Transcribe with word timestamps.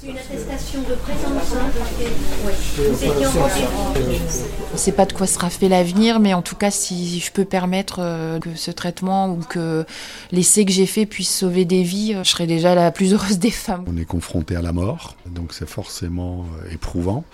C'est 0.00 0.10
une 0.10 0.18
attestation 0.18 0.80
de 0.82 0.94
présence. 0.94 1.56
On 4.70 4.72
ne 4.72 4.78
sait 4.78 4.92
pas 4.92 5.06
de 5.06 5.12
quoi 5.12 5.26
sera 5.26 5.50
fait 5.50 5.68
l'avenir, 5.68 6.20
mais 6.20 6.34
en 6.34 6.42
tout 6.42 6.54
cas, 6.54 6.70
si 6.70 7.18
je 7.18 7.32
peux 7.32 7.44
permettre 7.44 7.98
euh, 8.00 8.38
que 8.38 8.54
ce 8.54 8.70
traitement 8.70 9.28
ou 9.28 9.38
que 9.38 9.84
l'essai 10.30 10.64
que 10.64 10.70
j'ai 10.70 10.86
fait 10.86 11.04
puisse 11.04 11.34
sauver 11.34 11.64
des 11.64 11.82
vies, 11.82 12.14
euh, 12.14 12.22
je 12.22 12.30
serai 12.30 12.46
déjà 12.46 12.76
la 12.76 12.92
plus 12.92 13.12
heureuse 13.12 13.40
des 13.40 13.50
femmes. 13.50 13.84
On 13.88 13.96
est 13.96 14.04
confronté 14.04 14.54
à 14.54 14.62
la 14.62 14.72
mort, 14.72 15.16
donc 15.26 15.52
c'est 15.52 15.68
forcément 15.68 16.46
euh, 16.62 16.72
éprouvant. 16.72 17.24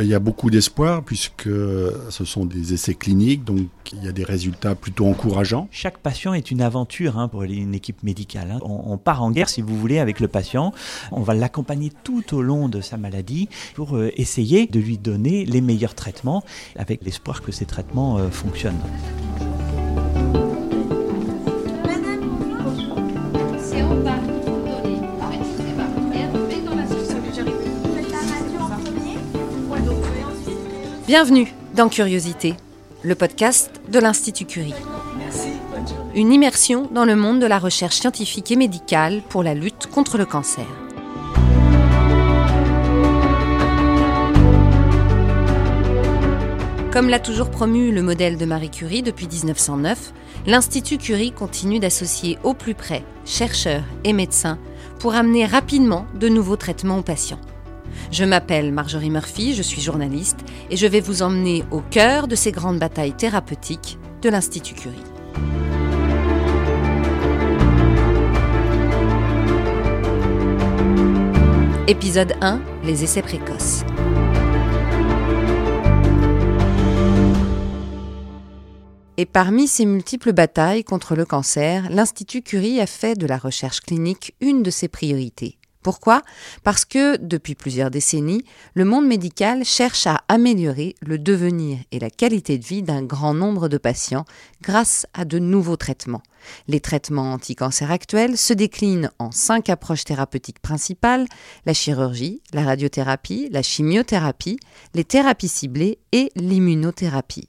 Il 0.00 0.06
y 0.06 0.14
a 0.14 0.20
beaucoup 0.20 0.48
d'espoir 0.48 1.02
puisque 1.02 1.48
ce 1.48 2.24
sont 2.24 2.44
des 2.44 2.72
essais 2.72 2.94
cliniques, 2.94 3.44
donc 3.44 3.66
il 3.92 4.04
y 4.04 4.08
a 4.08 4.12
des 4.12 4.22
résultats 4.22 4.76
plutôt 4.76 5.06
encourageants. 5.06 5.68
Chaque 5.72 5.98
patient 5.98 6.34
est 6.34 6.50
une 6.50 6.60
aventure 6.60 7.18
hein, 7.18 7.26
pour 7.26 7.42
une 7.42 7.74
équipe 7.74 8.02
médicale. 8.02 8.52
Hein. 8.52 8.60
On, 8.62 8.96
part 8.96 9.22
en 9.22 9.30
guerre, 9.30 9.48
si 9.48 9.60
vous 9.60 9.76
voulez, 9.76 9.98
avec 9.98 10.20
le 10.20 10.28
patient. 10.28 10.72
On 11.10 11.22
va 11.22 11.34
l'accompagner 11.34 11.90
tout 12.04 12.34
au 12.34 12.42
long 12.42 12.68
de 12.68 12.80
sa 12.80 12.96
maladie 12.96 13.48
pour 13.74 13.96
euh, 13.96 14.12
essayer 14.16 14.66
de 14.66 14.78
lui 14.78 14.98
donner 14.98 15.44
les 15.44 15.60
meilleurs 15.60 15.94
traitements, 15.94 16.44
avec 16.76 17.02
l'espoir 17.04 17.42
que 17.42 17.50
ces 17.50 17.66
traitements 17.66 18.18
euh, 18.18 18.30
fonctionnent. 18.30 18.80
Bienvenue 31.08 31.50
dans 31.74 31.88
Curiosité, 31.88 32.54
le 33.02 33.14
podcast 33.14 33.70
de 33.88 33.98
l'Institut 33.98 34.44
Curie. 34.44 34.74
Une 36.14 36.30
immersion 36.34 36.86
dans 36.92 37.06
le 37.06 37.16
monde 37.16 37.40
de 37.40 37.46
la 37.46 37.58
recherche 37.58 37.96
scientifique 37.96 38.50
et 38.50 38.56
médicale 38.56 39.22
pour 39.30 39.42
la 39.42 39.54
lutte 39.54 39.86
contre 39.86 40.18
le 40.18 40.26
cancer. 40.26 40.66
Comme 46.92 47.08
l'a 47.08 47.20
toujours 47.20 47.50
promu 47.50 47.90
le 47.90 48.02
modèle 48.02 48.36
de 48.36 48.44
Marie 48.44 48.68
Curie 48.68 49.02
depuis 49.02 49.28
1909, 49.28 50.12
l'Institut 50.46 50.98
Curie 50.98 51.32
continue 51.32 51.78
d'associer 51.78 52.36
au 52.44 52.52
plus 52.52 52.74
près 52.74 53.02
chercheurs 53.24 53.84
et 54.04 54.12
médecins 54.12 54.58
pour 54.98 55.14
amener 55.14 55.46
rapidement 55.46 56.04
de 56.20 56.28
nouveaux 56.28 56.56
traitements 56.56 56.98
aux 56.98 57.02
patients. 57.02 57.40
Je 58.10 58.24
m'appelle 58.24 58.72
Marjorie 58.72 59.10
Murphy, 59.10 59.54
je 59.54 59.62
suis 59.62 59.80
journaliste 59.80 60.38
et 60.70 60.76
je 60.76 60.86
vais 60.86 61.00
vous 61.00 61.22
emmener 61.22 61.64
au 61.70 61.80
cœur 61.80 62.28
de 62.28 62.34
ces 62.34 62.52
grandes 62.52 62.78
batailles 62.78 63.16
thérapeutiques 63.16 63.98
de 64.22 64.30
l'Institut 64.30 64.74
Curie. 64.74 64.96
Épisode 71.86 72.34
1 72.42 72.60
Les 72.84 73.02
essais 73.02 73.22
précoces. 73.22 73.82
Et 79.16 79.26
parmi 79.26 79.66
ces 79.66 79.84
multiples 79.84 80.32
batailles 80.32 80.84
contre 80.84 81.16
le 81.16 81.24
cancer, 81.24 81.88
l'Institut 81.90 82.42
Curie 82.42 82.80
a 82.80 82.86
fait 82.86 83.18
de 83.18 83.26
la 83.26 83.36
recherche 83.36 83.80
clinique 83.80 84.34
une 84.40 84.62
de 84.62 84.70
ses 84.70 84.86
priorités. 84.86 85.57
Pourquoi? 85.82 86.22
Parce 86.64 86.84
que, 86.84 87.16
depuis 87.16 87.54
plusieurs 87.54 87.90
décennies, 87.90 88.44
le 88.74 88.84
monde 88.84 89.06
médical 89.06 89.64
cherche 89.64 90.06
à 90.06 90.22
améliorer 90.28 90.96
le 91.00 91.18
devenir 91.18 91.78
et 91.92 92.00
la 92.00 92.10
qualité 92.10 92.58
de 92.58 92.64
vie 92.64 92.82
d'un 92.82 93.02
grand 93.02 93.32
nombre 93.32 93.68
de 93.68 93.78
patients 93.78 94.24
grâce 94.60 95.06
à 95.14 95.24
de 95.24 95.38
nouveaux 95.38 95.76
traitements. 95.76 96.22
Les 96.66 96.80
traitements 96.80 97.32
anti-cancer 97.32 97.90
actuels 97.90 98.36
se 98.36 98.52
déclinent 98.52 99.10
en 99.18 99.30
cinq 99.30 99.68
approches 99.68 100.04
thérapeutiques 100.04 100.60
principales, 100.60 101.26
la 101.64 101.74
chirurgie, 101.74 102.42
la 102.52 102.64
radiothérapie, 102.64 103.48
la 103.52 103.62
chimiothérapie, 103.62 104.58
les 104.94 105.04
thérapies 105.04 105.48
ciblées 105.48 105.98
et 106.12 106.30
l'immunothérapie. 106.34 107.48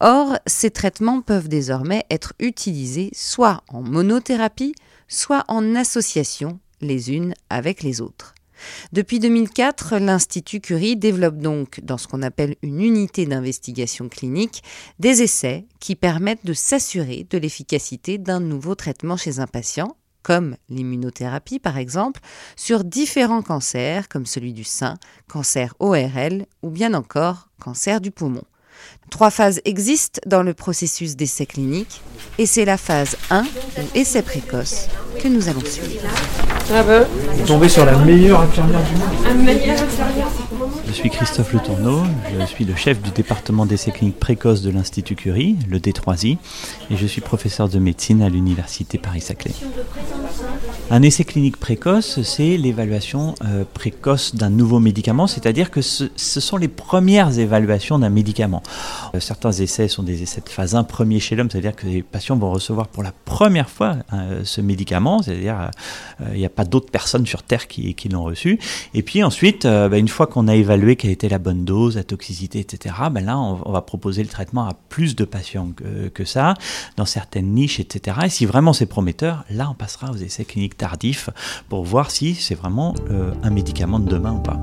Or, 0.00 0.38
ces 0.46 0.70
traitements 0.70 1.20
peuvent 1.20 1.48
désormais 1.48 2.04
être 2.10 2.32
utilisés 2.38 3.10
soit 3.14 3.62
en 3.68 3.82
monothérapie, 3.82 4.74
soit 5.08 5.44
en 5.48 5.74
association 5.74 6.58
les 6.80 7.12
unes 7.12 7.34
avec 7.50 7.82
les 7.82 8.00
autres. 8.00 8.34
Depuis 8.92 9.20
2004, 9.20 9.98
l'Institut 9.98 10.60
Curie 10.60 10.96
développe 10.96 11.38
donc, 11.38 11.80
dans 11.82 11.98
ce 11.98 12.08
qu'on 12.08 12.22
appelle 12.22 12.56
une 12.62 12.80
unité 12.80 13.26
d'investigation 13.26 14.08
clinique, 14.08 14.62
des 14.98 15.22
essais 15.22 15.66
qui 15.80 15.94
permettent 15.94 16.44
de 16.44 16.52
s'assurer 16.52 17.26
de 17.30 17.38
l'efficacité 17.38 18.18
d'un 18.18 18.40
nouveau 18.40 18.74
traitement 18.74 19.16
chez 19.16 19.38
un 19.38 19.46
patient, 19.46 19.96
comme 20.22 20.56
l'immunothérapie 20.68 21.58
par 21.58 21.78
exemple, 21.78 22.20
sur 22.56 22.84
différents 22.84 23.42
cancers 23.42 24.08
comme 24.08 24.26
celui 24.26 24.52
du 24.52 24.64
sein, 24.64 24.98
cancer 25.28 25.74
ORL 25.78 26.46
ou 26.62 26.70
bien 26.70 26.94
encore 26.94 27.48
cancer 27.60 28.00
du 28.00 28.10
poumon. 28.10 28.42
Trois 29.10 29.30
phases 29.30 29.60
existent 29.64 30.20
dans 30.26 30.42
le 30.42 30.54
processus 30.54 31.16
d'essai 31.16 31.46
clinique 31.46 32.02
et 32.36 32.46
c'est 32.46 32.64
la 32.64 32.76
phase 32.76 33.16
1 33.30 33.42
ou 33.42 33.46
essai 33.94 34.22
précoce 34.22 34.88
que 35.20 35.28
nous 35.28 35.48
allons 35.48 35.64
suivre. 35.64 36.06
Vous 36.68 37.46
tombez 37.46 37.68
sur 37.68 37.86
la 37.86 37.96
meilleure 37.96 38.42
infirmière 38.42 38.80
du 38.84 38.92
monde. 38.96 39.08
Je 40.86 40.92
suis 40.92 41.10
Christophe 41.10 41.52
Le 41.52 41.60
Tourneau, 41.60 42.02
je 42.38 42.44
suis 42.46 42.64
le 42.64 42.74
chef 42.74 43.00
du 43.00 43.10
département 43.10 43.66
d'essais 43.66 43.90
cliniques 43.90 44.18
précoces 44.18 44.62
de 44.62 44.70
l'Institut 44.70 45.14
Curie, 45.14 45.56
le 45.68 45.78
D3I, 45.78 46.38
et 46.90 46.96
je 46.96 47.06
suis 47.06 47.20
professeur 47.20 47.68
de 47.68 47.78
médecine 47.78 48.22
à 48.22 48.28
l'Université 48.28 48.98
Paris-Saclay. 48.98 49.52
Un 50.90 51.02
essai 51.02 51.24
clinique 51.24 51.58
précoce, 51.58 52.22
c'est 52.22 52.56
l'évaluation 52.56 53.34
euh, 53.44 53.64
précoce 53.74 54.34
d'un 54.34 54.48
nouveau 54.48 54.80
médicament, 54.80 55.26
c'est-à-dire 55.26 55.70
que 55.70 55.82
ce, 55.82 56.04
ce, 56.16 56.40
sont 56.40 56.56
les 56.56 56.68
premières 56.68 57.38
évaluations 57.38 57.98
d'un 57.98 58.08
médicament. 58.08 58.62
Euh, 59.14 59.20
certains 59.20 59.52
essais 59.52 59.88
sont 59.88 60.02
des 60.02 60.22
essais 60.22 60.40
de 60.40 60.48
phase 60.48 60.74
1 60.74 60.84
premier 60.84 61.20
chez 61.20 61.36
l'homme, 61.36 61.50
c'est-à-dire 61.50 61.76
que 61.76 61.86
les 61.86 62.02
patients 62.02 62.36
vont 62.36 62.50
recevoir 62.50 62.88
pour 62.88 63.02
la 63.02 63.12
première 63.26 63.68
fois 63.68 63.96
euh, 64.14 64.40
ce 64.44 64.62
médicament, 64.62 65.20
c'est-à-dire 65.20 65.70
il 66.32 66.38
n'y 66.38 66.46
a 66.46 66.50
pas 66.58 66.64
d'autres 66.64 66.90
personnes 66.90 67.24
sur 67.24 67.44
Terre 67.44 67.68
qui, 67.68 67.94
l'ont 68.10 68.24
reçu. 68.24 68.58
Et 68.94 69.04
puis 69.04 69.22
ensuite, 69.22 69.64
bah, 69.64 69.96
une 69.96 70.08
fois 70.08 70.26
qu'on 70.26 70.48
a 70.48 70.56
évalué 70.56 70.96
quelle 70.96 71.12
était 71.12 71.28
la 71.28 71.38
bonne 71.38 71.64
dose, 71.64 71.94
la 71.94 72.02
toxicité, 72.02 72.58
etc., 72.58 72.96
ben 73.12 73.24
là, 73.24 73.38
on, 73.38 73.70
va 73.70 73.80
proposer 73.80 74.24
le 74.24 74.28
traitement 74.28 74.64
à 74.66 74.74
plus 74.88 75.14
de 75.14 75.24
patients 75.24 75.70
que, 75.76 76.08
que 76.08 76.24
ça, 76.24 76.54
dans 76.96 77.04
certaines 77.04 77.52
niches, 77.52 77.78
etc. 77.78 78.16
Et 78.24 78.28
si 78.28 78.44
vraiment 78.44 78.72
c'est 78.72 78.86
prometteur, 78.86 79.44
là, 79.50 79.68
on 79.70 79.74
passera 79.74 80.10
aux 80.10 80.16
essais 80.16 80.44
cliniques 80.44 80.76
tardifs 80.76 81.30
pour 81.68 81.84
voir 81.84 82.10
si 82.10 82.34
c'est 82.34 82.56
vraiment 82.56 82.94
euh, 83.10 83.32
un 83.44 83.50
médicament 83.50 84.00
de 84.00 84.08
demain 84.08 84.32
ou 84.32 84.40
pas. 84.40 84.60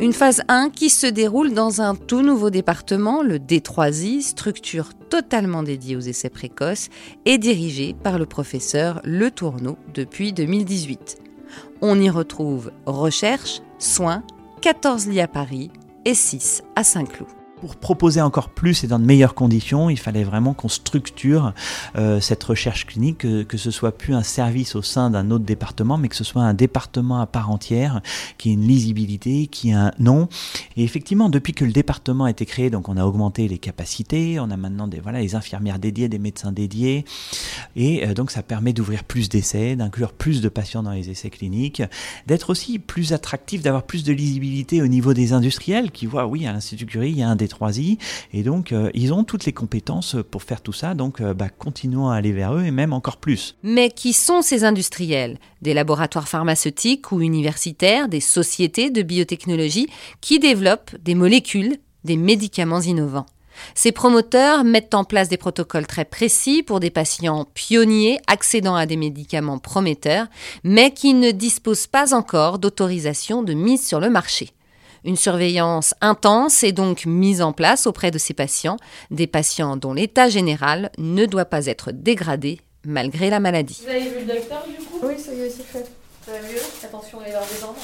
Une 0.00 0.12
phase 0.12 0.42
1 0.46 0.70
qui 0.70 0.90
se 0.90 1.08
déroule 1.08 1.54
dans 1.54 1.80
un 1.80 1.96
tout 1.96 2.22
nouveau 2.22 2.50
département, 2.50 3.20
le 3.20 3.38
D3I, 3.38 4.22
structure 4.22 4.90
totalement 4.94 5.64
dédiée 5.64 5.96
aux 5.96 6.00
essais 6.00 6.30
précoces 6.30 6.88
et 7.24 7.36
dirigée 7.36 7.96
par 8.00 8.16
le 8.16 8.24
professeur 8.24 9.00
Le 9.02 9.32
Tourneau 9.32 9.76
depuis 9.94 10.32
2018. 10.32 11.18
On 11.80 12.00
y 12.00 12.10
retrouve 12.10 12.70
recherche, 12.86 13.60
soins, 13.80 14.22
14 14.60 15.08
lits 15.08 15.20
à 15.20 15.26
Paris 15.26 15.72
et 16.04 16.14
6 16.14 16.62
à 16.76 16.84
Saint-Cloud. 16.84 17.37
Pour 17.60 17.74
proposer 17.74 18.20
encore 18.20 18.50
plus 18.50 18.84
et 18.84 18.86
dans 18.86 19.00
de 19.00 19.04
meilleures 19.04 19.34
conditions, 19.34 19.90
il 19.90 19.98
fallait 19.98 20.22
vraiment 20.22 20.54
qu'on 20.54 20.68
structure 20.68 21.54
euh, 21.96 22.20
cette 22.20 22.44
recherche 22.44 22.86
clinique, 22.86 23.18
que, 23.18 23.42
que, 23.42 23.56
ce 23.56 23.72
soit 23.72 23.90
plus 23.90 24.14
un 24.14 24.22
service 24.22 24.76
au 24.76 24.82
sein 24.82 25.10
d'un 25.10 25.32
autre 25.32 25.44
département, 25.44 25.98
mais 25.98 26.08
que 26.08 26.14
ce 26.14 26.22
soit 26.22 26.42
un 26.42 26.54
département 26.54 27.20
à 27.20 27.26
part 27.26 27.50
entière, 27.50 28.00
qui 28.38 28.50
ait 28.50 28.52
une 28.52 28.66
lisibilité, 28.66 29.48
qui 29.48 29.70
ait 29.70 29.74
un 29.74 29.92
nom. 29.98 30.28
Et 30.76 30.84
effectivement, 30.84 31.28
depuis 31.28 31.52
que 31.52 31.64
le 31.64 31.72
département 31.72 32.24
a 32.24 32.30
été 32.30 32.46
créé, 32.46 32.70
donc 32.70 32.88
on 32.88 32.96
a 32.96 33.04
augmenté 33.04 33.48
les 33.48 33.58
capacités, 33.58 34.38
on 34.38 34.50
a 34.50 34.56
maintenant 34.56 34.86
des 34.86 35.00
voilà 35.00 35.20
les 35.20 35.34
infirmières 35.34 35.80
dédiées, 35.80 36.08
des 36.08 36.20
médecins 36.20 36.52
dédiés, 36.52 37.04
et 37.74 38.06
euh, 38.06 38.14
donc 38.14 38.30
ça 38.30 38.44
permet 38.44 38.72
d'ouvrir 38.72 39.02
plus 39.02 39.28
d'essais, 39.28 39.74
d'inclure 39.74 40.12
plus 40.12 40.40
de 40.40 40.48
patients 40.48 40.84
dans 40.84 40.92
les 40.92 41.10
essais 41.10 41.30
cliniques, 41.30 41.82
d'être 42.28 42.50
aussi 42.50 42.78
plus 42.78 43.12
attractif, 43.12 43.62
d'avoir 43.62 43.82
plus 43.82 44.04
de 44.04 44.12
lisibilité 44.12 44.80
au 44.80 44.86
niveau 44.86 45.12
des 45.12 45.32
industriels 45.32 45.90
qui 45.90 46.06
voient, 46.06 46.26
oui, 46.26 46.46
à 46.46 46.52
l'Institut 46.52 46.86
Curie, 46.86 47.10
il 47.10 47.18
y 47.18 47.22
a 47.22 47.28
un 47.28 47.36
des 47.36 47.47
3i 47.48 47.98
et 48.32 48.42
donc 48.42 48.72
euh, 48.72 48.90
ils 48.94 49.12
ont 49.12 49.24
toutes 49.24 49.44
les 49.44 49.52
compétences 49.52 50.16
pour 50.30 50.42
faire 50.42 50.60
tout 50.60 50.72
ça 50.72 50.94
donc 50.94 51.20
euh, 51.20 51.34
bah, 51.34 51.48
continuons 51.48 52.08
à 52.08 52.16
aller 52.16 52.32
vers 52.32 52.54
eux 52.54 52.64
et 52.64 52.70
même 52.70 52.92
encore 52.92 53.16
plus. 53.16 53.56
Mais 53.62 53.90
qui 53.90 54.12
sont 54.12 54.42
ces 54.42 54.64
industriels? 54.64 55.38
Des 55.62 55.74
laboratoires 55.74 56.28
pharmaceutiques 56.28 57.10
ou 57.10 57.20
universitaires, 57.20 58.08
des 58.08 58.20
sociétés 58.20 58.90
de 58.90 59.02
biotechnologie 59.02 59.88
qui 60.20 60.38
développent 60.38 60.94
des 61.02 61.14
molécules, 61.14 61.78
des 62.04 62.16
médicaments 62.16 62.80
innovants. 62.80 63.26
Ces 63.74 63.92
promoteurs 63.92 64.64
mettent 64.64 64.94
en 64.94 65.04
place 65.04 65.28
des 65.28 65.36
protocoles 65.36 65.86
très 65.86 66.04
précis 66.04 66.62
pour 66.62 66.80
des 66.80 66.90
patients 66.90 67.46
pionniers 67.54 68.18
accédant 68.26 68.74
à 68.74 68.86
des 68.86 68.96
médicaments 68.96 69.58
prometteurs, 69.58 70.26
mais 70.64 70.92
qui 70.92 71.14
ne 71.14 71.30
disposent 71.30 71.86
pas 71.86 72.14
encore 72.14 72.58
d'autorisation 72.58 73.42
de 73.42 73.54
mise 73.54 73.86
sur 73.86 74.00
le 74.00 74.10
marché. 74.10 74.50
Une 75.04 75.16
surveillance 75.16 75.94
intense 76.00 76.62
est 76.64 76.72
donc 76.72 77.06
mise 77.06 77.40
en 77.42 77.52
place 77.52 77.86
auprès 77.86 78.10
de 78.10 78.18
ces 78.18 78.34
patients, 78.34 78.76
des 79.10 79.26
patients 79.26 79.76
dont 79.76 79.92
l'état 79.92 80.28
général 80.28 80.90
ne 80.98 81.24
doit 81.26 81.44
pas 81.44 81.66
être 81.66 81.90
dégradé 81.92 82.60
malgré 82.84 83.30
la 83.30 83.40
maladie. 83.40 83.80
Vous 83.84 83.90
avez 83.90 84.00
vu 84.08 84.20
le 84.20 84.34
docteur 84.34 84.64
du 84.66 84.84
coup? 84.84 85.00
Oui, 85.02 85.18
ça 85.18 85.32
y 85.34 85.40
est, 85.40 85.50
c'est 85.50 85.62
fait. 85.64 85.86
Ça 86.26 86.32
va 86.32 86.38
mieux? 86.40 86.60
La 86.82 86.88
tension 86.88 87.18
est 87.22 87.36
redescendue 87.36 87.78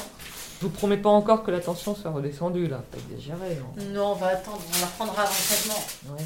Je 0.61 0.66
vous 0.66 0.72
promets 0.72 0.96
pas 0.96 1.08
encore 1.11 1.43
que 1.44 1.50
la 1.50 1.61
tension 1.61 1.94
soit 1.94 2.11
redescendue 2.11 2.66
là, 2.66 2.82
pas 2.90 2.99
exagéré. 3.11 3.58
hein. 3.60 3.82
Non, 3.93 4.12
on 4.12 4.14
va 4.14 4.28
attendre, 4.28 4.60
on 4.76 4.81
la 4.81 4.87
reprendra 4.87 5.22
avant 5.22 5.31
le 5.32 5.55
traitement. 5.55 6.14
Ouais. 6.14 6.25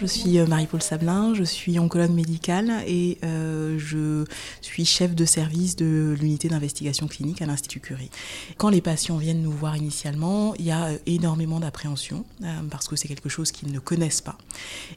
Je 0.00 0.06
suis 0.06 0.38
euh, 0.38 0.46
Marie-Paul 0.46 0.80
Sablin, 0.80 1.34
je 1.34 1.44
suis 1.44 1.78
oncologue 1.78 2.12
médicale 2.12 2.72
et 2.86 3.18
euh, 3.22 3.78
je 3.78 4.24
suis 4.62 4.86
chef 4.86 5.14
de 5.14 5.26
service 5.26 5.76
de 5.76 6.16
l'unité 6.18 6.48
d'investigation 6.48 7.06
clinique 7.06 7.42
à 7.42 7.46
l'Institut 7.46 7.80
Curie. 7.80 8.10
Quand 8.56 8.70
les 8.70 8.80
patients 8.80 9.18
viennent 9.18 9.42
nous 9.42 9.50
voir 9.50 9.76
initialement, 9.76 10.54
il 10.58 10.64
y 10.64 10.70
a 10.70 10.86
euh, 10.86 10.98
énormément 11.04 11.60
d'appréhension 11.60 12.24
parce 12.70 12.88
que 12.88 12.96
c'est 12.96 13.08
quelque 13.08 13.28
chose 13.28 13.52
qu'ils 13.52 13.72
ne 13.72 13.78
connaissent 13.78 14.22
pas. 14.22 14.38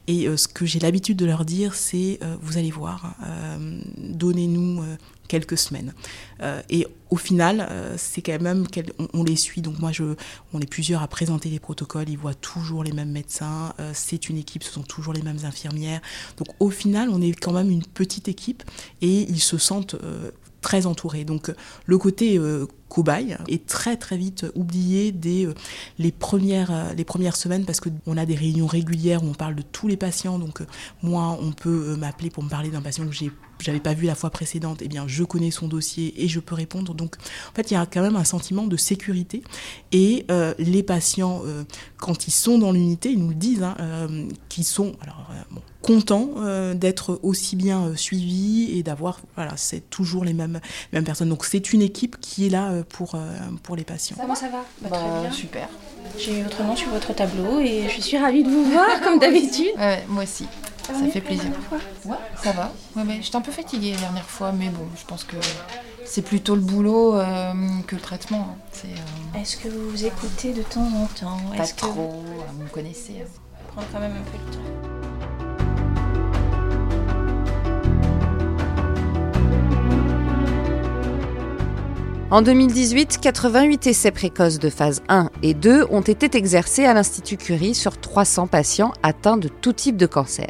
Et 0.07 0.27
ce 0.37 0.47
que 0.47 0.65
j'ai 0.65 0.79
l'habitude 0.79 1.17
de 1.17 1.25
leur 1.25 1.43
dire, 1.45 1.75
c'est 1.75 2.19
vous 2.41 2.57
allez 2.57 2.71
voir, 2.71 3.15
donnez-nous 3.97 4.83
quelques 5.27 5.57
semaines. 5.57 5.93
Euh, 6.41 6.61
et 6.69 6.87
au 7.09 7.15
final, 7.15 7.67
euh, 7.69 7.95
c'est 7.97 8.21
quand 8.21 8.41
même 8.41 8.65
on, 9.13 9.23
les 9.23 9.35
suit. 9.35 9.61
Donc 9.61 9.79
moi, 9.79 9.91
je, 9.91 10.15
on 10.53 10.59
est 10.59 10.69
plusieurs 10.69 11.01
à 11.01 11.07
présenter 11.07 11.49
les 11.49 11.59
protocoles. 11.59 12.09
Ils 12.09 12.17
voient 12.17 12.33
toujours 12.33 12.83
les 12.83 12.91
mêmes 12.91 13.11
médecins. 13.11 13.73
Euh, 13.79 13.91
c'est 13.93 14.29
une 14.29 14.37
équipe, 14.37 14.63
ce 14.63 14.71
sont 14.71 14.83
toujours 14.83 15.13
les 15.13 15.21
mêmes 15.21 15.39
infirmières. 15.43 16.01
Donc 16.37 16.47
au 16.59 16.69
final, 16.69 17.09
on 17.09 17.21
est 17.21 17.33
quand 17.33 17.53
même 17.53 17.69
une 17.69 17.85
petite 17.85 18.27
équipe 18.27 18.63
et 19.01 19.21
ils 19.29 19.41
se 19.41 19.57
sentent 19.57 19.95
très 20.63 20.87
entourés. 20.87 21.25
Donc 21.25 21.49
euh, 21.49 21.53
le 21.85 21.99
côté 21.99 22.39
euh, 22.39 22.65
cobaye 22.89 23.37
est 23.47 23.67
très 23.67 23.97
très 23.97 24.17
vite 24.17 24.47
oublié 24.55 25.11
dès 25.11 25.45
euh, 25.45 25.53
les 25.99 26.11
premières 26.11 26.95
les 26.95 27.05
premières 27.05 27.35
semaines 27.35 27.65
parce 27.65 27.79
que 27.79 27.89
on 28.07 28.17
a 28.17 28.25
des 28.25 28.33
réunions 28.33 28.65
régulières 28.65 29.23
où 29.23 29.27
on 29.27 29.33
parle 29.33 29.53
de 29.53 29.61
tous 29.61 29.87
les 29.87 29.97
patients. 29.97 30.39
Donc 30.39 30.63
moi, 31.03 31.37
on 31.39 31.51
peut 31.51 31.95
m'appeler 31.95 32.31
pour 32.31 32.41
me 32.41 32.49
parler 32.49 32.69
d'un 32.69 32.81
patient 32.81 33.05
que 33.05 33.13
j'ai 33.13 33.31
j'avais 33.59 33.79
pas 33.79 33.93
vu 33.93 34.07
la 34.07 34.15
fois 34.15 34.29
précédente, 34.29 34.79
eh 34.81 34.89
bien 34.89 35.05
je 35.07 35.23
connais 35.23 35.51
son 35.51 35.67
dossier 35.67 36.21
et 36.21 36.27
je 36.27 36.41
peux 36.41 36.55
répondre. 36.55 36.93
Donc 36.93 37.15
en 37.51 37.55
fait, 37.55 37.71
il 37.71 37.75
y 37.75 37.77
a 37.77 37.85
quand 37.85 38.01
même 38.01 38.15
un 38.17 38.23
sentiment 38.23 38.67
de 38.67 38.75
sécurité 38.75 39.43
et 39.91 40.25
les 40.57 40.83
patients, 40.83 41.43
quand 41.97 42.27
ils 42.27 42.31
sont 42.31 42.57
dans 42.57 42.71
l'unité, 42.73 43.11
ils 43.11 43.19
nous 43.19 43.33
disent, 43.33 43.63
hein, 43.63 43.77
qu'ils 44.49 44.65
sont 44.65 44.95
alors, 45.01 45.29
bon, 45.51 45.61
contents 45.83 46.29
euh, 46.37 46.73
d'être 46.73 47.19
aussi 47.21 47.55
bien 47.55 47.83
euh, 47.83 47.95
suivis 47.95 48.71
et 48.77 48.81
d'avoir, 48.83 49.19
voilà, 49.35 49.51
c'est 49.57 49.89
toujours 49.89 50.23
les 50.23 50.33
mêmes, 50.33 50.59
mêmes 50.93 51.03
personnes. 51.03 51.29
Donc 51.29 51.45
c'est 51.45 51.73
une 51.73 51.81
équipe 51.83 52.19
qui 52.19 52.47
est 52.47 52.49
là 52.49 52.71
euh, 52.71 52.83
pour, 52.87 53.13
euh, 53.15 53.19
pour 53.61 53.75
les 53.75 53.83
patients. 53.83 54.15
Comment 54.19 54.33
ça 54.33 54.47
va? 54.49 54.63
Bah, 54.81 54.89
Très 54.97 55.21
bien. 55.21 55.31
super. 55.31 55.67
J'ai 56.17 56.39
eu 56.39 56.43
votre 56.43 56.63
nom 56.63 56.75
sur 56.75 56.89
votre 56.89 57.13
tableau 57.13 57.59
et 57.59 57.87
je 57.95 58.01
suis 58.01 58.17
ravie 58.17 58.43
de 58.43 58.49
vous 58.49 58.65
voir 58.71 59.01
comme 59.03 59.19
d'habitude. 59.19 59.71
Moi 60.07 60.23
aussi. 60.23 60.45
Ça, 60.87 60.93
fait 61.11 61.21
plaisir. 61.21 61.45
Ouais, 62.05 62.17
ça 62.43 62.51
va. 62.51 62.73
Ouais, 62.95 63.03
ouais. 63.03 63.19
J'étais 63.21 63.37
un 63.37 63.41
peu 63.41 63.53
fatiguée 63.53 63.91
la 63.93 63.99
dernière 63.99 64.25
fois, 64.29 64.51
mais 64.51 64.67
bon, 64.67 64.83
je 64.99 65.05
pense 65.05 65.23
que 65.23 65.37
c'est 66.05 66.21
plutôt 66.23 66.55
le 66.55 66.61
boulot 66.61 67.15
euh, 67.15 67.53
que 67.87 67.95
le 67.95 68.01
traitement. 68.01 68.49
hein. 68.51 68.55
C'est 68.73 68.87
euh, 68.87 69.39
Est-ce 69.41 69.55
que 69.55 69.69
vous 69.69 69.89
vous 69.91 70.05
écoutez 70.05 70.51
de 70.51 70.61
temps 70.61 70.81
en 70.81 71.05
temps? 71.17 71.37
Pas 71.55 71.63
Est-ce 71.63 71.73
que 71.73 71.79
trop, 71.79 71.91
euh, 72.01 72.43
vous 72.57 72.63
me 72.63 72.67
connaissez. 72.69 73.13
hein. 73.23 73.29
prendre 73.71 73.87
quand 73.93 73.99
même 74.01 74.11
un 74.11 74.29
peu 74.29 74.37
de 74.37 74.55
temps 74.57 74.92
En 82.33 82.41
2018, 82.41 83.19
88 83.21 83.85
essais 83.85 84.09
précoces 84.09 84.57
de 84.57 84.71
phase 84.71 85.03
1 85.07 85.29
et 85.43 85.53
2 85.53 85.85
ont 85.91 86.01
été 86.01 86.35
exercés 86.35 86.83
à 86.83 86.95
l'Institut 86.95 87.37
Curie 87.37 87.75
sur 87.75 88.01
300 88.01 88.47
patients 88.47 88.91
atteints 89.03 89.37
de 89.37 89.49
tout 89.49 89.71
type 89.71 89.97
de 89.97 90.07
cancer. 90.07 90.49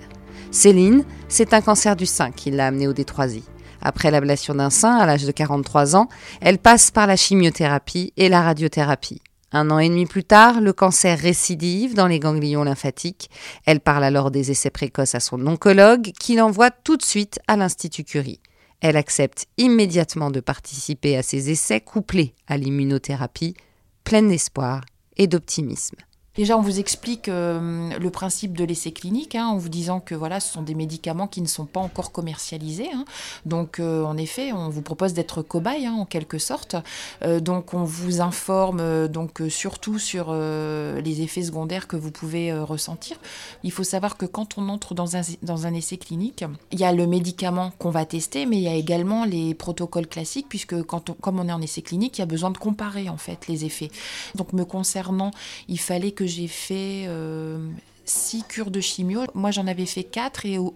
Céline, 0.50 1.04
c'est 1.28 1.54
un 1.54 1.60
cancer 1.60 1.98
du 1.98 2.06
sein 2.06 2.32
qui 2.32 2.52
l'a 2.52 2.68
amenée 2.68 2.88
au 2.88 2.94
D3I. 2.94 3.44
Après 3.82 4.12
l'ablation 4.12 4.56
d'un 4.56 4.70
sein 4.70 4.96
à 4.96 5.06
l'âge 5.06 5.26
de 5.26 5.32
43 5.34 5.98
ans, 5.98 6.08
elle 6.40 6.58
passe 6.58 6.90
par 6.90 7.06
la 7.06 7.18
chimiothérapie 7.18 8.14
et 8.16 8.30
la 8.30 8.44
radiothérapie. 8.44 9.22
Un 9.52 9.70
an 9.70 9.80
et 9.80 9.90
demi 9.90 10.06
plus 10.06 10.24
tard, 10.24 10.62
le 10.62 10.72
cancer 10.72 11.20
récidive 11.20 11.96
dans 11.96 12.08
les 12.08 12.22
ganglions 12.22 12.64
lymphatiques. 12.64 13.30
Elle 13.66 13.82
parle 13.82 14.06
alors 14.06 14.32
des 14.32 14.52
essais 14.52 14.70
précoces 14.70 15.16
à 15.16 15.20
son 15.20 15.46
oncologue 15.48 16.14
qui 16.18 16.38
l'envoie 16.38 16.72
tout 16.72 16.96
de 16.96 17.04
suite 17.04 17.42
à 17.50 17.58
l'Institut 17.58 18.06
Curie. 18.06 18.40
Elle 18.84 18.98
accepte 18.98 19.48
immédiatement 19.58 20.30
de 20.30 20.42
participer 20.42 21.16
à 21.16 21.24
ces 21.24 21.50
essais 21.50 21.80
couplés 21.80 22.36
à 22.48 22.58
l'immunothérapie, 22.58 23.56
pleine 24.04 24.28
d'espoir 24.28 24.84
et 25.16 25.28
d'optimisme. 25.28 25.96
Déjà, 26.36 26.58
on 26.58 26.62
vous 26.62 26.80
explique 26.80 27.30
euh, 27.30 27.92
le 28.00 28.10
principe 28.10 28.58
de 28.58 28.64
l'essai 28.64 28.92
clinique, 28.92 29.36
hein, 29.36 29.46
en 29.46 29.58
vous 29.58 29.70
disant 29.70 30.00
que 30.00 30.16
voilà, 30.16 30.40
ce 30.40 30.52
sont 30.52 30.64
des 30.64 30.74
médicaments 30.74 31.28
qui 31.28 31.44
ne 31.44 31.48
sont 31.48 31.68
pas 31.68 31.80
encore 31.80 32.12
commercialisés. 32.12 32.90
hein. 32.92 33.06
Donc, 33.46 33.80
euh, 33.80 34.04
en 34.04 34.18
effet, 34.18 34.52
on 34.52 34.70
vous 34.70 34.82
propose 34.82 35.14
d'être 35.14 35.44
cobaye, 35.44 35.86
hein, 35.86 35.94
en 35.94 36.06
quelque 36.06 36.40
sorte. 36.40 36.76
Euh, 37.24 37.40
donc, 37.40 37.76
on 37.76 37.84
vous 37.84 38.20
informe 38.20 39.08
donc 39.10 39.44
surtout 39.48 40.00
sur 40.00 40.34
les 40.34 41.22
effets 41.22 41.44
secondaires 41.44 41.88
que 41.88 41.96
vous 41.96 42.10
pouvez 42.10 42.52
ressentir. 42.52 43.18
Il 43.64 43.72
faut 43.72 43.84
savoir 43.84 44.18
que 44.18 44.26
quand 44.26 44.58
on 44.58 44.70
entre 44.70 44.96
dans 44.96 45.16
un, 45.16 45.22
dans 45.44 45.68
un 45.68 45.74
essai 45.76 45.98
clinique, 45.98 46.44
il 46.72 46.80
y 46.80 46.84
a 46.84 46.94
le 46.94 47.06
médicament 47.06 47.74
qu'on 47.78 47.92
va 47.92 48.06
tester, 48.06 48.48
mais 48.48 48.58
il 48.58 48.64
y 48.64 48.68
a 48.68 48.74
également 48.74 49.26
les 49.26 49.54
protocoles 49.54 50.08
classiques, 50.08 50.48
puisque 50.50 50.82
quand 50.82 51.16
comme 51.22 51.40
on 51.40 51.48
est 51.48 51.54
en 51.54 51.62
essai 51.62 51.84
clinique, 51.84 52.18
il 52.18 52.22
y 52.22 52.24
a 52.24 52.26
besoin 52.26 52.50
de 52.50 52.58
comparer 52.58 53.08
en 53.08 53.18
fait 53.18 53.48
les 53.48 53.66
effets. 53.66 53.92
Donc, 54.34 54.52
me 54.54 54.66
concernant, 54.66 55.30
il 55.68 55.80
fallait 55.80 56.12
que 56.12 56.23
j'ai 56.26 56.48
fait 56.48 57.06
euh, 57.08 57.58
six 58.06 58.44
cures 58.44 58.72
de 58.72 58.82
chimio. 58.82 59.22
Moi, 59.34 59.52
j'en 59.52 59.68
avais 59.68 59.86
fait 59.86 60.04
quatre 60.04 60.46
et 60.46 60.58
au, 60.58 60.72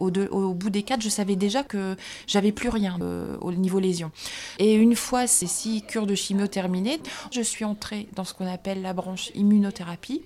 bout 0.54 0.70
des 0.70 0.84
quatre, 0.84 1.02
je 1.02 1.10
savais 1.10 1.36
déjà 1.36 1.64
que 1.64 1.96
j'avais 2.26 2.52
plus 2.52 2.70
rien 2.70 2.98
euh, 3.02 3.38
au 3.42 3.52
niveau 3.52 3.80
lésion. 3.80 4.12
Et 4.60 4.76
une 4.76 4.96
fois 4.96 5.28
ces 5.28 5.48
six 5.48 5.82
cures 5.82 6.08
de 6.08 6.16
chimio 6.16 6.48
terminées, 6.48 7.00
je 7.32 7.42
suis 7.42 7.66
entrée 7.66 8.08
dans 8.16 8.24
ce 8.24 8.34
qu'on 8.34 8.48
appelle 8.48 8.82
la 8.82 8.94
branche 8.94 9.32
immunothérapie. 9.36 10.22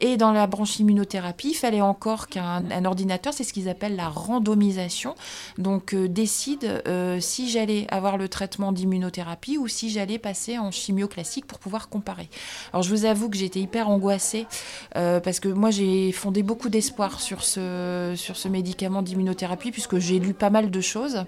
Et 0.00 0.16
dans 0.16 0.32
la 0.32 0.46
branche 0.46 0.78
immunothérapie, 0.78 1.50
il 1.50 1.54
fallait 1.54 1.80
encore 1.80 2.28
qu'un 2.28 2.64
un 2.70 2.84
ordinateur, 2.84 3.32
c'est 3.32 3.44
ce 3.44 3.52
qu'ils 3.52 3.68
appellent 3.68 3.96
la 3.96 4.08
randomisation, 4.08 5.14
donc 5.58 5.94
euh, 5.94 6.08
décide 6.08 6.82
euh, 6.86 7.20
si 7.20 7.48
j'allais 7.48 7.86
avoir 7.90 8.16
le 8.16 8.28
traitement 8.28 8.72
d'immunothérapie 8.72 9.58
ou 9.58 9.68
si 9.68 9.90
j'allais 9.90 10.18
passer 10.18 10.58
en 10.58 10.70
chimio 10.70 11.08
classique 11.08 11.46
pour 11.46 11.58
pouvoir 11.58 11.88
comparer. 11.88 12.28
Alors 12.72 12.82
je 12.82 12.90
vous 12.90 13.04
avoue 13.04 13.28
que 13.28 13.36
j'étais 13.36 13.60
hyper 13.60 13.88
angoissée 13.88 14.46
parce 14.92 15.40
que 15.40 15.48
moi 15.48 15.70
j'ai 15.70 16.12
fondé 16.12 16.33
beaucoup 16.42 16.68
d'espoir 16.68 17.20
sur 17.20 17.42
ce, 17.42 18.14
sur 18.16 18.36
ce 18.36 18.48
médicament 18.48 19.02
d'immunothérapie 19.02 19.70
puisque 19.70 19.98
j'ai 19.98 20.18
lu 20.18 20.34
pas 20.34 20.50
mal 20.50 20.70
de 20.70 20.80
choses, 20.80 21.24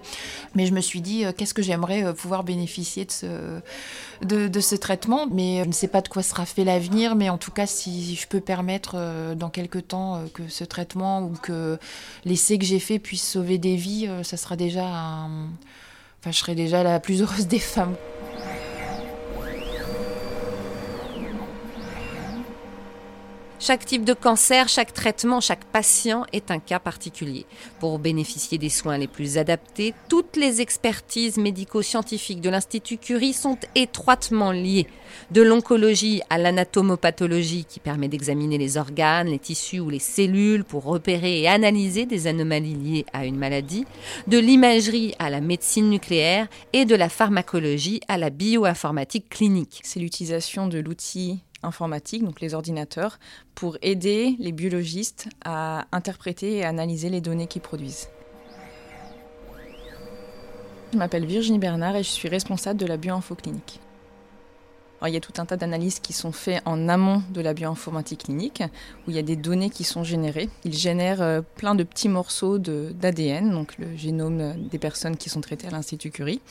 mais 0.55 0.65
je 0.65 0.73
me 0.73 0.81
suis 0.81 1.01
dit 1.01 1.25
euh, 1.25 1.31
qu'est-ce 1.35 1.53
que 1.53 1.61
j'aimerais 1.61 2.03
euh, 2.03 2.13
pouvoir 2.13 2.43
bénéficier 2.43 3.05
de 3.05 4.61
ce, 4.61 4.75
traitement, 4.75 5.27
mais 5.31 5.63
je 5.63 5.67
ne 5.67 5.73
sais 5.73 5.87
pas 5.87 6.01
de 6.01 6.07
quoi 6.07 6.23
sera 6.23 6.45
fait 6.45 6.63
l'avenir, 6.63 7.15
mais 7.15 7.29
en 7.29 7.37
tout 7.37 7.51
cas 7.51 7.65
si 7.65 8.15
je 8.15 8.27
peux 8.27 8.41
permettre 8.41 8.95
euh, 8.95 9.35
dans 9.35 9.49
quelques 9.49 9.87
temps 9.87 10.15
euh, 10.15 10.25
que 10.33 10.47
ce 10.47 10.63
traitement 10.63 11.23
ou 11.23 11.33
que 11.41 11.77
l'essai 12.25 12.57
que 12.57 12.65
j'ai 12.65 12.79
fait 12.79 12.99
puisse 12.99 13.27
sauver 13.27 13.57
des 13.57 13.75
vies, 13.75 14.07
euh, 14.07 14.23
ça 14.23 14.37
sera 14.37 14.55
déjà 14.55 15.27
je 16.25 16.31
serai 16.31 16.55
déjà 16.55 16.83
la 16.83 16.99
plus 16.99 17.21
heureuse 17.21 17.47
des 17.47 17.59
femmes. 17.59 17.95
Chaque 23.59 23.85
type 23.85 24.05
de 24.05 24.13
cancer, 24.13 24.69
chaque 24.69 24.93
traitement, 24.93 25.41
chaque 25.41 25.65
patient 25.65 26.25
est 26.31 26.51
un 26.51 26.59
cas 26.59 26.77
particulier. 26.77 27.47
Pour 27.79 27.97
bénéficier 27.97 28.59
des 28.59 28.69
soins 28.69 28.99
les 28.99 29.07
plus 29.07 29.39
adaptés, 29.39 29.95
toutes 30.09 30.35
les 30.35 30.61
expertises 30.61 31.37
médico-scientifiques 31.37 32.39
de 32.39 32.51
l'Institut 32.51 32.97
Curie 32.97 33.33
sont 33.33 33.57
étroitement 33.73 34.51
liées. 34.51 34.85
De 35.31 35.41
l'oncologie 35.41 36.21
à 36.29 36.37
l'anatomopathologie 36.37 37.65
qui 37.65 37.79
permet 37.79 38.07
d'examiner 38.07 38.59
les 38.59 38.77
organes, 38.77 39.29
les 39.29 39.39
tissus 39.39 39.79
ou 39.79 39.89
les 39.89 39.97
cellules 39.97 40.63
pour 40.63 40.83
repérer 40.83 41.41
et 41.41 41.47
analyser 41.47 42.05
des 42.05 42.27
anomalies 42.27 42.75
liées 42.75 43.05
à 43.11 43.25
une 43.25 43.37
maladie, 43.37 43.85
de 44.27 44.37
l'imagerie 44.37 45.15
à 45.17 45.31
la 45.31 45.41
médecine 45.41 45.89
nucléaire 45.89 46.47
et 46.73 46.85
de 46.85 46.95
la 46.95 47.09
pharmacologie 47.09 48.01
à 48.07 48.19
la 48.19 48.29
bioinformatique 48.29 49.29
clinique. 49.29 49.79
c'est 49.83 49.99
l'utilisation 49.99 50.67
de 50.67 50.77
l'outil 50.77 51.39
informatique, 51.63 52.23
donc 52.23 52.41
les 52.41 52.53
ordinateurs, 52.53 53.19
pour 53.55 53.77
aider 53.81 54.35
les 54.39 54.51
biologistes 54.51 55.29
à 55.43 55.85
interpréter 55.91 56.57
et 56.57 56.65
analyser 56.65 57.09
les 57.09 57.21
données 57.21 57.47
qu'ils 57.47 57.61
produisent. 57.61 58.09
Je 60.93 60.97
m'appelle 60.97 61.25
Virginie 61.25 61.59
Bernard 61.59 61.95
et 61.95 62.03
je 62.03 62.09
suis 62.09 62.29
responsable 62.29 62.79
de 62.79 62.85
la 62.85 62.97
bioinfoclinique. 62.97 63.81
Alors, 64.99 65.09
il 65.09 65.13
y 65.13 65.17
a 65.17 65.19
tout 65.19 65.33
un 65.37 65.45
tas 65.45 65.57
d'analyses 65.57 65.99
qui 65.99 66.11
sont 66.11 66.31
faites 66.31 66.61
en 66.65 66.89
amont 66.89 67.21
de 67.29 67.39
la 67.39 67.53
bioinformatique 67.53 68.23
clinique, 68.23 68.63
où 69.05 69.11
il 69.11 69.15
y 69.15 69.19
a 69.19 69.23
des 69.23 69.35
données 69.35 69.69
qui 69.69 69.83
sont 69.83 70.03
générées. 70.03 70.49
Ils 70.63 70.73
génèrent 70.73 71.21
euh, 71.21 71.41
plein 71.55 71.75
de 71.75 71.83
petits 71.83 72.09
morceaux 72.09 72.57
d'ADN, 72.57 73.51
donc 73.51 73.77
le 73.77 73.95
génome 73.95 74.67
des 74.71 74.79
personnes 74.79 75.15
qui 75.15 75.29
sont 75.29 75.41
traitées 75.41 75.67
à 75.67 75.71
l'Institut 75.71 76.09
Curie. 76.09 76.41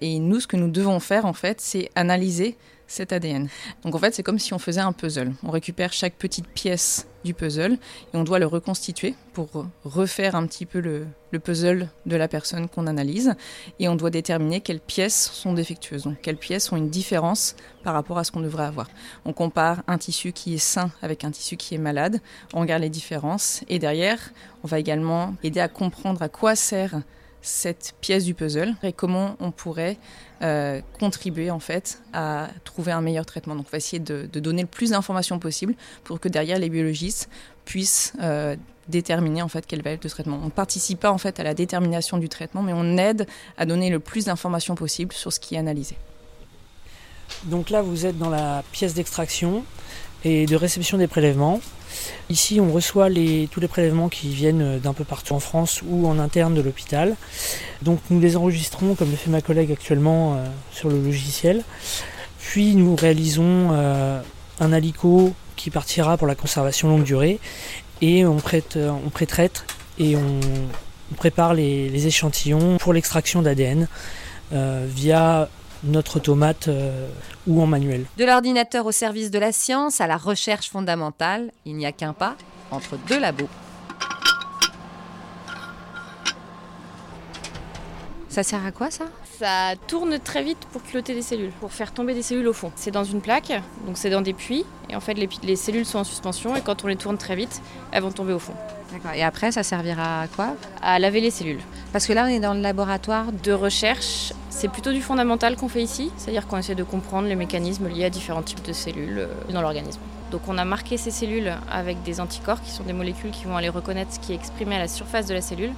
Et 0.00 0.18
nous, 0.20 0.40
ce 0.40 0.46
que 0.46 0.56
nous 0.56 0.70
devons 0.70 1.00
faire, 1.00 1.26
en 1.26 1.34
fait, 1.34 1.60
c'est 1.60 1.90
analyser 1.94 2.56
cet 2.86 3.12
ADN. 3.12 3.48
Donc 3.84 3.94
en 3.94 3.98
fait, 3.98 4.14
c'est 4.14 4.22
comme 4.22 4.38
si 4.38 4.52
on 4.52 4.58
faisait 4.58 4.80
un 4.80 4.92
puzzle. 4.92 5.32
On 5.42 5.50
récupère 5.50 5.92
chaque 5.92 6.14
petite 6.14 6.46
pièce 6.48 7.06
du 7.24 7.34
puzzle 7.34 7.72
et 7.72 8.16
on 8.16 8.24
doit 8.24 8.38
le 8.38 8.46
reconstituer 8.46 9.14
pour 9.32 9.48
refaire 9.84 10.34
un 10.34 10.46
petit 10.46 10.66
peu 10.66 10.80
le, 10.80 11.06
puzzle 11.38 11.88
de 12.04 12.16
la 12.16 12.28
personne 12.28 12.68
qu'on 12.68 12.86
analyse 12.86 13.34
et 13.78 13.88
on 13.88 13.96
doit 13.96 14.10
déterminer 14.10 14.60
quelles 14.60 14.80
pièces 14.80 15.30
sont 15.32 15.54
défectueuses, 15.54 16.02
donc 16.02 16.20
quelles 16.20 16.36
pièces 16.36 16.72
ont 16.72 16.76
une 16.76 16.90
différence 16.90 17.56
par 17.82 17.94
rapport 17.94 18.18
à 18.18 18.24
ce 18.24 18.32
qu'on 18.32 18.40
devrait 18.40 18.66
avoir. 18.66 18.88
On 19.24 19.32
compare 19.32 19.82
un 19.86 19.98
tissu 19.98 20.32
qui 20.32 20.54
est 20.54 20.58
sain 20.58 20.90
avec 21.00 21.24
un 21.24 21.30
tissu 21.30 21.56
qui 21.56 21.74
est 21.74 21.78
malade, 21.78 22.20
on 22.52 22.60
regarde 22.60 22.82
les 22.82 22.90
différences 22.90 23.64
et 23.68 23.78
derrière, 23.78 24.18
on 24.62 24.66
va 24.66 24.78
également 24.78 25.34
aider 25.42 25.60
à 25.60 25.68
comprendre 25.68 26.20
à 26.22 26.28
quoi 26.28 26.54
sert 26.54 27.00
cette 27.42 27.94
pièce 28.00 28.24
du 28.24 28.34
puzzle 28.34 28.74
et 28.82 28.92
comment 28.92 29.36
on 29.40 29.50
pourrait 29.50 29.98
euh, 30.42 30.80
contribuer 30.98 31.50
en 31.50 31.58
fait 31.58 32.00
à 32.12 32.48
trouver 32.64 32.92
un 32.92 33.00
meilleur 33.00 33.26
traitement. 33.26 33.56
Donc 33.56 33.66
on 33.68 33.72
va 33.72 33.78
essayer 33.78 33.98
de, 33.98 34.26
donner 34.26 34.62
le 34.62 34.68
plus 34.68 34.90
d'informations 34.90 35.38
possible 35.38 35.74
pour 36.04 36.20
que 36.20 36.28
derrière 36.28 36.58
les 36.58 36.70
biologistes 36.70 37.28
puissent 37.64 38.12
euh, 38.22 38.56
déterminer 38.88 39.42
en 39.42 39.48
fait 39.48 39.66
quelle 39.66 39.82
va 39.82 39.90
être 39.90 40.04
le 40.04 40.10
traitement. 40.10 40.38
On 40.40 40.46
ne 40.46 40.50
participe 40.50 41.00
pas 41.00 41.10
en 41.10 41.18
fait 41.18 41.40
à 41.40 41.42
la 41.42 41.54
détermination 41.54 42.18
du 42.18 42.28
traitement, 42.28 42.62
mais 42.62 42.72
on 42.72 42.96
aide 42.96 43.26
à 43.58 43.66
donner 43.66 43.90
le 43.90 43.98
plus 43.98 44.26
d'informations 44.26 44.74
possible 44.74 45.12
sur 45.12 45.32
ce 45.32 45.40
qui 45.40 45.56
est 45.56 45.58
analysé. 45.58 45.96
Donc 47.44 47.70
là, 47.70 47.82
vous 47.82 48.06
êtes 48.06 48.18
dans 48.18 48.30
la 48.30 48.62
pièce 48.72 48.94
d'extraction 48.94 49.64
et 50.24 50.46
de 50.46 50.56
réception 50.56 50.98
des 50.98 51.08
prélèvements. 51.08 51.60
Ici, 52.30 52.60
on 52.60 52.72
reçoit 52.72 53.08
tous 53.50 53.60
les 53.60 53.68
prélèvements 53.68 54.08
qui 54.08 54.28
viennent 54.28 54.78
d'un 54.78 54.92
peu 54.92 55.04
partout 55.04 55.34
en 55.34 55.40
France 55.40 55.82
ou 55.86 56.06
en 56.06 56.18
interne 56.18 56.54
de 56.54 56.60
l'hôpital. 56.60 57.16
Donc 57.82 58.00
nous 58.10 58.20
les 58.20 58.36
enregistrons, 58.36 58.94
comme 58.94 59.10
le 59.10 59.16
fait 59.16 59.30
ma 59.30 59.40
collègue 59.40 59.72
actuellement, 59.72 60.34
euh, 60.34 60.46
sur 60.70 60.88
le 60.88 61.02
logiciel. 61.02 61.64
Puis 62.38 62.74
nous 62.74 62.96
réalisons 62.96 63.68
euh, 63.72 64.20
un 64.60 64.72
alico 64.72 65.32
qui 65.56 65.70
partira 65.70 66.16
pour 66.16 66.26
la 66.26 66.34
conservation 66.34 66.88
longue 66.88 67.04
durée 67.04 67.38
et 68.00 68.24
on, 68.24 68.36
prête, 68.36 68.76
euh, 68.76 68.90
on 69.04 69.10
pré-traite 69.10 69.64
et 69.98 70.16
on, 70.16 70.40
prépare 71.16 71.52
les, 71.52 72.06
échantillons 72.06 72.78
pour 72.78 72.94
l'extraction 72.94 73.42
d'ADN 73.42 73.86
via 74.50 75.50
notre 75.84 76.16
automate 76.16 76.68
euh, 76.68 77.08
ou 77.46 77.60
en 77.62 77.66
manuel. 77.66 78.06
De 78.16 78.24
l'ordinateur 78.24 78.86
au 78.86 78.92
service 78.92 79.30
de 79.30 79.38
la 79.38 79.52
science 79.52 80.00
à 80.00 80.06
la 80.06 80.16
recherche 80.16 80.70
fondamentale, 80.70 81.50
il 81.64 81.76
n'y 81.76 81.86
a 81.86 81.92
qu'un 81.92 82.12
pas 82.12 82.36
entre 82.70 82.96
deux 83.08 83.18
labos. 83.18 83.48
Ça 88.28 88.42
sert 88.42 88.64
à 88.64 88.72
quoi 88.72 88.90
ça? 88.90 89.04
Ça 89.42 89.74
tourne 89.88 90.20
très 90.20 90.44
vite 90.44 90.68
pour 90.70 90.84
culotter 90.84 91.14
des 91.14 91.22
cellules, 91.22 91.50
pour 91.58 91.72
faire 91.72 91.92
tomber 91.92 92.14
des 92.14 92.22
cellules 92.22 92.46
au 92.46 92.52
fond. 92.52 92.70
C'est 92.76 92.92
dans 92.92 93.02
une 93.02 93.20
plaque, 93.20 93.52
donc 93.86 93.96
c'est 93.96 94.08
dans 94.08 94.20
des 94.20 94.34
puits, 94.34 94.64
et 94.88 94.94
en 94.94 95.00
fait 95.00 95.14
les, 95.14 95.28
les, 95.42 95.56
cellules 95.56 95.84
sont 95.84 95.98
en 95.98 96.04
suspension, 96.04 96.54
et 96.54 96.60
quand 96.60 96.84
on 96.84 96.86
les 96.86 96.94
tourne 96.94 97.18
très 97.18 97.34
vite, 97.34 97.60
elles 97.90 98.04
vont 98.04 98.12
tomber 98.12 98.32
au 98.34 98.38
fond. 98.38 98.52
D'accord. 98.92 99.10
Et 99.16 99.24
après, 99.24 99.50
ça 99.50 99.64
servira 99.64 100.22
à 100.22 100.28
quoi? 100.28 100.54
À 100.80 101.00
laver 101.00 101.20
les 101.20 101.32
cellules. 101.32 101.58
Parce 101.92 102.06
que 102.06 102.12
là, 102.12 102.26
on 102.26 102.28
est 102.28 102.38
dans 102.38 102.54
le 102.54 102.60
laboratoire 102.60 103.32
de 103.32 103.50
recherche. 103.50 104.32
C'est 104.48 104.68
plutôt 104.68 104.92
du 104.92 105.02
fondamental 105.02 105.56
qu'on 105.56 105.68
fait 105.68 105.82
ici, 105.82 106.12
c'est-à-dire 106.16 106.46
qu'on 106.46 106.58
essaie 106.58 106.76
de 106.76 106.84
comprendre 106.84 107.26
les 107.26 107.34
mécanismes 107.34 107.88
liés 107.88 108.04
à 108.04 108.10
différents 108.10 108.42
types 108.42 108.62
de 108.62 108.72
cellules 108.72 109.18
euh, 109.18 109.52
dans 109.52 109.60
l'organisme. 109.60 109.98
Donc 110.30 110.42
on 110.46 110.56
a 110.56 110.64
marqué 110.64 110.96
ces 110.96 111.10
cellules 111.10 111.52
avec 111.68 112.00
des 112.04 112.20
anticorps 112.20 112.62
qui 112.62 112.70
sont 112.70 112.84
des 112.84 112.92
molécules 112.92 113.32
qui 113.32 113.46
vont 113.46 113.56
aller 113.56 113.70
reconnaître 113.70 114.12
ce 114.12 114.20
qui 114.20 114.30
est 114.30 114.36
exprimé 114.36 114.76
à 114.76 114.78
la 114.78 114.88
surface 114.88 115.26
de 115.26 115.34
la 115.34 115.40
cellule 115.40 115.72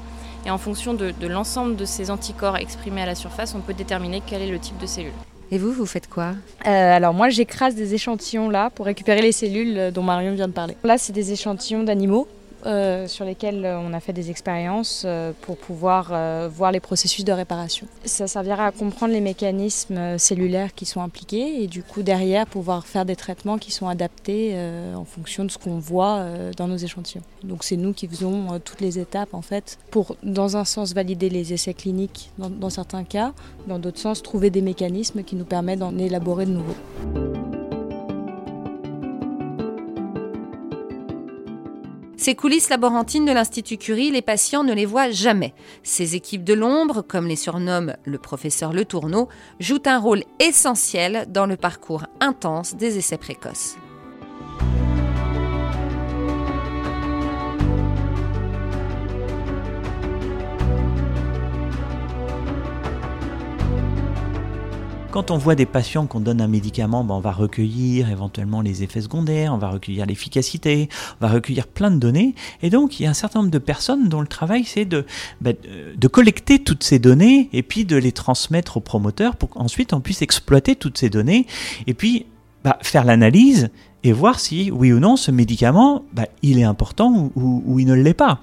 et 0.47 0.51
en 0.51 0.59
fonction 0.59 0.95
de, 0.95 1.13
l'ensemble 1.27 1.77
de 1.77 1.85
ces 1.85 2.11
anticorps 2.11 2.57
exprimés 2.57 3.03
à 3.03 3.07
la 3.07 3.15
surface, 3.15 3.55
on 3.55 3.61
peut 3.61 3.75
déterminer 3.75 4.23
quel 4.25 4.43
est 4.43 4.51
le 4.51 4.59
type 4.59 4.79
de 4.79 4.87
cellule. 4.87 5.13
Et 5.51 5.59
vous, 5.59 5.73
vous 5.73 5.87
faites 5.87 6.09
quoi 6.09 6.33
euh, 6.67 6.97
Alors 6.97 7.15
moi, 7.15 7.29
j'écrase 7.29 7.75
des 7.75 7.95
échantillons 7.95 8.49
là 8.49 8.71
pour 8.71 8.87
récupérer 8.87 9.23
les 9.23 9.33
cellules 9.33 9.93
dont 9.93 10.03
Marion 10.03 10.35
vient 10.35 10.49
de 10.49 10.53
parler. 10.53 10.77
Là, 10.83 10.99
c'est 10.99 11.13
des 11.13 11.33
échantillons 11.33 11.83
d'animaux 11.83 12.27
euh, 12.67 13.07
sur 13.09 13.25
lesquels 13.25 13.65
euh, 13.65 13.79
on 13.79 13.93
a 13.93 14.01
fait 14.01 14.13
des 14.13 14.31
expériences 14.31 15.03
euh, 15.05 15.33
pour 15.43 15.57
pouvoir 15.57 16.13
voir 16.49 16.73
les 16.73 16.81
processus 16.81 17.25
de 17.25 17.33
réparation. 17.33 17.87
Ça 18.05 18.27
servira 18.27 18.67
à 18.67 18.73
comprendre 18.73 19.13
les 19.13 19.21
mécanismes 19.21 20.19
cellulaires 20.19 20.75
qui 20.75 20.87
sont 20.87 21.01
impliqués 21.01 21.63
et 21.63 21.67
du 21.67 21.83
coup 21.83 22.03
derrière 22.03 22.47
pouvoir 22.47 22.87
faire 22.87 23.05
des 23.05 23.17
traitements 23.17 23.59
qui 23.59 23.71
sont 23.71 23.89
adaptés 23.89 24.57
en 24.95 25.05
fonction 25.05 25.45
de 25.45 25.51
ce 25.51 25.59
qu'on 25.59 25.79
voit 25.79 26.25
dans 26.57 26.69
nos 26.69 26.77
échantillons. 26.77 27.23
Donc 27.43 27.65
c'est 27.65 27.77
nous 27.77 27.93
qui 27.93 28.09
faisons 28.09 28.61
toutes 28.61 28.81
les 28.81 28.99
étapes 28.99 29.35
en 29.35 29.43
fait 29.43 29.79
pour 29.91 30.17
dans 30.23 30.57
un 30.57 30.65
sens 30.65 30.95
valider 30.95 31.29
les 31.29 31.53
essais 31.53 31.75
cliniques 31.75 32.31
dans, 32.39 32.51
dans 32.51 32.71
certains 32.71 33.05
cas, 33.05 33.33
dans 33.67 33.79
d'autres 33.79 34.01
sens 34.01 34.23
trouver 34.23 34.51
des 34.51 34.63
mécanismes 34.63 35.23
qui 35.23 35.37
nous 35.37 35.45
permettent 35.45 35.81
d'en 35.81 35.97
élaborer 35.99 36.47
de 36.47 36.53
nouveaux. 36.53 37.64
Ces 42.25 42.35
coulisses 42.35 42.71
laborantines 42.71 43.27
de 43.27 43.33
l'Institut 43.33 43.77
Curie, 43.77 44.11
les 44.11 44.23
patients 44.23 44.65
ne 44.65 44.73
les 44.73 44.87
voient 44.87 45.11
jamais. 45.11 45.53
Ces 45.83 46.17
équipes 46.17 46.43
de 46.43 46.55
l'ombre, 46.55 47.03
comme 47.03 47.27
les 47.27 47.37
surnomme 47.37 47.97
le 48.07 48.17
professeur 48.17 48.73
Le 48.73 48.87
Tourneau, 48.87 49.29
jouent 49.61 49.83
un 49.85 49.99
rôle 49.99 50.23
essentiel 50.41 51.27
dans 51.29 51.45
le 51.45 51.59
parcours 51.59 52.07
intense 52.21 52.77
des 52.77 52.97
essais 52.97 53.19
précoces. 53.19 53.77
Quand 65.15 65.31
on 65.31 65.39
voit 65.39 65.55
des 65.55 65.65
patients 65.65 66.07
qu'on 66.07 66.19
donne 66.19 66.41
un 66.41 66.49
médicament, 66.49 67.05
ben 67.05 67.15
on 67.15 67.21
va 67.21 67.31
recueillir 67.31 68.11
éventuellement 68.11 68.63
les 68.63 68.83
effets 68.83 69.01
secondaires, 69.01 69.55
on 69.55 69.59
va 69.59 69.69
recueillir 69.69 70.07
l'efficacité, 70.07 70.89
on 71.21 71.27
va 71.29 71.33
recueillir 71.33 71.69
plein 71.69 71.93
de 71.93 71.99
données. 71.99 72.35
Et 72.63 72.71
donc, 72.71 72.99
il 72.99 73.05
y 73.05 73.07
a 73.07 73.11
un 73.11 73.15
certain 73.15 73.39
nombre 73.39 73.53
de 73.53 73.59
personnes 73.59 74.09
dont 74.09 74.21
le 74.21 74.27
travail, 74.27 74.65
c'est 74.65 74.85
de, 74.85 75.07
ben, 75.41 75.55
de 75.97 76.09
collecter 76.09 76.59
toutes 76.59 76.83
ces 76.83 76.99
données 76.99 77.49
et 77.53 77.63
puis 77.63 77.85
de 77.85 77.95
les 77.95 78.11
transmettre 78.11 78.79
aux 78.79 78.81
promoteurs 78.81 79.37
pour 79.37 79.51
qu'ensuite 79.51 79.93
on 79.93 80.01
puisse 80.01 80.21
exploiter 80.21 80.75
toutes 80.75 80.99
ces 80.99 81.11
données 81.11 81.47
et 81.87 81.95
puis 81.95 82.27
ben, 82.65 82.75
faire 82.83 83.05
l'analyse 83.05 83.71
et 84.03 84.11
voir 84.11 84.41
si, 84.41 84.73
oui 84.73 84.93
ou 84.93 84.99
non, 84.99 85.15
ce 85.15 85.31
médicament, 85.31 86.05
il 86.43 86.59
est 86.59 86.65
important 86.65 87.31
ou 87.37 87.79
il 87.79 87.87
ne 87.87 87.95
l'est 87.95 88.15
pas. 88.15 88.41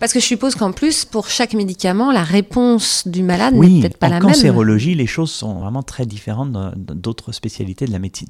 Parce 0.00 0.12
que 0.12 0.20
je 0.20 0.24
suppose 0.24 0.54
qu'en 0.54 0.72
plus, 0.72 1.04
pour 1.04 1.28
chaque 1.28 1.54
médicament, 1.54 2.12
la 2.12 2.22
réponse 2.22 3.06
du 3.06 3.22
malade 3.22 3.54
n'est 3.54 3.80
peut-être 3.80 3.98
pas 3.98 4.08
la 4.08 4.16
même. 4.18 4.26
En 4.26 4.28
cancérologie, 4.28 4.94
les 4.94 5.06
choses 5.06 5.30
sont 5.30 5.54
vraiment 5.60 5.82
très 5.82 6.06
différentes 6.06 6.52
d'autres 6.76 7.32
spécialités 7.32 7.86
de 7.86 7.92
la 7.92 7.98
médecine. 7.98 8.28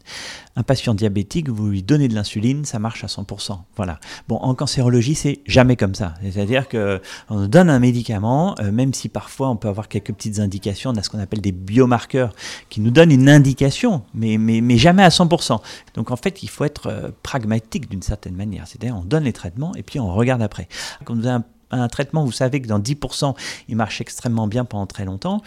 Un 0.57 0.63
patient 0.63 0.95
diabétique, 0.95 1.49
vous 1.49 1.69
lui 1.69 1.83
donnez 1.83 2.09
de 2.09 2.15
l'insuline, 2.15 2.65
ça 2.65 2.79
marche 2.79 3.05
à 3.05 3.09
100%. 3.09 3.59
Voilà. 3.77 3.99
Bon, 4.29 4.37
en 4.37 4.55
cancérologie, 4.55 5.15
c'est 5.15 5.41
jamais 5.47 5.77
comme 5.77 5.95
ça. 5.95 6.15
C'est-à-dire 6.23 6.69
que 6.69 7.01
on 7.29 7.47
donne 7.47 7.71
un 7.71 7.79
médicament, 7.79 8.55
euh, 8.61 8.73
même 8.73 8.95
si 8.95 9.09
parfois 9.09 9.51
on 9.51 9.57
peut 9.57 9.69
avoir 9.69 9.89
quelques 9.89 10.13
petites 10.13 10.39
indications, 10.39 10.91
on 10.91 10.97
a 10.97 11.03
ce 11.03 11.11
qu'on 11.11 11.19
appelle 11.19 11.41
des 11.41 11.53
biomarqueurs 11.53 12.35
qui 12.69 12.81
nous 12.81 12.91
donnent 12.91 13.13
une 13.13 13.29
indication, 13.29 14.03
mais, 14.15 14.39
mais, 14.39 14.61
mais 14.61 14.79
jamais 14.79 15.03
à 15.03 15.09
100%. 15.09 15.61
Donc 15.95 16.11
en 16.11 16.17
fait, 16.17 16.43
il 16.43 16.49
faut 16.49 16.65
être 16.65 16.87
euh, 16.87 17.11
pragmatique 17.23 17.89
d'une 17.89 18.03
certaine 18.03 18.35
manière. 18.35 18.67
C'est-à-dire, 18.67 18.97
on 18.97 19.05
donne 19.05 19.25
les 19.25 19.33
traitements 19.33 19.75
et 19.75 19.83
puis 19.83 20.01
on 20.01 20.13
regarde 20.13 20.43
après. 20.43 20.69
Quand 21.05 21.15
vous 21.15 21.27
avez 21.27 21.36
un 21.83 21.89
traitement, 21.89 22.25
vous 22.25 22.33
savez 22.33 22.61
que 22.61 22.69
dans 22.69 22.79
10%, 22.79 23.35
il 23.69 23.77
marche 23.77 24.01
extrêmement 24.01 24.47
bien 24.47 24.65
pendant 24.65 24.87
très 24.87 25.05
longtemps. 25.05 25.43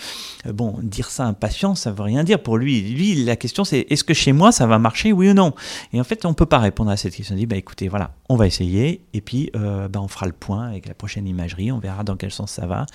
Euh, 0.46 0.54
bon, 0.54 0.76
dire 0.82 1.10
ça 1.10 1.26
à 1.26 1.28
un 1.28 1.34
patient, 1.34 1.76
ça 1.76 1.92
ne 1.92 1.96
veut 1.96 2.04
rien 2.04 2.24
dire 2.24 2.42
pour 2.42 2.58
lui. 2.58 2.82
Lui, 2.82 3.24
la 3.24 3.36
question 3.36 3.64
c'est 3.64 3.86
est-ce 3.90 4.04
que 4.04 4.14
chez 4.14 4.32
moi 4.32 4.52
ça 4.52 4.68
va 4.68 4.80
marcher, 4.80 5.12
oui 5.12 5.30
ou 5.30 5.34
non? 5.34 5.54
Et 5.94 6.00
en 6.00 6.04
fait, 6.04 6.26
on 6.26 6.30
ne 6.30 6.34
peut 6.34 6.46
pas 6.46 6.60
répondre 6.60 6.92
à 6.92 6.98
cette 6.98 7.16
question. 7.16 7.36
On 7.36 7.38
dit, 7.38 7.46
bah, 7.46 7.56
écoutez, 7.56 7.88
voilà, 7.88 8.12
on 8.30 8.36
va 8.36 8.48
essayer, 8.48 9.02
et 9.14 9.22
puis 9.22 9.52
euh, 9.56 9.88
bah, 9.88 10.00
on 10.02 10.08
fera 10.08 10.26
le 10.26 10.34
point 10.34 10.68
avec 10.68 10.88
la 10.88 10.94
prochaine 10.94 11.28
imagerie, 11.28 11.72
on 11.72 11.80
verra 11.80 12.04
dans 12.04 12.16
quel 12.16 12.32
sens 12.32 12.52
ça 12.52 12.66
va, 12.66 12.86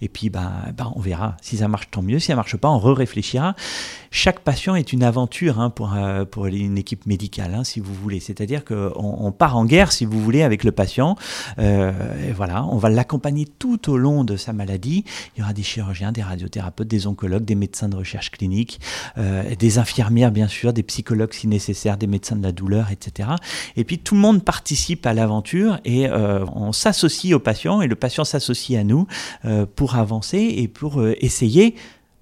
et 0.00 0.08
puis 0.08 0.30
bah, 0.30 0.52
bah 0.76 0.90
on 0.94 1.00
verra. 1.00 1.36
Si 1.40 1.58
ça 1.58 1.68
marche, 1.68 1.90
tant 1.90 2.02
mieux. 2.02 2.18
Si 2.18 2.26
ça 2.26 2.36
marche 2.36 2.56
pas, 2.56 2.70
on 2.70 2.78
re-réfléchira. 2.78 3.54
Chaque 4.10 4.40
patient 4.40 4.76
est 4.76 4.92
une 4.92 5.02
aventure 5.02 5.60
hein, 5.60 5.70
pour, 5.70 5.94
euh, 5.94 6.24
pour 6.24 6.46
une 6.46 6.78
équipe 6.78 7.06
médicale, 7.06 7.54
hein, 7.54 7.64
si 7.64 7.80
vous 7.80 7.94
voulez. 7.94 8.20
C'est-à-dire 8.20 8.64
qu'on 8.64 8.92
on 8.94 9.32
part 9.32 9.56
en 9.56 9.64
guerre, 9.64 9.92
si 9.92 10.04
vous 10.04 10.20
voulez, 10.20 10.42
avec 10.42 10.64
le 10.64 10.72
patient. 10.72 11.16
et 11.58 12.32
voilà, 12.34 12.64
on 12.66 12.76
va 12.76 12.83
l'accompagner 12.88 13.46
tout 13.46 13.90
au 13.90 13.96
long 13.96 14.24
de 14.24 14.36
sa 14.36 14.52
maladie. 14.52 15.04
Il 15.36 15.40
y 15.40 15.42
aura 15.42 15.52
des 15.52 15.62
chirurgiens, 15.62 16.12
des 16.12 16.22
radiothérapeutes, 16.22 16.88
des 16.88 17.06
oncologues, 17.06 17.44
des 17.44 17.54
médecins 17.54 17.88
de 17.88 17.96
recherche 17.96 18.30
clinique, 18.30 18.80
euh, 19.18 19.54
des 19.56 19.78
infirmières 19.78 20.30
bien 20.30 20.48
sûr, 20.48 20.72
des 20.72 20.82
psychologues 20.82 21.32
si 21.32 21.46
nécessaire, 21.46 21.96
des 21.96 22.06
médecins 22.06 22.36
de 22.36 22.42
la 22.42 22.52
douleur, 22.52 22.90
etc. 22.90 23.30
Et 23.76 23.84
puis 23.84 23.98
tout 23.98 24.14
le 24.14 24.20
monde 24.20 24.44
participe 24.44 25.06
à 25.06 25.14
l'aventure 25.14 25.78
et 25.84 26.08
euh, 26.08 26.44
on 26.54 26.72
s'associe 26.72 27.34
au 27.34 27.38
patient 27.38 27.80
et 27.80 27.86
le 27.86 27.96
patient 27.96 28.24
s'associe 28.24 28.78
à 28.78 28.84
nous 28.84 29.06
euh, 29.44 29.66
pour 29.66 29.96
avancer 29.96 30.38
et 30.38 30.68
pour 30.68 31.04
essayer 31.20 31.74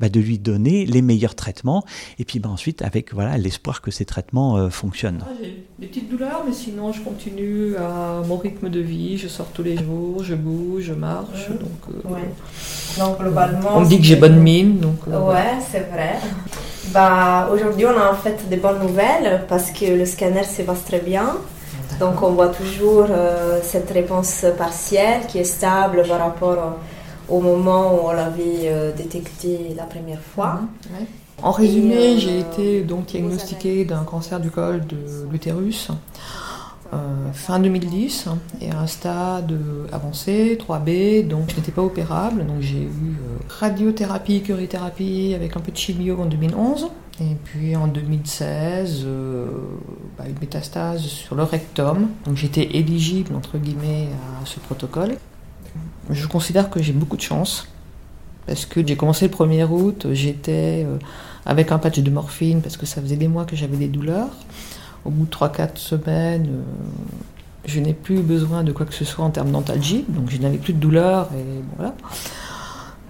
bah, 0.02 0.08
de 0.08 0.18
lui 0.18 0.40
donner 0.40 0.84
les 0.84 1.00
meilleurs 1.00 1.36
traitements. 1.36 1.84
Et 2.18 2.24
puis 2.24 2.40
bah, 2.40 2.48
ensuite 2.48 2.82
avec 2.82 3.14
voilà 3.14 3.38
l'espoir 3.38 3.80
que 3.80 3.92
ces 3.92 4.04
traitements 4.04 4.56
euh, 4.56 4.68
fonctionnent. 4.68 5.22
Ah, 5.22 5.30
j'ai 5.40 5.64
des 5.78 5.86
petites 5.86 6.10
douleurs 6.10 6.42
mais 6.44 6.52
sinon 6.52 6.92
je 6.92 7.00
continue 7.00 7.76
à 7.76 8.20
mon 8.26 8.36
rythme 8.36 8.68
de 8.68 8.80
vie, 8.80 9.16
je 9.16 9.28
sors 9.28 9.46
tous 9.46 9.62
les 9.62 9.76
jours, 9.76 10.24
je 10.24 10.34
bouge, 10.34 10.82
je 10.86 10.92
marche 10.92 11.48
donc, 11.50 11.94
euh, 12.04 13.22
globalement, 13.22 13.76
on 13.76 13.80
me 13.82 13.86
dit 13.86 13.98
que 13.98 14.04
j'ai 14.04 14.16
bonne 14.16 14.40
mine 14.40 14.78
donc 14.80 14.98
euh, 15.06 15.20
ouais 15.20 15.54
c'est 15.70 15.88
vrai. 15.92 16.16
Bah, 16.88 17.48
Aujourd'hui, 17.52 17.86
on 17.86 17.96
a 17.96 18.10
en 18.10 18.16
fait 18.16 18.48
des 18.50 18.56
bonnes 18.56 18.80
nouvelles 18.80 19.44
parce 19.48 19.70
que 19.70 19.86
le 19.86 20.04
scanner 20.04 20.42
se 20.42 20.62
passe 20.62 20.84
très 20.84 20.98
bien. 20.98 21.36
Donc, 22.00 22.22
on 22.22 22.32
voit 22.32 22.48
toujours 22.48 23.06
euh, 23.08 23.60
cette 23.62 23.90
réponse 23.90 24.44
partielle 24.58 25.22
qui 25.28 25.38
est 25.38 25.44
stable 25.44 26.02
par 26.08 26.18
rapport 26.18 26.78
au, 27.32 27.40
moment 27.40 27.94
où 27.94 28.08
on 28.08 28.12
l'avait 28.12 28.66
euh, 28.66 28.92
détecté 28.92 29.74
la 29.76 29.84
première 29.84 30.20
fois. 30.20 30.60
Mhm, 30.90 31.06
en 31.42 31.50
résumé, 31.50 32.18
j'ai 32.18 32.38
été 32.38 32.82
donc 32.82 33.06
diagnostiquée 33.06 33.84
d'un 33.84 34.04
cancer 34.04 34.38
du 34.38 34.50
col 34.50 34.86
de 34.86 35.26
l'utérus 35.30 35.90
euh, 36.92 37.32
fin 37.32 37.58
2010 37.58 38.28
et 38.60 38.70
à 38.70 38.80
un 38.80 38.86
stade 38.86 39.58
avancé, 39.92 40.58
3B, 40.60 41.26
donc 41.26 41.50
je 41.50 41.56
n'étais 41.56 41.72
pas 41.72 41.82
opérable. 41.82 42.44
Donc 42.46 42.60
j'ai 42.60 42.82
eu 42.82 43.16
euh, 43.16 43.38
radiothérapie, 43.48 44.42
curithérapie 44.42 45.32
avec 45.34 45.56
un 45.56 45.60
peu 45.60 45.72
de 45.72 45.76
chimio 45.76 46.20
en 46.20 46.26
2011. 46.26 46.88
Et 47.20 47.34
puis 47.44 47.76
en 47.76 47.86
2016, 47.86 49.04
euh, 49.04 49.46
bah, 50.18 50.24
une 50.28 50.38
métastase 50.38 51.00
sur 51.02 51.34
le 51.34 51.44
rectum. 51.44 52.08
Donc 52.26 52.36
j'étais 52.36 52.76
éligible 52.76 53.34
entre 53.34 53.56
guillemets 53.56 54.08
à 54.42 54.44
ce 54.44 54.60
protocole. 54.60 55.16
Je 56.12 56.26
considère 56.26 56.70
que 56.70 56.82
j'ai 56.82 56.92
beaucoup 56.92 57.16
de 57.16 57.22
chance 57.22 57.66
parce 58.46 58.66
que 58.66 58.86
j'ai 58.86 58.96
commencé 58.96 59.26
le 59.28 59.34
1er 59.34 59.68
août, 59.68 60.06
j'étais 60.12 60.86
avec 61.46 61.72
un 61.72 61.78
patch 61.78 61.98
de 61.98 62.10
morphine 62.10 62.60
parce 62.60 62.76
que 62.76 62.86
ça 62.86 63.00
faisait 63.00 63.16
des 63.16 63.28
mois 63.28 63.44
que 63.44 63.56
j'avais 63.56 63.76
des 63.76 63.88
douleurs. 63.88 64.28
Au 65.04 65.10
bout 65.10 65.24
de 65.24 65.30
3-4 65.30 65.76
semaines, 65.76 66.46
euh, 66.46 66.62
je 67.64 67.80
n'ai 67.80 67.92
plus 67.92 68.20
besoin 68.20 68.62
de 68.62 68.70
quoi 68.70 68.86
que 68.86 68.94
ce 68.94 69.04
soit 69.04 69.24
en 69.24 69.30
termes 69.30 69.50
d'antalgie, 69.50 70.04
donc 70.08 70.30
je 70.30 70.38
n'avais 70.38 70.58
plus 70.58 70.72
de 70.72 70.78
douleur 70.78 71.28
et 71.34 71.62
voilà. 71.76 71.94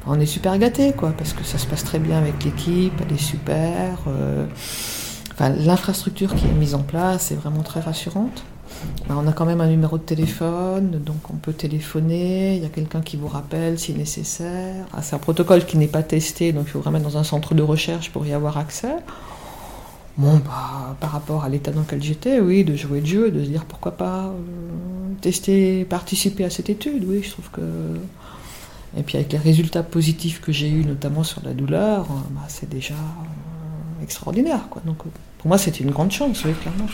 On 0.06 0.18
est 0.18 0.26
super 0.26 0.58
gâtés, 0.58 0.92
quoi, 0.92 1.12
parce 1.16 1.32
que 1.32 1.44
ça 1.44 1.58
se 1.58 1.66
passe 1.66 1.84
très 1.84 1.98
bien 1.98 2.18
avec 2.18 2.42
l'équipe, 2.44 2.92
elle 3.06 3.14
est 3.14 3.20
super. 3.20 3.98
Euh, 4.08 4.46
l'infrastructure 5.38 6.34
qui 6.34 6.46
est 6.46 6.52
mise 6.52 6.74
en 6.74 6.82
place 6.82 7.30
est 7.30 7.36
vraiment 7.36 7.62
très 7.62 7.80
rassurante. 7.80 8.42
Bah, 9.08 9.16
on 9.18 9.26
a 9.26 9.32
quand 9.32 9.44
même 9.44 9.60
un 9.60 9.68
numéro 9.68 9.98
de 9.98 10.02
téléphone, 10.02 11.00
donc 11.04 11.30
on 11.30 11.36
peut 11.36 11.52
téléphoner, 11.52 12.56
il 12.56 12.62
y 12.62 12.66
a 12.66 12.68
quelqu'un 12.68 13.00
qui 13.00 13.16
vous 13.16 13.28
rappelle 13.28 13.78
si 13.78 13.94
nécessaire. 13.94 14.86
Ah, 14.92 15.02
c'est 15.02 15.14
un 15.16 15.18
protocole 15.18 15.64
qui 15.66 15.76
n'est 15.76 15.88
pas 15.88 16.02
testé, 16.02 16.52
donc 16.52 16.64
il 16.66 16.70
faut 16.70 16.80
vraiment 16.80 16.98
être 16.98 17.04
dans 17.04 17.18
un 17.18 17.24
centre 17.24 17.54
de 17.54 17.62
recherche 17.62 18.10
pour 18.10 18.26
y 18.26 18.32
avoir 18.32 18.58
accès. 18.58 18.94
Bon, 20.18 20.36
bah, 20.44 20.94
par 21.00 21.10
rapport 21.10 21.42
à 21.42 21.48
l'état 21.48 21.70
dans 21.70 21.80
lequel 21.80 22.02
j'étais, 22.02 22.38
oui, 22.38 22.64
de 22.64 22.76
jouer 22.76 23.00
de 23.00 23.06
jeu, 23.06 23.30
de 23.30 23.42
se 23.42 23.48
dire 23.48 23.64
pourquoi 23.64 23.92
pas 23.92 24.26
euh, 24.26 24.32
tester, 25.22 25.84
participer 25.86 26.44
à 26.44 26.50
cette 26.50 26.68
étude, 26.68 27.04
oui, 27.06 27.22
je 27.22 27.30
trouve 27.30 27.50
que. 27.50 27.62
Et 28.94 29.02
puis 29.02 29.16
avec 29.16 29.32
les 29.32 29.38
résultats 29.38 29.82
positifs 29.82 30.42
que 30.42 30.52
j'ai 30.52 30.68
eus, 30.68 30.84
notamment 30.84 31.24
sur 31.24 31.40
la 31.42 31.54
douleur, 31.54 32.02
euh, 32.02 32.14
bah, 32.32 32.42
c'est 32.48 32.68
déjà 32.68 32.92
euh, 32.92 34.02
extraordinaire. 34.02 34.60
Donc 34.84 34.98
pour 35.38 35.48
moi, 35.48 35.56
c'était 35.56 35.82
une 35.82 35.90
grande 35.90 36.12
chance, 36.12 36.44
oui, 36.44 36.52
clairement. 36.60 36.86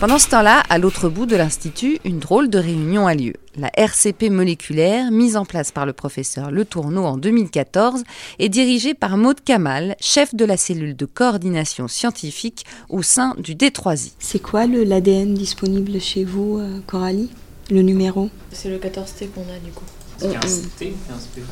Pendant 0.00 0.20
ce 0.20 0.28
temps-là, 0.28 0.62
à 0.70 0.78
l'autre 0.78 1.08
bout 1.08 1.26
de 1.26 1.34
l'Institut, 1.34 1.98
une 2.04 2.20
drôle 2.20 2.48
de 2.48 2.58
réunion 2.58 3.08
a 3.08 3.16
lieu. 3.16 3.32
La 3.56 3.68
RCP 3.74 4.30
moléculaire, 4.30 5.10
mise 5.10 5.36
en 5.36 5.44
place 5.44 5.72
par 5.72 5.86
le 5.86 5.92
professeur 5.92 6.52
Le 6.52 6.64
Tourneau 6.64 7.02
en 7.02 7.16
2014, 7.16 8.04
est 8.38 8.48
dirigée 8.48 8.94
par 8.94 9.16
Maude 9.16 9.40
Kamal, 9.44 9.96
chef 9.98 10.36
de 10.36 10.44
la 10.44 10.56
cellule 10.56 10.94
de 10.94 11.04
coordination 11.04 11.88
scientifique 11.88 12.64
au 12.88 13.02
sein 13.02 13.34
du 13.38 13.56
D3I. 13.56 14.12
C'est 14.20 14.40
quoi 14.40 14.68
l'ADN 14.68 15.34
disponible 15.34 16.00
chez 16.00 16.22
vous, 16.22 16.58
euh, 16.58 16.78
Coralie? 16.86 17.30
Le 17.68 17.82
numéro? 17.82 18.30
C'est 18.52 18.68
le 18.68 18.78
14T 18.78 19.30
qu'on 19.30 19.52
a 19.52 19.58
du 19.64 19.72
coup. 19.72 19.84
15T, 20.20 20.92
15T. 20.92 21.42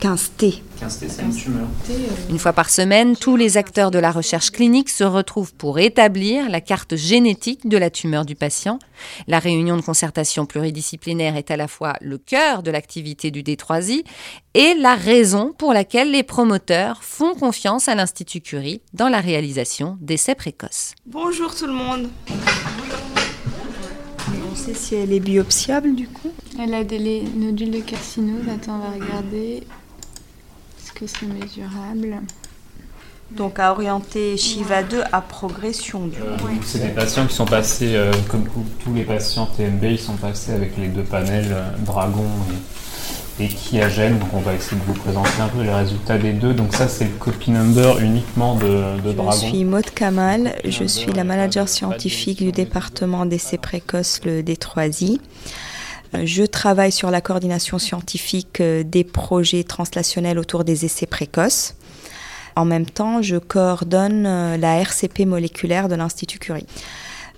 15T. 0.00 0.60
15T, 0.80 1.08
c'est 1.08 1.22
une 1.22 1.34
tumeur. 1.34 1.66
Une 2.28 2.38
fois 2.38 2.52
par 2.52 2.68
semaine, 2.68 3.16
tous 3.16 3.36
les 3.36 3.56
acteurs 3.56 3.90
de 3.90 3.98
la 3.98 4.10
recherche 4.10 4.50
clinique 4.50 4.88
se 4.90 5.04
retrouvent 5.04 5.54
pour 5.54 5.78
établir 5.78 6.50
la 6.50 6.60
carte 6.60 6.96
génétique 6.96 7.68
de 7.68 7.78
la 7.78 7.90
tumeur 7.90 8.24
du 8.24 8.34
patient. 8.34 8.78
La 9.26 9.38
réunion 9.38 9.76
de 9.76 9.82
concertation 9.82 10.46
pluridisciplinaire 10.46 11.36
est 11.36 11.50
à 11.50 11.56
la 11.56 11.68
fois 11.68 11.94
le 12.00 12.18
cœur 12.18 12.62
de 12.62 12.70
l'activité 12.70 13.30
du 13.30 13.42
D3I 13.42 14.04
et 14.54 14.74
la 14.74 14.94
raison 14.94 15.54
pour 15.56 15.72
laquelle 15.72 16.10
les 16.10 16.22
promoteurs 16.22 17.02
font 17.02 17.34
confiance 17.34 17.88
à 17.88 17.94
l'Institut 17.94 18.40
Curie 18.40 18.82
dans 18.92 19.08
la 19.08 19.20
réalisation 19.20 19.96
d'essais 20.00 20.34
précoces. 20.34 20.94
Bonjour 21.06 21.54
tout 21.54 21.66
le 21.66 21.72
monde. 21.72 22.08
On 24.50 24.54
sait 24.54 24.74
si 24.74 24.94
elle 24.94 25.12
est 25.12 25.20
biopsiable 25.20 25.94
du 25.94 26.08
coup 26.08 26.32
Elle 26.58 26.74
a 26.74 26.84
des 26.84 27.22
nodules 27.36 27.70
de 27.70 27.80
carcinose. 27.80 28.48
Attends, 28.48 28.76
on 28.76 28.78
va 28.78 29.04
regarder. 29.04 29.62
Est-ce 30.78 30.92
que 30.92 31.06
c'est 31.06 31.26
mesurable 31.26 32.20
donc 33.32 33.58
à 33.58 33.72
orienter 33.72 34.36
Shiva 34.36 34.84
2 34.84 35.02
à 35.12 35.20
progression 35.20 36.06
du 36.06 36.16
coup. 36.16 36.48
c'est 36.64 36.78
des 36.78 36.94
patients 36.94 37.26
qui 37.26 37.34
sont 37.34 37.44
passés, 37.44 37.96
euh, 37.96 38.12
comme 38.28 38.44
tous 38.44 38.94
les 38.94 39.02
patients 39.02 39.46
TMB, 39.46 39.82
ils 39.82 39.98
sont 39.98 40.14
passés 40.14 40.52
avec 40.52 40.76
les 40.76 40.86
deux 40.86 41.02
panels 41.02 41.48
euh, 41.50 41.70
Dragon 41.84 42.28
et, 43.40 43.48
Kiagen. 43.48 44.12
Donc 44.20 44.28
on 44.32 44.38
va 44.38 44.54
essayer 44.54 44.80
de 44.80 44.86
vous 44.86 44.94
présenter 44.94 45.40
un 45.40 45.48
peu 45.48 45.62
les 45.62 45.74
résultats 45.74 46.18
des 46.18 46.34
deux. 46.34 46.54
Donc 46.54 46.72
ça 46.72 46.86
c'est 46.86 47.04
le 47.04 47.10
copy 47.18 47.50
number 47.50 47.98
uniquement 47.98 48.54
de, 48.54 49.00
de 49.04 49.12
Dragon. 49.12 49.32
Je 49.32 49.36
suis 49.38 49.64
Maud 49.64 49.90
Kamal, 49.92 50.54
je 50.64 50.84
suis 50.84 51.12
la 51.12 51.24
manager 51.24 51.68
scientifique 51.68 52.38
du 52.38 52.52
département 52.52 53.26
d'essais 53.26 53.58
précoces 53.58 54.20
le 54.24 54.42
D3I. 54.42 55.18
Euh, 56.16 56.22
je 56.24 56.42
travaille 56.44 56.92
sur 56.92 57.10
la 57.10 57.20
coordination 57.20 57.78
scientifique 57.78 58.62
des 58.62 59.04
projets 59.04 59.64
translationnels 59.64 60.38
autour 60.38 60.64
des 60.64 60.84
essais 60.84 61.06
précoces. 61.06 61.74
En 62.56 62.64
même 62.64 62.86
temps, 62.86 63.20
je 63.20 63.36
coordonne 63.36 64.24
euh, 64.26 64.56
la 64.56 64.80
RCP 64.80 65.26
moléculaire 65.26 65.88
de 65.88 65.94
l'Institut 65.94 66.38
Curie. 66.38 66.66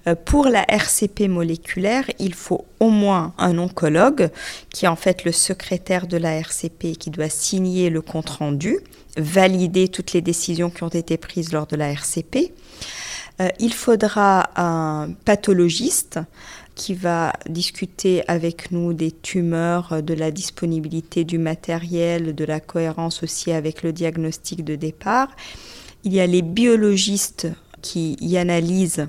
Euh, 0.06 0.14
pour 0.14 0.46
la 0.46 0.64
RCP 0.68 1.28
moléculaire, 1.28 2.04
il 2.20 2.34
faut 2.34 2.64
au 2.78 2.90
moins 2.90 3.34
un 3.36 3.58
oncologue, 3.58 4.30
qui 4.72 4.84
est 4.84 4.88
en 4.88 4.96
fait 4.96 5.24
le 5.24 5.32
secrétaire 5.32 6.06
de 6.06 6.16
la 6.16 6.36
RCP, 6.36 6.96
qui 6.96 7.10
doit 7.10 7.28
signer 7.28 7.90
le 7.90 8.00
compte-rendu, 8.00 8.78
valider 9.16 9.88
toutes 9.88 10.12
les 10.12 10.20
décisions 10.20 10.70
qui 10.70 10.84
ont 10.84 10.88
été 10.88 11.16
prises 11.16 11.52
lors 11.52 11.66
de 11.66 11.74
la 11.74 11.90
RCP. 11.90 12.52
Euh, 13.40 13.48
il 13.58 13.72
faudra 13.72 14.50
un 14.56 15.10
pathologiste 15.24 16.20
qui 16.78 16.94
va 16.94 17.32
discuter 17.48 18.22
avec 18.28 18.70
nous 18.70 18.94
des 18.94 19.10
tumeurs, 19.10 20.00
de 20.02 20.14
la 20.14 20.30
disponibilité 20.30 21.24
du 21.24 21.36
matériel, 21.36 22.34
de 22.34 22.44
la 22.44 22.60
cohérence 22.60 23.22
aussi 23.22 23.50
avec 23.52 23.82
le 23.82 23.92
diagnostic 23.92 24.64
de 24.64 24.76
départ. 24.76 25.28
Il 26.04 26.14
y 26.14 26.20
a 26.20 26.26
les 26.26 26.40
biologistes 26.40 27.48
qui 27.82 28.16
y 28.20 28.38
analysent 28.38 29.08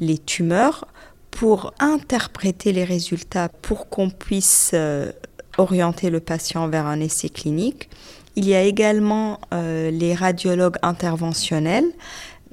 les 0.00 0.18
tumeurs 0.18 0.88
pour 1.30 1.72
interpréter 1.78 2.72
les 2.72 2.84
résultats 2.84 3.48
pour 3.48 3.88
qu'on 3.88 4.10
puisse 4.10 4.72
euh, 4.74 5.12
orienter 5.56 6.10
le 6.10 6.18
patient 6.18 6.66
vers 6.68 6.86
un 6.86 7.00
essai 7.00 7.28
clinique. 7.28 7.88
Il 8.34 8.46
y 8.46 8.54
a 8.54 8.62
également 8.62 9.40
euh, 9.54 9.92
les 9.92 10.14
radiologues 10.14 10.78
interventionnels 10.82 11.90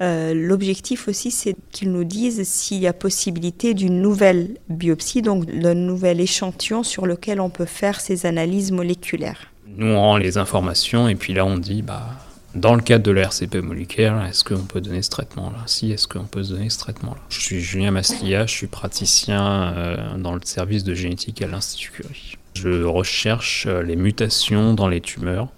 euh, 0.02 0.34
l'objectif 0.34 1.08
aussi, 1.08 1.30
c'est 1.30 1.56
qu'ils 1.72 1.90
nous 1.90 2.04
disent 2.04 2.46
s'il 2.46 2.78
y 2.78 2.86
a 2.86 2.92
possibilité 2.92 3.74
d'une 3.74 4.00
nouvelle 4.02 4.56
biopsie, 4.68 5.22
donc 5.22 5.46
d'un 5.46 5.74
nouvel 5.74 6.20
échantillon 6.20 6.82
sur 6.82 7.06
lequel 7.06 7.40
on 7.40 7.48
peut 7.48 7.64
faire 7.64 8.00
ces 8.00 8.26
analyses 8.26 8.72
moléculaires. 8.72 9.52
Nous, 9.76 9.86
on 9.86 10.00
rend 10.00 10.16
les 10.16 10.38
informations 10.38 11.08
et 11.08 11.14
puis 11.14 11.32
là, 11.32 11.46
on 11.46 11.56
dit, 11.56 11.82
bah, 11.82 12.10
dans 12.54 12.74
le 12.74 12.82
cadre 12.82 13.04
de 13.04 13.10
la 13.10 13.22
RCP 13.22 13.56
moléculaire, 13.56 14.24
est-ce 14.24 14.44
qu'on 14.44 14.64
peut 14.64 14.80
donner 14.80 15.02
ce 15.02 15.10
traitement-là? 15.10 15.58
Si, 15.66 15.92
est-ce 15.92 16.08
qu'on 16.08 16.24
peut 16.24 16.42
donner 16.42 16.70
ce 16.70 16.78
traitement-là? 16.78 17.20
Je 17.28 17.40
suis 17.40 17.60
Julien 17.60 17.90
Maslia, 17.90 18.46
je 18.46 18.52
suis 18.52 18.66
praticien 18.66 19.74
euh, 19.74 20.16
dans 20.16 20.34
le 20.34 20.40
service 20.44 20.84
de 20.84 20.94
génétique 20.94 21.42
à 21.42 21.46
l'Institut 21.46 21.92
Curie. 21.92 22.38
Je 22.54 22.84
recherche 22.84 23.66
euh, 23.66 23.82
les 23.82 23.96
mutations 23.96 24.72
dans 24.72 24.88
les 24.88 25.00
tumeurs. 25.00 25.48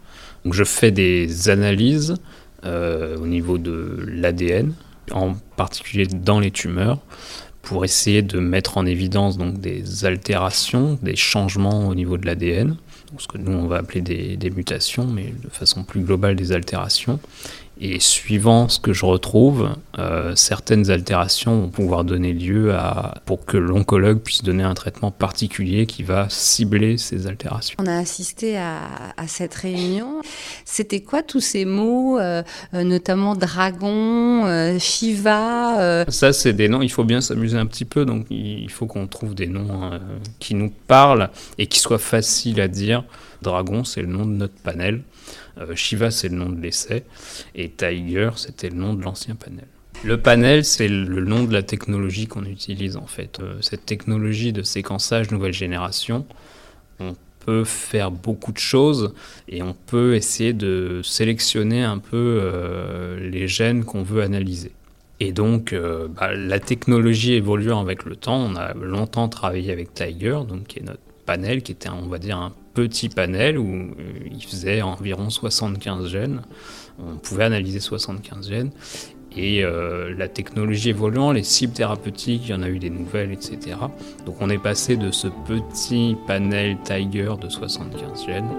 Donc, 0.44 0.54
je 0.54 0.64
fais 0.64 0.90
des 0.90 1.48
analyses 1.48 2.14
au 2.64 3.26
niveau 3.26 3.58
de 3.58 4.04
l'ADN, 4.06 4.74
en 5.12 5.34
particulier 5.56 6.06
dans 6.06 6.40
les 6.40 6.50
tumeurs, 6.50 6.98
pour 7.62 7.84
essayer 7.84 8.22
de 8.22 8.38
mettre 8.38 8.78
en 8.78 8.86
évidence 8.86 9.36
donc, 9.36 9.60
des 9.60 10.04
altérations, 10.04 10.98
des 11.02 11.16
changements 11.16 11.86
au 11.86 11.94
niveau 11.94 12.16
de 12.16 12.26
l'ADN, 12.26 12.76
ce 13.18 13.26
que 13.26 13.38
nous 13.38 13.52
on 13.52 13.66
va 13.66 13.76
appeler 13.76 14.00
des, 14.00 14.50
mutations, 14.50 15.06
mais 15.06 15.34
de 15.42 15.48
façon 15.48 15.84
plus 15.84 16.00
globale 16.00 16.36
des 16.36 16.52
altérations, 16.52 17.20
Et 17.80 18.00
suivant 18.00 18.68
ce 18.68 18.80
que 18.80 18.92
je 18.92 19.04
retrouve, 19.04 19.70
euh, 19.98 20.34
certaines 20.34 20.90
altérations 20.90 21.60
vont 21.60 21.68
pouvoir 21.68 22.02
donner 22.02 22.32
lieu 22.32 22.74
à 22.74 23.14
pour 23.24 23.44
que 23.44 23.56
l'oncologue 23.56 24.18
puisse 24.18 24.42
donner 24.42 24.64
un 24.64 24.74
traitement 24.74 25.12
particulier 25.12 25.86
qui 25.86 26.02
va 26.02 26.26
cibler 26.28 26.98
ces 26.98 27.28
altérations. 27.28 27.76
On 27.78 27.86
a 27.86 27.96
assisté 27.96 28.58
à, 28.58 28.80
cette 29.28 29.54
réunion. 29.54 30.22
C'était 30.64 31.00
quoi 31.00 31.22
tous 31.22 31.40
ces 31.40 31.64
mots, 31.64 32.18
euh, 32.18 32.42
euh, 32.74 32.82
notamment 32.82 33.36
dragon, 33.36 34.78
Shiva 34.78 36.04
Ça, 36.08 36.32
c'est 36.32 36.52
des 36.52 36.68
noms. 36.68 36.82
Il 36.82 36.90
faut 36.90 37.04
bien 37.04 37.20
s'amuser 37.20 37.58
un 37.58 37.66
petit 37.66 37.84
peu, 37.84 38.04
donc 38.04 38.26
il 38.30 38.70
faut 38.70 38.86
qu'on 38.86 39.06
trouve 39.06 39.34
des 39.34 39.46
noms 39.46 40.00
qui 40.40 40.54
nous 40.54 40.72
parlent 40.88 41.30
et 41.58 41.66
qui 41.66 41.78
soient 41.78 41.98
faciles 41.98 42.60
à 42.60 42.68
dire. 42.68 43.04
Dragon, 43.42 43.84
c'est 43.84 44.00
le 44.00 44.08
nom 44.08 44.26
de 44.26 44.32
notre 44.32 44.54
panel. 44.54 45.02
Euh, 45.58 45.74
Shiva, 45.74 46.10
c'est 46.10 46.28
le 46.28 46.36
nom 46.36 46.48
de 46.48 46.60
l'essai. 46.60 47.04
Et 47.54 47.70
Tiger, 47.70 48.30
c'était 48.36 48.70
le 48.70 48.76
nom 48.76 48.94
de 48.94 49.02
l'ancien 49.02 49.34
panel. 49.34 49.66
Le 50.04 50.20
panel, 50.20 50.64
c'est 50.64 50.88
le 50.88 51.24
nom 51.24 51.44
de 51.44 51.52
la 51.52 51.62
technologie 51.62 52.28
qu'on 52.28 52.44
utilise 52.44 52.96
en 52.96 53.06
fait. 53.06 53.40
Euh, 53.40 53.58
cette 53.60 53.84
technologie 53.84 54.52
de 54.52 54.62
séquençage 54.62 55.30
nouvelle 55.30 55.52
génération, 55.52 56.24
on 57.00 57.16
peut 57.44 57.64
faire 57.64 58.10
beaucoup 58.10 58.52
de 58.52 58.58
choses 58.58 59.12
et 59.48 59.62
on 59.62 59.74
peut 59.74 60.14
essayer 60.14 60.52
de 60.52 61.00
sélectionner 61.02 61.82
un 61.82 61.98
peu 61.98 62.40
euh, 62.42 63.18
les 63.28 63.48
gènes 63.48 63.84
qu'on 63.84 64.02
veut 64.02 64.22
analyser. 64.22 64.72
Et 65.20 65.32
donc, 65.32 65.74
bah, 66.14 66.32
la 66.32 66.60
technologie 66.60 67.32
évoluant 67.32 67.80
avec 67.80 68.04
le 68.04 68.14
temps, 68.14 68.36
on 68.36 68.54
a 68.54 68.72
longtemps 68.74 69.28
travaillé 69.28 69.72
avec 69.72 69.92
Tiger, 69.92 70.38
donc 70.48 70.68
qui 70.68 70.78
est 70.78 70.82
notre 70.82 71.00
panel, 71.26 71.62
qui 71.64 71.72
était, 71.72 71.88
on 71.88 72.06
va 72.06 72.18
dire, 72.18 72.38
un 72.38 72.52
petit 72.78 73.08
panel 73.08 73.58
où 73.58 73.66
euh, 73.66 73.92
il 74.30 74.44
faisait 74.44 74.82
environ 74.82 75.30
75 75.30 76.08
gènes. 76.08 76.42
On 77.00 77.16
pouvait 77.16 77.44
analyser 77.44 77.80
75 77.80 78.48
gènes. 78.48 78.70
Et 79.36 79.64
euh, 79.64 80.14
la 80.16 80.28
technologie 80.28 80.90
évoluant, 80.90 81.32
les 81.32 81.42
cibles 81.42 81.72
thérapeutiques, 81.72 82.42
il 82.46 82.50
y 82.50 82.54
en 82.54 82.62
a 82.62 82.68
eu 82.68 82.78
des 82.78 82.90
nouvelles, 82.90 83.32
etc. 83.32 83.76
Donc 84.26 84.36
on 84.40 84.48
est 84.48 84.62
passé 84.62 84.96
de 84.96 85.10
ce 85.10 85.26
petit 85.46 86.16
panel 86.28 86.76
Tiger 86.84 87.32
de 87.40 87.48
75 87.48 88.26
gènes 88.26 88.50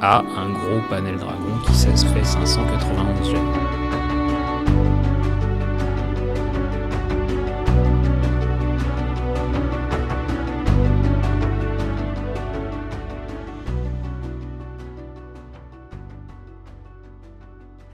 à 0.00 0.20
un 0.20 0.50
gros 0.52 0.80
panel 0.88 1.16
Dragon 1.16 1.58
qui 1.66 1.72
fait 1.72 1.96
591 1.96 3.30
gènes. 3.30 3.89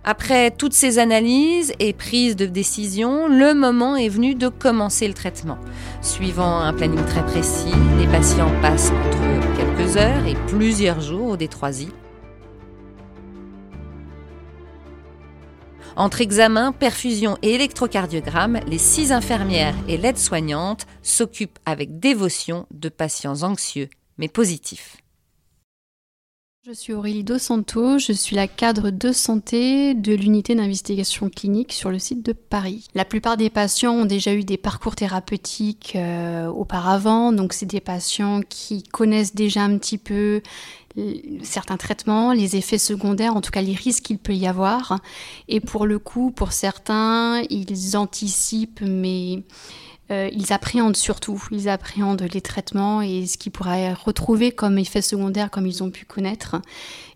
Après 0.08 0.52
toutes 0.52 0.72
ces 0.72 1.00
analyses 1.00 1.72
et 1.80 1.92
prises 1.92 2.36
de 2.36 2.46
décision, 2.46 3.26
le 3.26 3.54
moment 3.54 3.96
est 3.96 4.08
venu 4.08 4.36
de 4.36 4.46
commencer 4.46 5.08
le 5.08 5.14
traitement. 5.14 5.58
Suivant 6.00 6.60
un 6.60 6.72
planning 6.72 7.04
très 7.06 7.26
précis, 7.26 7.74
les 7.98 8.06
patients 8.06 8.52
passent 8.62 8.92
entre 8.92 9.56
quelques 9.56 9.96
heures 9.96 10.24
et 10.28 10.36
plusieurs 10.46 11.00
jours 11.00 11.30
au 11.30 11.36
D3I. 11.36 11.88
Entre 15.96 16.20
examen, 16.20 16.70
perfusion 16.70 17.36
et 17.42 17.54
électrocardiogramme, 17.54 18.60
les 18.68 18.78
six 18.78 19.10
infirmières 19.10 19.74
et 19.88 19.96
l'aides-soignante 19.96 20.86
s'occupent 21.02 21.58
avec 21.66 21.98
dévotion 21.98 22.66
de 22.70 22.88
patients 22.88 23.42
anxieux 23.42 23.88
mais 24.18 24.28
positifs. 24.28 24.98
Je 26.66 26.72
suis 26.72 26.94
Aurélie 26.94 27.22
Dos 27.22 27.38
Santo, 27.38 27.96
je 28.00 28.10
suis 28.10 28.34
la 28.34 28.48
cadre 28.48 28.90
de 28.90 29.12
santé 29.12 29.94
de 29.94 30.12
l'unité 30.12 30.56
d'investigation 30.56 31.30
clinique 31.30 31.72
sur 31.72 31.92
le 31.92 32.00
site 32.00 32.26
de 32.26 32.32
Paris. 32.32 32.88
La 32.96 33.04
plupart 33.04 33.36
des 33.36 33.50
patients 33.50 33.92
ont 33.92 34.04
déjà 34.04 34.34
eu 34.34 34.42
des 34.42 34.56
parcours 34.56 34.96
thérapeutiques 34.96 35.92
euh, 35.94 36.48
auparavant, 36.48 37.30
donc 37.30 37.52
c'est 37.52 37.66
des 37.66 37.78
patients 37.78 38.40
qui 38.48 38.82
connaissent 38.82 39.36
déjà 39.36 39.62
un 39.62 39.78
petit 39.78 39.96
peu 39.96 40.42
certains 41.42 41.76
traitements, 41.76 42.32
les 42.32 42.56
effets 42.56 42.78
secondaires, 42.78 43.36
en 43.36 43.42
tout 43.42 43.52
cas 43.52 43.62
les 43.62 43.74
risques 43.74 44.02
qu'il 44.02 44.18
peut 44.18 44.34
y 44.34 44.48
avoir. 44.48 44.98
Et 45.46 45.60
pour 45.60 45.86
le 45.86 46.00
coup, 46.00 46.32
pour 46.32 46.50
certains, 46.50 47.42
ils 47.48 47.96
anticipent, 47.96 48.80
mais 48.80 49.44
euh, 50.10 50.28
ils 50.32 50.52
appréhendent 50.52 50.96
surtout, 50.96 51.42
ils 51.50 51.68
appréhendent 51.68 52.28
les 52.32 52.40
traitements 52.40 53.02
et 53.02 53.26
ce 53.26 53.36
qu'ils 53.38 53.52
pourraient 53.52 53.92
retrouver 53.92 54.52
comme 54.52 54.78
effet 54.78 55.02
secondaire 55.02 55.50
comme 55.50 55.66
ils 55.66 55.82
ont 55.82 55.90
pu 55.90 56.04
connaître. 56.04 56.56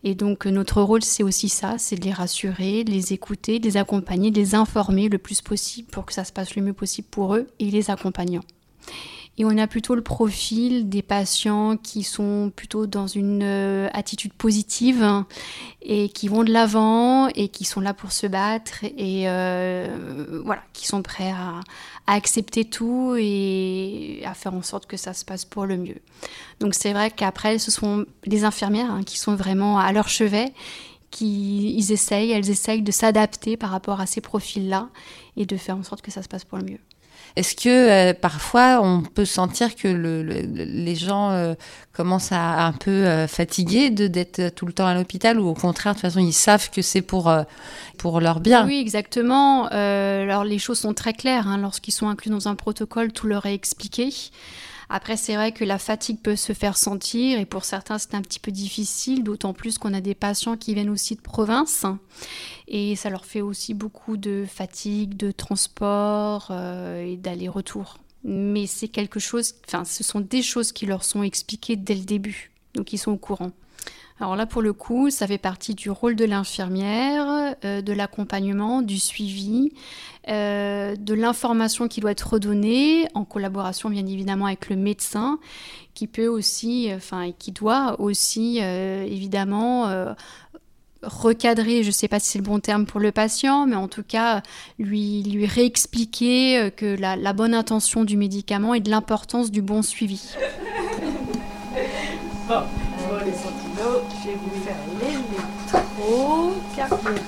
Et 0.03 0.15
donc 0.15 0.47
notre 0.47 0.83
rôle 0.83 1.03
c'est 1.03 1.23
aussi 1.23 1.49
ça, 1.49 1.77
c'est 1.79 1.97
de 1.97 2.05
les 2.05 2.13
rassurer, 2.13 2.85
les 2.85 3.13
écouter, 3.13 3.59
les 3.59 3.77
accompagner, 3.77 4.31
les 4.31 4.55
informer 4.55 5.09
le 5.09 5.19
plus 5.19 5.41
possible 5.41 5.89
pour 5.91 6.07
que 6.07 6.13
ça 6.13 6.25
se 6.25 6.33
passe 6.33 6.57
le 6.57 6.63
mieux 6.63 6.73
possible 6.73 7.09
pour 7.11 7.37
eux 7.37 7.47
et 7.59 7.71
les 7.71 7.91
accompagnant. 7.91 8.43
Et 9.39 9.45
on 9.45 9.57
a 9.57 9.67
plutôt 9.67 9.95
le 9.95 10.03
profil 10.03 10.89
des 10.89 11.01
patients 11.01 11.77
qui 11.77 12.03
sont 12.03 12.53
plutôt 12.55 12.87
dans 12.87 13.07
une 13.07 13.43
euh, 13.43 13.89
attitude 13.93 14.35
positive 14.35 15.25
et 15.81 16.11
qui 16.11 16.29
vont 16.29 16.45
de 16.45 16.53
l'avant 16.53 17.29
et 17.29 17.49
qui 17.49 17.65
sont 17.65 17.81
là 17.81 17.95
pour 17.95 18.13
se 18.13 18.27
battre 18.27 18.85
et 18.85 19.29
euh, 19.31 20.43
voilà, 20.45 20.63
qui 20.75 20.87
sont 20.87 21.03
prêts 21.03 21.31
à, 21.31 21.61
accepter 22.07 22.65
tout 22.65 23.15
et 23.19 24.21
à 24.27 24.35
faire 24.35 24.53
en 24.53 24.63
sorte 24.63 24.87
que 24.87 24.97
ça 24.97 25.15
se 25.15 25.25
passe 25.25 25.45
pour 25.45 25.65
le 25.65 25.77
mieux. 25.77 26.03
Donc 26.59 26.75
c'est 26.75 26.93
vrai 26.93 27.11
qu'après, 27.11 27.59
ce 27.59 27.71
sont 27.71 28.05
les 28.25 28.45
infirmières 28.45 28.91
hein, 28.91 29.05
qui 29.05 29.19
sont 29.19 29.37
vraiment 29.37 29.79
à 29.79 29.93
leur 29.93 30.09
chevet 30.09 30.53
qui 31.11 31.75
ils 31.77 31.93
essayent, 31.93 32.31
elles 32.31 32.51
essayent 32.51 32.83
de 32.83 32.93
s'adapter 32.93 33.57
par 33.57 33.71
rapport 33.71 34.01
à 34.01 34.07
ces 34.07 34.21
profils-là 34.21 34.89
et 35.37 35.47
de 35.47 35.57
faire 35.57 35.77
en 35.77 35.83
sorte 35.83 36.03
que 36.03 36.11
ça 36.11 36.23
se 36.23 36.29
passe 36.29 36.45
pour 36.45 36.59
le 36.59 36.65
mieux. 36.65 36.79
Est-ce 37.37 37.55
que 37.55 37.69
euh, 38.11 38.15
parfois 38.15 38.81
on 38.83 39.03
peut 39.03 39.25
sentir 39.25 39.77
que 39.77 39.89
les 39.89 40.95
gens 40.95 41.31
euh, 41.31 41.55
commencent 41.93 42.33
à 42.33 42.67
un 42.67 42.73
peu 42.73 42.91
euh, 42.91 43.27
fatiguer 43.27 43.91
de 43.91 44.07
d'être 44.07 44.55
tout 44.55 44.67
le 44.67 44.73
temps 44.73 44.87
à 44.87 44.95
l'hôpital 44.95 45.39
ou 45.39 45.49
au 45.49 45.55
contraire 45.55 45.95
de 45.95 46.01
toute 46.01 46.11
façon 46.11 46.21
ils 46.21 46.33
savent 46.33 46.71
que 46.71 46.83
c'est 46.83 47.03
pour 47.03 47.33
pour 47.99 48.21
leur 48.21 48.41
bien? 48.41 48.67
Oui, 48.67 48.79
exactement. 48.79 49.67
alors 49.67 50.45
les 50.45 50.59
choses 50.59 50.79
sont 50.79 50.95
très 50.95 51.13
claires 51.13 51.47
hein. 51.47 51.59
lorsqu'ils 51.59 51.93
sont 51.93 52.09
inclus 52.09 52.31
dans 52.31 52.49
un 52.49 52.55
protocole, 52.55 53.13
tout 53.13 53.27
leur 53.27 53.47
est 53.47 53.55
expliqué. 53.55 54.13
Après, 54.93 55.17
c'est 55.17 55.37
vrai 55.37 55.53
que 55.53 55.65
la 55.65 55.79
fatigue 55.79 56.19
peut 56.21 56.35
se 56.35 56.53
faire 56.53 56.77
sentir 56.77 57.39
et 57.39 57.47
pour 57.47 57.65
certains, 57.65 57.99
c'est 57.99 58.17
un 58.17 58.23
petit 58.23 58.41
peu 58.41 58.51
difficile, 58.51 59.23
d'autant 59.23 59.53
plus 59.53 59.79
qu'on 59.79 59.95
a 59.95 60.01
des 60.01 60.17
patients 60.17 60.57
qui 60.57 60.75
viennent 60.75 60.91
aussi 60.91 61.15
de 61.15 61.21
province 61.21 61.87
et 62.67 62.97
ça 62.97 63.09
leur 63.09 63.25
fait 63.25 63.41
aussi 63.41 63.73
beaucoup 63.73 64.17
de 64.17 64.45
fatigue, 64.49 65.17
de 65.17 65.31
transport 65.31 66.49
euh, 66.51 67.05
et 67.05 67.17
d'aller-retour. 67.17 67.99
Mais 68.25 68.67
c'est 68.67 68.89
quelque 68.89 69.21
chose, 69.21 69.55
enfin, 69.69 69.85
ce 69.85 70.03
sont 70.03 70.21
des 70.21 70.43
choses 70.43 70.73
qui 70.73 70.87
leur 70.87 71.05
sont 71.05 71.23
expliquées 71.23 71.77
dès 71.77 71.95
le 71.95 72.05
début, 72.05 72.51
donc 72.75 72.93
ils 72.93 72.99
sont 72.99 73.13
au 73.13 73.17
courant. 73.17 73.53
Alors 74.21 74.37
là, 74.37 74.45
pour 74.45 74.61
le 74.61 74.75
coup, 74.75 75.09
ça 75.09 75.27
fait 75.27 75.39
partie 75.39 75.75
du 75.75 75.89
rôle 75.89 76.15
de 76.15 76.27
l'infirmière, 76.27 77.55
euh, 77.65 77.81
de 77.81 77.93
l'accompagnement, 77.95 78.83
du 78.83 78.99
suivi, 78.99 79.73
euh, 80.29 80.95
de 80.95 81.15
l'information 81.15 81.89
qui 81.89 82.01
doit 82.01 82.11
être 82.11 82.35
redonnée 82.35 83.09
en 83.15 83.25
collaboration 83.25 83.89
bien 83.89 84.07
évidemment 84.07 84.45
avec 84.45 84.69
le 84.69 84.77
médecin, 84.77 85.39
qui 85.95 86.07
peut 86.07 86.27
aussi, 86.27 86.91
enfin, 86.95 87.33
qui 87.39 87.51
doit 87.51 87.99
aussi 87.99 88.59
euh, 88.61 89.05
évidemment 89.05 89.89
recadrer, 91.03 91.83
je 91.83 91.89
ne 91.89 91.93
sais 91.93 92.09
pas 92.09 92.21
si 92.21 92.33
c'est 92.33 92.39
le 92.39 92.45
bon 92.45 92.61
terme 92.61 92.85
pour 92.85 93.01
le 93.01 93.13
patient, 93.13 93.65
mais 93.65 93.77
en 93.77 93.89
tout 93.89 94.03
cas 94.03 94.43
lui, 94.79 95.23
lui 95.23 95.47
réexpliquer 95.47 96.71
que 96.77 96.95
la, 97.01 97.33
bonne 97.33 97.55
intention 97.55 98.05
du 98.05 98.19
médicament 98.19 98.75
et 98.75 98.81
de 98.81 98.91
l'importance 98.91 99.51
du 99.51 99.63
bon 99.63 99.81
suivi. 99.81 100.35
Bon 102.47 102.65
vais 104.31 104.37
vous 104.37 104.51
faire 104.65 104.77
l'électrocardiogramme. 105.01 107.19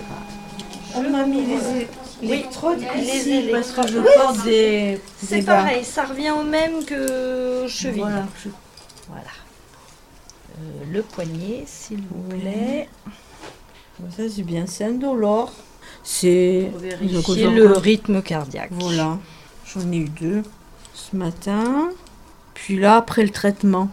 On 0.95 1.03
m'a 1.11 1.25
mis 1.25 1.47
les 1.47 1.89
électrodes 2.23 2.85
ici 2.97 3.49
parce 3.51 3.73
que 3.73 3.89
je 3.89 3.99
porte 3.99 4.45
des. 4.45 5.01
C'est 5.17 5.43
pareil, 5.43 5.85
ça 5.85 6.05
revient 6.05 6.31
au 6.31 6.45
même 6.45 6.85
que 6.85 7.67
cheville. 7.69 8.03
Voilà. 8.03 8.27
voilà. 9.09 9.25
Euh, 10.59 10.85
le 10.93 11.03
poignet, 11.03 11.65
s'il 11.67 12.03
vous 12.03 12.23
plaît. 12.29 12.89
Ça, 14.17 14.25
c'est 14.29 14.43
bien, 14.43 14.67
c'est 14.67 14.85
indolore. 14.85 15.53
C'est 16.03 16.73
le 16.81 17.79
rythme 17.79 18.23
cardiaque. 18.23 18.71
Voilà. 18.73 19.19
J'en 19.65 19.93
ai 19.93 19.99
eu 19.99 20.09
deux 20.09 20.43
ce 20.95 21.15
matin. 21.17 21.91
Puis 22.55 22.79
là, 22.79 22.97
après 22.97 23.23
le 23.23 23.31
traitement. 23.31 23.89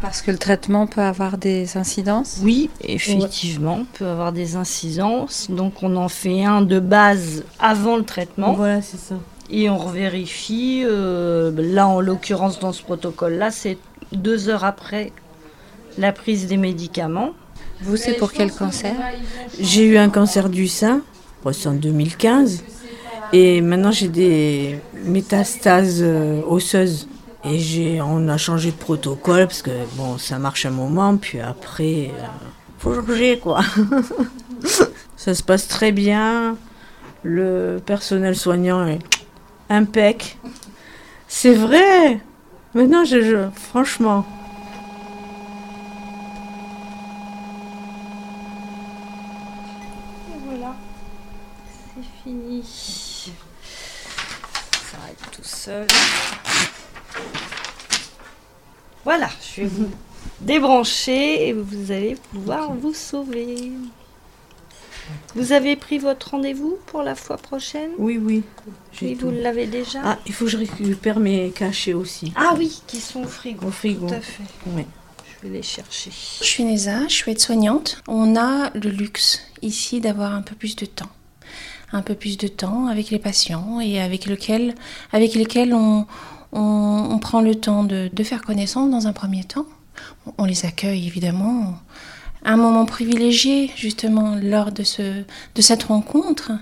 Parce 0.00 0.22
que 0.22 0.30
le 0.30 0.38
traitement 0.38 0.86
peut 0.86 1.00
avoir 1.00 1.38
des 1.38 1.76
incidences? 1.76 2.40
Oui, 2.42 2.70
effectivement, 2.82 3.84
peut 3.94 4.06
avoir 4.06 4.32
des 4.32 4.56
incidences. 4.56 5.50
Donc 5.50 5.82
on 5.82 5.96
en 5.96 6.08
fait 6.08 6.44
un 6.44 6.62
de 6.62 6.78
base 6.78 7.44
avant 7.58 7.96
le 7.96 8.04
traitement. 8.04 8.52
Voilà, 8.52 8.80
c'est 8.80 8.98
ça. 9.00 9.16
Et 9.50 9.68
on 9.68 9.76
revérifie. 9.76 10.82
Euh, 10.84 11.50
là, 11.56 11.88
en 11.88 12.00
l'occurrence, 12.00 12.60
dans 12.60 12.72
ce 12.72 12.82
protocole-là, 12.82 13.50
c'est 13.50 13.78
deux 14.12 14.48
heures 14.48 14.64
après 14.64 15.12
la 15.96 16.12
prise 16.12 16.46
des 16.46 16.58
médicaments. 16.58 17.30
Vous, 17.80 17.96
c'est 17.96 18.14
pour 18.14 18.32
quel 18.32 18.52
cancer? 18.52 18.94
J'ai 19.58 19.84
eu 19.84 19.98
un 19.98 20.10
cancer 20.10 20.48
du 20.48 20.68
sein 20.68 21.02
c'est 21.52 21.68
en 21.68 21.74
2015. 21.74 22.64
Et 23.32 23.60
maintenant, 23.60 23.92
j'ai 23.92 24.08
des 24.08 24.78
métastases 25.04 26.00
euh, 26.02 26.40
osseuses. 26.46 27.08
Et 27.44 27.58
j'ai, 27.58 28.00
on 28.00 28.28
a 28.28 28.36
changé 28.36 28.72
de 28.72 28.76
protocole 28.76 29.46
parce 29.46 29.62
que 29.62 29.70
bon, 29.94 30.18
ça 30.18 30.38
marche 30.38 30.66
un 30.66 30.70
moment, 30.70 31.16
puis 31.16 31.40
après, 31.40 32.10
euh, 32.12 32.26
faut 32.78 32.94
changer 32.94 33.38
quoi. 33.38 33.60
ça 35.16 35.34
se 35.34 35.42
passe 35.42 35.68
très 35.68 35.92
bien. 35.92 36.56
Le 37.22 37.78
personnel 37.84 38.34
soignant 38.34 38.86
est 38.86 38.98
impec. 39.70 40.38
C'est 41.28 41.54
vrai. 41.54 42.20
Maintenant, 42.74 43.04
je, 43.04 43.20
je 43.22 43.48
franchement. 43.54 44.26
voilà, 50.44 50.74
c'est 51.94 52.22
fini. 52.24 52.62
Ça 54.90 54.96
arrive 55.04 55.30
tout 55.30 55.44
seul. 55.44 55.86
Voilà, 59.08 59.30
je 59.40 59.62
vais 59.62 59.68
vous 59.68 59.90
débrancher 60.42 61.48
et 61.48 61.54
vous 61.54 61.90
allez 61.90 62.14
pouvoir 62.30 62.74
vous 62.74 62.92
sauver. 62.92 63.72
Vous 65.34 65.52
avez 65.52 65.76
pris 65.76 65.96
votre 65.96 66.32
rendez-vous 66.32 66.76
pour 66.84 67.02
la 67.02 67.14
fois 67.14 67.38
prochaine? 67.38 67.92
Oui, 67.96 68.20
oui. 68.22 68.42
Oui, 69.00 69.14
vous 69.14 69.30
l'avez 69.30 69.66
déjà 69.66 70.00
Ah, 70.04 70.18
il 70.26 70.34
faut 70.34 70.44
que 70.44 70.50
je 70.50 70.58
récupère 70.58 71.20
mes 71.20 71.50
cachets 71.52 71.94
aussi. 71.94 72.34
Ah 72.36 72.52
oui, 72.58 72.82
qui 72.86 73.00
sont 73.00 73.22
au 73.22 73.26
frigo. 73.26 73.68
Au 73.68 73.70
frigo. 73.70 74.08
Tout 74.08 74.12
à 74.12 74.20
fait. 74.20 74.42
Oui. 74.66 74.84
Je 75.24 75.48
vais 75.48 75.56
les 75.56 75.62
chercher. 75.62 76.10
Je 76.10 76.44
suis 76.44 76.64
Neza, 76.64 77.08
je 77.08 77.14
suis 77.14 77.32
aide-soignante. 77.32 78.02
On 78.08 78.36
a 78.36 78.68
le 78.74 78.90
luxe 78.90 79.40
ici 79.62 80.02
d'avoir 80.02 80.34
un 80.34 80.42
peu 80.42 80.54
plus 80.54 80.76
de 80.76 80.84
temps. 80.84 81.08
Un 81.92 82.02
peu 82.02 82.14
plus 82.14 82.36
de 82.36 82.48
temps 82.48 82.88
avec 82.88 83.08
les 83.08 83.18
patients 83.18 83.80
et 83.80 84.02
avec, 84.02 84.26
lequel, 84.26 84.74
avec 85.12 85.32
lesquels 85.32 85.72
on, 85.72 86.04
on, 86.52 87.18
prend 87.20 87.40
le 87.40 87.54
temps 87.54 87.84
de, 87.84 88.10
faire 88.22 88.42
connaissance 88.42 88.90
dans 88.90 89.06
un 89.06 89.12
premier 89.12 89.44
temps. 89.44 89.66
On 90.38 90.44
les 90.44 90.64
accueille 90.64 91.06
évidemment. 91.06 91.74
Un 92.44 92.56
moment 92.56 92.86
privilégié 92.86 93.70
justement 93.74 94.36
lors 94.40 94.70
de, 94.70 94.84
ce, 94.84 95.24
de 95.54 95.62
cette 95.62 95.84
rencontre 95.84 96.52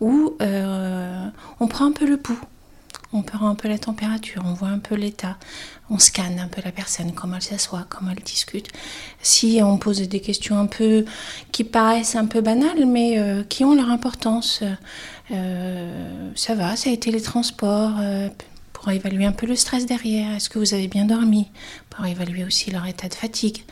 où 0.00 0.34
euh, 0.40 1.26
on 1.58 1.66
prend 1.66 1.86
un 1.86 1.92
peu 1.92 2.06
le 2.06 2.16
pouls. 2.16 2.38
On 3.12 3.22
prend 3.22 3.48
un 3.48 3.54
peu 3.54 3.68
la 3.68 3.78
température, 3.78 4.42
on 4.44 4.54
voit 4.54 4.68
un 4.68 4.80
peu 4.80 4.96
l'état, 4.96 5.36
on 5.88 6.00
scanne 6.00 6.40
un 6.40 6.48
peu 6.48 6.60
la 6.64 6.72
personne, 6.72 7.12
comment 7.12 7.36
elle 7.36 7.42
s'assoit, 7.42 7.86
comment 7.88 8.10
elle 8.10 8.22
discute. 8.24 8.68
Si 9.22 9.60
on 9.62 9.78
pose 9.78 10.00
des 10.00 10.20
questions 10.20 10.58
un 10.58 10.66
peu 10.66 11.04
qui 11.52 11.62
paraissent 11.62 12.16
un 12.16 12.26
peu 12.26 12.40
banales, 12.40 12.86
mais 12.86 13.18
euh, 13.18 13.44
qui 13.44 13.64
ont 13.64 13.74
leur 13.74 13.90
importance, 13.90 14.64
euh, 15.30 16.30
ça 16.34 16.56
va, 16.56 16.74
ça 16.74 16.90
a 16.90 16.92
été 16.92 17.12
les 17.12 17.20
transports, 17.20 18.00
pour 18.84 18.92
évaluer 18.92 19.24
un 19.24 19.32
peu 19.32 19.46
le 19.46 19.56
stress 19.56 19.86
derrière. 19.86 20.34
Est-ce 20.36 20.50
que 20.50 20.58
vous 20.58 20.74
avez 20.74 20.88
bien 20.88 21.06
dormi 21.06 21.48
Pour 21.88 22.04
évaluer 22.04 22.44
aussi 22.44 22.70
leur 22.70 22.86
état 22.86 23.08
de 23.08 23.14
fatigue. 23.14 23.62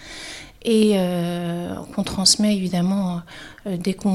Et 0.64 0.92
euh, 0.94 1.75
qu'on 1.94 2.03
transmet 2.03 2.57
évidemment, 2.57 3.20
euh, 3.66 3.77
dès 3.77 3.92
que 3.92 4.09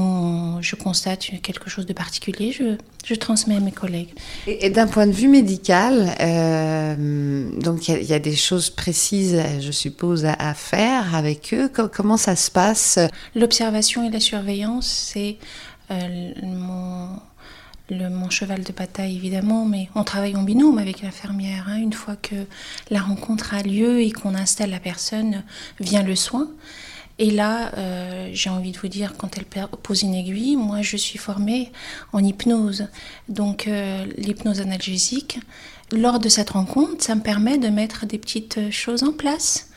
je 0.60 0.74
constate 0.74 1.20
quelque 1.40 1.70
chose 1.70 1.86
de 1.86 1.92
particulier, 1.92 2.50
je, 2.50 2.76
je 3.04 3.14
transmets 3.14 3.54
à 3.54 3.60
mes 3.60 3.70
collègues. 3.70 4.12
Et, 4.48 4.66
et 4.66 4.70
d'un 4.70 4.88
point 4.88 5.06
de 5.06 5.12
vue 5.12 5.28
médical, 5.28 6.16
euh, 6.20 7.48
donc 7.60 7.86
il 7.86 8.02
y, 8.02 8.06
y, 8.06 8.14
a 8.14 8.18
des 8.18 8.34
choses 8.34 8.68
précises, 8.68 9.40
je 9.60 9.70
suppose, 9.70 10.24
à, 10.24 10.32
à 10.32 10.54
faire 10.54 11.14
avec 11.14 11.54
eux. 11.54 11.70
comment 11.92 12.16
ça 12.16 12.34
se 12.34 12.50
passe? 12.50 12.98
L'observation 13.36 14.04
et 14.04 14.10
la 14.10 14.20
surveillance, 14.20 14.88
c'est 15.12 15.36
mon 16.42 17.10
le, 17.90 18.08
mon 18.08 18.30
cheval 18.30 18.64
de 18.64 18.72
bataille 18.72 19.16
évidemment, 19.16 19.64
mais 19.64 19.88
on 19.94 20.04
travaille 20.04 20.36
en 20.36 20.42
binôme 20.42 20.78
avec 20.78 21.02
l'infirmière. 21.02 21.66
Hein. 21.68 21.76
Une 21.76 21.92
fois 21.92 22.16
que 22.16 22.34
la 22.90 23.00
rencontre 23.00 23.54
a 23.54 23.62
lieu 23.62 24.00
et 24.00 24.10
qu'on 24.10 24.34
installe 24.34 24.70
la 24.70 24.80
personne, 24.80 25.44
vient 25.80 26.02
le 26.02 26.16
soin. 26.16 26.48
Et 27.18 27.30
là, 27.30 27.72
euh, 27.76 28.30
j'ai 28.32 28.48
envie 28.48 28.70
de 28.70 28.78
vous 28.78 28.88
dire, 28.88 29.14
quand 29.16 29.36
elle 29.36 29.66
pose 29.82 30.02
une 30.02 30.14
aiguille, 30.14 30.56
moi 30.56 30.82
je 30.82 30.96
suis 30.96 31.18
formée 31.18 31.72
en 32.12 32.22
hypnose. 32.22 32.86
Donc 33.28 33.66
euh, 33.66 34.06
l'hypnose 34.16 34.60
analgésique, 34.60 35.40
lors 35.90 36.20
de 36.20 36.28
cette 36.28 36.50
rencontre, 36.50 37.02
ça 37.02 37.14
me 37.14 37.22
permet 37.22 37.58
de 37.58 37.68
mettre 37.68 38.06
des 38.06 38.18
petites 38.18 38.70
choses 38.70 39.02
en 39.02 39.12
place 39.12 39.67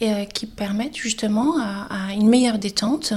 et 0.00 0.26
qui 0.26 0.46
permettent 0.46 0.96
justement 0.96 1.58
à, 1.58 2.12
une 2.14 2.28
meilleure 2.28 2.58
détente 2.58 3.12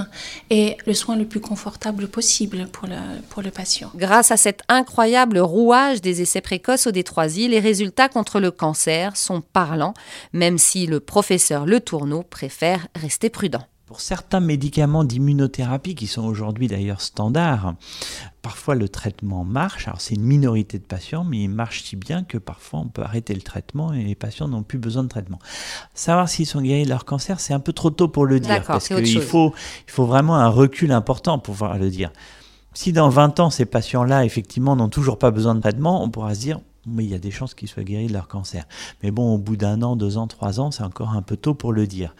et 0.50 0.76
le 0.86 0.94
soin 0.94 1.16
le 1.16 1.24
plus 1.24 1.40
confortable 1.40 2.08
possible 2.08 2.68
pour 2.68 2.86
le, 2.86 2.96
pour 3.30 3.42
le 3.42 3.50
patient. 3.50 3.90
Grâce 3.94 4.30
à 4.30 4.36
cet 4.36 4.62
incroyable 4.68 5.38
rouage 5.38 6.00
des 6.00 6.22
essais 6.22 6.40
précoces 6.40 6.86
au 6.86 6.90
Détroisie, 6.90 7.48
les 7.48 7.60
résultats 7.60 8.08
contre 8.08 8.40
le 8.40 8.50
cancer 8.50 9.16
sont 9.16 9.40
parlants, 9.40 9.94
même 10.32 10.58
si 10.58 10.86
le 10.86 11.00
professeur 11.00 11.66
Le 11.66 11.80
Tourneau 11.80 12.22
préfère 12.22 12.86
rester 12.94 13.30
prudent. 13.30 13.66
Pour 13.86 14.00
certains 14.00 14.40
médicaments 14.40 15.04
d'immunothérapie 15.04 15.94
qui 15.94 16.06
sont 16.06 16.24
aujourd'hui 16.24 16.68
d'ailleurs 16.68 17.02
standards, 17.02 17.74
parfois 18.40 18.74
le 18.74 18.88
traitement 18.88 19.44
marche. 19.44 19.88
Alors 19.88 20.00
c'est 20.00 20.14
une 20.14 20.22
minorité 20.22 20.78
de 20.78 20.84
patients, 20.84 21.22
mais 21.22 21.42
il 21.42 21.48
marche 21.48 21.82
si 21.84 21.94
bien 21.94 22.24
que 22.24 22.38
parfois 22.38 22.80
on 22.80 22.88
peut 22.88 23.02
arrêter 23.02 23.34
le 23.34 23.42
traitement 23.42 23.92
et 23.92 24.02
les 24.02 24.14
patients 24.14 24.48
n'ont 24.48 24.62
plus 24.62 24.78
besoin 24.78 25.02
de 25.02 25.08
traitement. 25.08 25.38
Savoir 25.92 26.30
s'ils 26.30 26.46
sont 26.46 26.62
guéris 26.62 26.84
de 26.84 26.88
leur 26.88 27.04
cancer, 27.04 27.40
c'est 27.40 27.52
un 27.52 27.60
peu 27.60 27.74
trop 27.74 27.90
tôt 27.90 28.08
pour 28.08 28.24
le 28.24 28.40
dire 28.40 28.62
parce 28.64 28.88
qu'il 28.88 29.20
faut, 29.20 29.52
il 29.86 29.90
faut 29.90 30.06
vraiment 30.06 30.36
un 30.36 30.48
recul 30.48 30.90
important 30.90 31.38
pour 31.38 31.52
pouvoir 31.52 31.76
le 31.76 31.90
dire. 31.90 32.10
Si 32.72 32.90
dans 32.90 33.10
20 33.10 33.38
ans 33.40 33.50
ces 33.50 33.66
patients-là 33.66 34.24
effectivement 34.24 34.76
n'ont 34.76 34.88
toujours 34.88 35.18
pas 35.18 35.30
besoin 35.30 35.54
de 35.54 35.60
traitement, 35.60 36.02
on 36.02 36.08
pourra 36.08 36.34
se 36.34 36.40
dire 36.40 36.58
mais 36.86 37.04
il 37.04 37.10
y 37.10 37.14
a 37.14 37.18
des 37.18 37.30
chances 37.30 37.54
qu'ils 37.54 37.68
soient 37.68 37.84
guéris 37.84 38.06
de 38.06 38.12
leur 38.12 38.28
cancer. 38.28 38.66
Mais 39.02 39.10
bon, 39.10 39.34
au 39.34 39.38
bout 39.38 39.56
d'un 39.56 39.82
an, 39.82 39.96
deux 39.96 40.16
ans, 40.16 40.26
trois 40.26 40.60
ans, 40.60 40.70
c'est 40.70 40.82
encore 40.82 41.10
un 41.10 41.22
peu 41.22 41.36
tôt 41.36 41.54
pour 41.54 41.72
le 41.72 41.86
dire. 41.86 42.14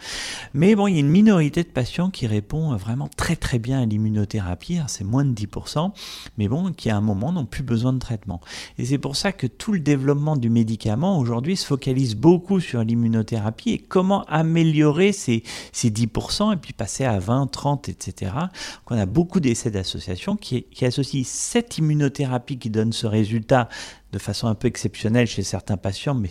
Mais 0.53 0.75
bon, 0.75 0.87
il 0.87 0.93
y 0.93 0.97
a 0.97 0.99
une 0.99 1.09
minorité 1.09 1.63
de 1.63 1.69
patients 1.69 2.09
qui 2.09 2.27
répond 2.27 2.75
vraiment 2.75 3.09
très 3.15 3.35
très 3.35 3.59
bien 3.59 3.81
à 3.81 3.85
l'immunothérapie, 3.85 4.79
c'est 4.87 5.03
moins 5.03 5.25
de 5.25 5.33
10%, 5.33 5.91
mais 6.37 6.47
bon, 6.47 6.71
qui 6.71 6.89
à 6.89 6.97
un 6.97 7.01
moment 7.01 7.31
n'ont 7.31 7.45
plus 7.45 7.63
besoin 7.63 7.93
de 7.93 7.99
traitement. 7.99 8.41
Et 8.77 8.85
c'est 8.85 8.97
pour 8.97 9.15
ça 9.15 9.31
que 9.31 9.47
tout 9.47 9.71
le 9.71 9.79
développement 9.79 10.35
du 10.35 10.49
médicament 10.49 11.19
aujourd'hui 11.19 11.55
se 11.55 11.65
focalise 11.65 12.15
beaucoup 12.15 12.59
sur 12.59 12.83
l'immunothérapie 12.83 13.71
et 13.71 13.77
comment 13.79 14.23
améliorer 14.25 15.11
ces, 15.11 15.43
ces 15.71 15.89
10% 15.89 16.53
et 16.53 16.57
puis 16.57 16.73
passer 16.73 17.05
à 17.05 17.19
20, 17.19 17.47
30, 17.47 17.89
etc. 17.89 18.31
Donc 18.33 18.91
on 18.91 18.97
a 18.97 19.05
beaucoup 19.05 19.39
d'essais 19.39 19.71
d'associations 19.71 20.35
qui, 20.35 20.63
qui 20.63 20.85
associent 20.85 21.23
cette 21.25 21.77
immunothérapie 21.77 22.57
qui 22.57 22.69
donne 22.69 22.93
ce 22.93 23.07
résultat 23.07 23.69
de 24.15 24.19
façon 24.19 24.47
un 24.47 24.55
peu 24.55 24.69
exceptionnelle 24.69 25.27
chez 25.27 25.43
certains 25.43 25.75
patients, 25.75 26.15
mais 26.15 26.29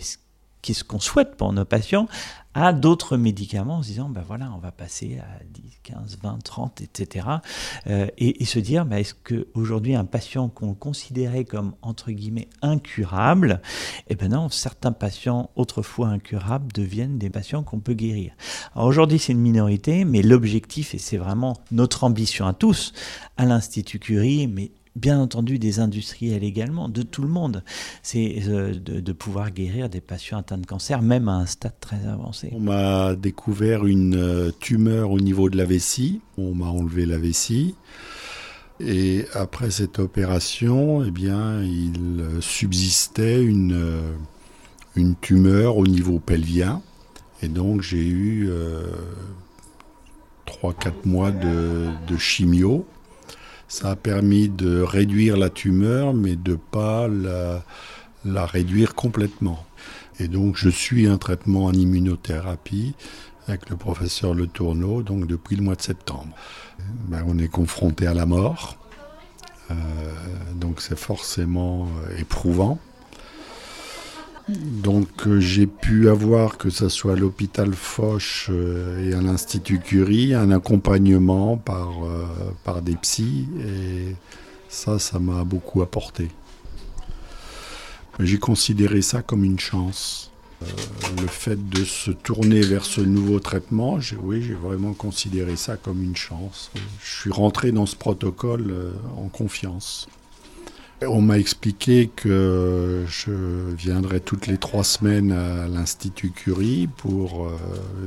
qu'est-ce 0.63 0.83
qu'on 0.83 0.99
souhaite 0.99 1.35
pour 1.35 1.53
nos 1.53 1.65
patients, 1.65 2.07
à 2.55 2.73
d'autres 2.73 3.15
médicaments 3.15 3.75
en 3.75 3.83
se 3.83 3.89
disant, 3.89 4.09
ben 4.09 4.23
voilà, 4.25 4.51
on 4.55 4.57
va 4.57 4.71
passer 4.71 5.19
à 5.19 5.43
10, 5.53 5.61
15, 5.83 6.17
20, 6.23 6.43
30, 6.43 6.81
etc. 6.81 7.27
Et, 7.85 8.41
et, 8.41 8.45
se 8.45 8.57
dire, 8.57 8.85
ben 8.87 8.97
est-ce 8.97 9.13
qu'aujourd'hui, 9.13 9.93
un 9.93 10.05
patient 10.05 10.49
qu'on 10.49 10.73
considérait 10.73 11.45
comme, 11.45 11.75
entre 11.83 12.09
guillemets, 12.09 12.47
incurable, 12.63 13.61
eh 14.07 14.15
ben 14.15 14.31
non, 14.31 14.49
certains 14.49 14.93
patients 14.93 15.51
autrefois 15.55 16.07
incurables 16.07 16.71
deviennent 16.73 17.19
des 17.19 17.29
patients 17.29 17.61
qu'on 17.61 17.79
peut 17.79 17.93
guérir. 17.93 18.31
Alors 18.73 18.87
aujourd'hui, 18.87 19.19
c'est 19.19 19.33
une 19.33 19.41
minorité, 19.41 20.05
mais 20.05 20.23
l'objectif, 20.23 20.95
et 20.95 20.97
c'est 20.97 21.17
vraiment 21.17 21.55
notre 21.69 22.03
ambition 22.03 22.47
à 22.47 22.53
tous, 22.53 22.93
à 23.37 23.45
l'Institut 23.45 23.99
Curie, 23.99 24.47
mais 24.47 24.71
bien 24.95 25.19
entendu 25.19 25.59
des 25.59 25.79
industriels 25.79 26.43
également, 26.43 26.89
de 26.89 27.01
tout 27.01 27.21
le 27.21 27.27
monde, 27.27 27.63
c'est 28.01 28.43
euh, 28.47 28.73
de, 28.73 29.11
pouvoir 29.11 29.51
guérir 29.51 29.89
des 29.89 30.01
patients 30.01 30.37
atteints 30.37 30.57
de 30.57 30.65
cancer, 30.65 31.01
même 31.01 31.27
à 31.27 31.35
un 31.35 31.45
stade 31.45 31.79
très 31.79 32.05
avancé. 32.07 32.49
On 32.53 32.59
m'a 32.59 33.15
découvert 33.15 33.85
une 33.85 34.51
tumeur 34.59 35.11
au 35.11 35.19
niveau 35.19 35.49
de 35.49 35.57
la 35.57 35.65
vessie, 35.65 36.21
on 36.37 36.53
m'a 36.53 36.67
enlevé 36.67 37.05
la 37.05 37.17
vessie. 37.17 37.75
Et 38.79 39.25
après 39.33 39.71
cette 39.71 39.99
opération, 39.99 41.03
eh 41.03 41.11
bien, 41.11 41.63
il 41.63 42.19
subsistait 42.41 43.41
une, 43.41 44.01
une 44.95 45.15
tumeur 45.15 45.77
au 45.77 45.87
niveau 45.87 46.19
pelvien. 46.19 46.81
Et 47.41 47.47
donc 47.47 47.81
j'ai 47.81 48.05
eu 48.05 48.47
euh, 48.49 48.83
3-4 50.47 50.91
mois 51.05 51.31
de, 51.31 51.89
de 52.07 52.17
chimio. 52.17 52.85
Ça 53.67 53.91
a 53.91 53.95
permis 53.95 54.47
de 54.49 54.81
réduire 54.81 55.37
la 55.37 55.49
tumeur, 55.49 56.13
mais 56.13 56.35
de 56.35 56.55
pas 56.55 57.07
la, 57.07 58.45
réduire 58.45 58.95
complètement. 58.95 59.65
Et 60.19 60.27
donc, 60.27 60.55
je 60.55 60.69
suis 60.69 61.07
un 61.07 61.17
traitement 61.17 61.65
en 61.65 61.73
immunothérapie 61.73 62.93
avec 63.47 63.69
le 63.69 63.75
professeur 63.75 64.33
Le 64.33 64.47
Tourneau, 64.47 65.03
donc 65.03 65.27
depuis 65.27 65.55
le 65.55 65.63
mois 65.63 65.75
de 65.75 65.81
septembre. 65.81 66.35
Ben, 67.07 67.23
on 67.27 67.37
est 67.37 67.47
confronté 67.47 68.07
à 68.07 68.13
la 68.13 68.25
mort, 68.25 68.77
euh, 69.71 69.73
donc 70.55 70.81
c'est 70.81 70.97
forcément 70.97 71.87
éprouvant. 72.17 72.79
Donc 74.47 75.25
euh, 75.25 75.39
j'ai 75.39 75.65
pu 75.65 76.07
avoir, 76.07 76.57
que 76.57 76.69
ce 76.69 76.87
soit 76.87 77.13
à 77.13 77.15
l'hôpital 77.15 77.73
Foch 77.73 78.47
euh, 78.49 79.09
et 79.09 79.13
à 79.13 79.21
l'Institut 79.21 79.79
Curie, 79.79 80.35
un 80.35 80.51
accompagnement 80.51 81.57
par, 81.57 82.05
euh, 82.05 82.25
par 82.63 82.81
des 82.81 82.95
psys. 82.95 83.47
Et 83.59 84.15
Ça, 84.69 84.99
ça 84.99 85.19
m'a 85.19 85.43
beaucoup 85.43 85.81
apporté. 85.81 86.29
J'ai 88.19 88.37
considéré 88.37 89.01
ça 89.01 89.21
comme 89.21 89.43
une 89.43 89.59
chance. 89.59 90.31
Le 91.21 91.27
fait 91.27 91.69
de 91.69 91.83
se 91.83 92.11
tourner 92.11 92.61
vers 92.61 92.85
ce 92.85 93.01
nouveau 93.01 93.39
traitement, 93.39 93.99
oui, 94.23 94.41
j'ai 94.41 94.53
vraiment 94.53 94.93
considéré 94.93 95.57
ça 95.57 95.75
comme 95.75 96.01
une 96.01 96.15
chance. 96.15 96.71
Je 97.03 97.19
suis 97.21 97.31
rentré 97.31 97.71
dans 97.71 97.85
ce 97.85 97.95
protocole 97.95 98.73
en 99.17 99.27
confiance. 99.27 100.07
On 101.01 101.21
m'a 101.21 101.37
expliqué 101.37 102.09
que 102.15 103.03
je 103.07 103.31
viendrais 103.75 104.21
toutes 104.21 104.47
les 104.47 104.57
trois 104.57 104.85
semaines 104.85 105.33
à 105.33 105.67
l'Institut 105.67 106.31
Curie 106.31 106.87
pour 106.87 107.47
euh, 107.47 107.57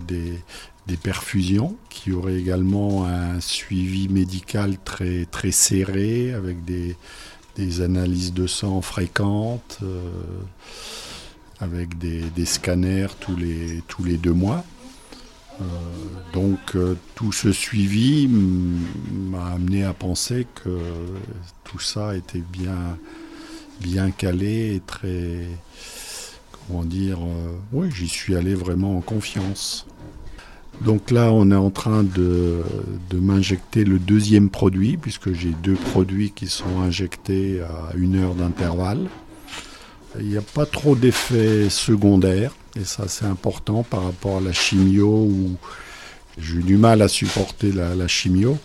des, 0.07 0.97
perfusions, 0.97 1.77
qui 1.91 2.13
aurait 2.13 2.37
également 2.37 3.05
un 3.05 3.41
suivi 3.41 4.09
médical 4.09 4.79
très, 4.85 5.27
serré 5.51 6.33
avec 6.33 6.65
des, 6.65 6.97
analyses 7.83 8.33
de 8.33 8.47
sang 8.47 8.81
fréquentes 8.81 9.81
avec 11.61 11.99
des, 11.99 12.47
scanners 12.47 13.09
tous 13.19 13.37
les 13.37 14.17
deux 14.17 14.33
mois. 14.33 14.65
Euh, 15.61 15.65
donc 16.33 16.77
euh, 16.77 16.95
tout 17.15 17.33
ce 17.33 17.53
suivi 17.53 18.29
m'a 18.29 19.53
amené 19.53 19.85
à 19.85 19.93
penser 19.93 20.47
que 20.55 20.79
tout 21.65 21.81
ça 21.81 22.17
était 22.17 22.43
bien, 22.53 22.97
bien 23.81 24.11
calé 24.11 24.77
et 24.77 24.81
très, 24.81 25.49
comment 26.67 26.85
dire, 26.85 27.19
euh, 27.21 27.57
oui, 27.73 27.89
j'y 27.93 28.09
suis 28.09 28.37
allé 28.37 28.55
vraiment 28.55 28.97
en 28.97 29.01
confiance. 29.01 29.87
Donc 30.83 31.11
là, 31.11 31.33
on 31.33 31.51
est 31.51 31.57
en 31.57 31.71
train 31.71 32.05
de, 32.05 32.63
de 33.11 33.19
m'injecter 33.19 33.85
le 33.85 33.99
deuxième 33.99 34.49
produit, 34.49 34.97
puisque 34.97 35.33
j'ai 35.33 35.53
deux 35.61 35.75
produits 35.75 36.31
qui 36.31 36.47
sont 36.47 36.83
injectés 36.83 37.61
à 37.63 37.97
une 37.97 38.15
heure 38.15 38.37
d'intervalle. 38.37 39.09
Il 40.21 40.29
n'y 40.29 40.37
a 40.37 40.43
pas 40.43 40.67
trop 40.67 40.95
d'effets 40.95 41.69
secondaires, 41.69 42.53
et 42.79 42.85
ça 42.85 43.09
c'est 43.09 43.25
important 43.25 43.83
par 43.83 44.05
rapport 44.05 44.39
à 44.39 44.41
la 44.41 44.53
chimio 44.53 45.09
où 45.09 45.57
j'ai 46.39 46.57
eu 46.57 46.63
du 46.63 46.77
mal 46.77 47.03
à 47.03 47.09
supporter 47.09 47.73
la, 47.73 48.09
chimio. 48.09 48.59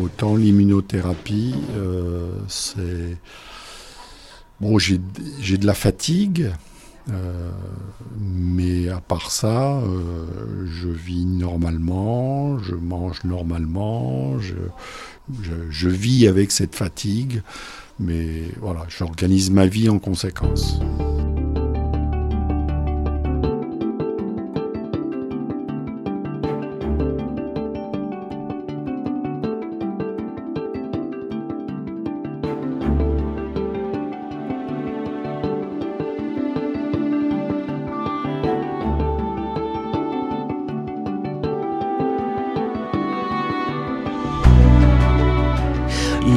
Autant 0.00 0.36
l'immunothérapie, 0.36 1.54
euh, 1.76 2.30
c'est. 2.48 3.18
Bon, 4.60 4.78
j'ai 4.78 4.96
de 4.96 5.66
la 5.66 5.74
fatigue, 5.74 6.50
euh, 7.10 7.50
mais 8.18 8.88
à 8.88 9.00
part 9.00 9.30
ça, 9.30 9.74
euh, 9.74 10.64
je 10.64 10.88
vis 10.88 11.26
normalement, 11.26 12.58
je 12.60 12.74
mange 12.74 13.24
normalement, 13.24 14.38
je 14.38 15.88
vis 15.88 16.26
avec 16.26 16.50
cette 16.50 16.74
fatigue. 16.74 17.42
Mais 18.00 18.44
voilà, 18.60 18.86
j'organise 18.88 19.50
ma 19.50 19.66
vie 19.66 19.88
en 19.88 19.98
conséquence. 19.98 20.80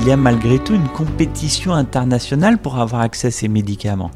Il 0.07 0.11
y 0.11 0.13
a 0.13 0.15
malgré 0.15 0.57
tout 0.57 0.73
une 0.73 0.87
compétition 0.87 1.73
internationale 1.73 2.59
pour 2.59 2.79
avoir 2.79 3.01
accès 3.01 3.27
à 3.27 3.31
ces 3.31 3.49
médicaments. 3.49 4.09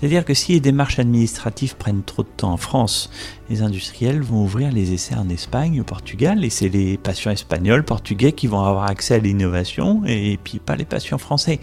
C'est-à-dire 0.00 0.24
que 0.24 0.34
si 0.34 0.54
les 0.54 0.60
démarches 0.60 0.98
administratives 0.98 1.76
prennent 1.76 2.02
trop 2.02 2.24
de 2.24 2.28
temps 2.36 2.50
en 2.50 2.56
France, 2.56 3.10
les 3.48 3.62
industriels 3.62 4.22
vont 4.22 4.42
ouvrir 4.42 4.72
les 4.72 4.92
essais 4.92 5.14
en 5.14 5.28
Espagne, 5.28 5.80
au 5.80 5.84
Portugal, 5.84 6.44
et 6.44 6.50
c'est 6.50 6.68
les 6.68 6.96
patients 6.96 7.30
espagnols, 7.30 7.84
portugais 7.84 8.32
qui 8.32 8.48
vont 8.48 8.58
avoir 8.58 8.90
accès 8.90 9.14
à 9.14 9.18
l'innovation, 9.18 10.02
et 10.04 10.36
puis 10.42 10.58
pas 10.58 10.74
les 10.74 10.84
patients 10.84 11.18
français. 11.18 11.60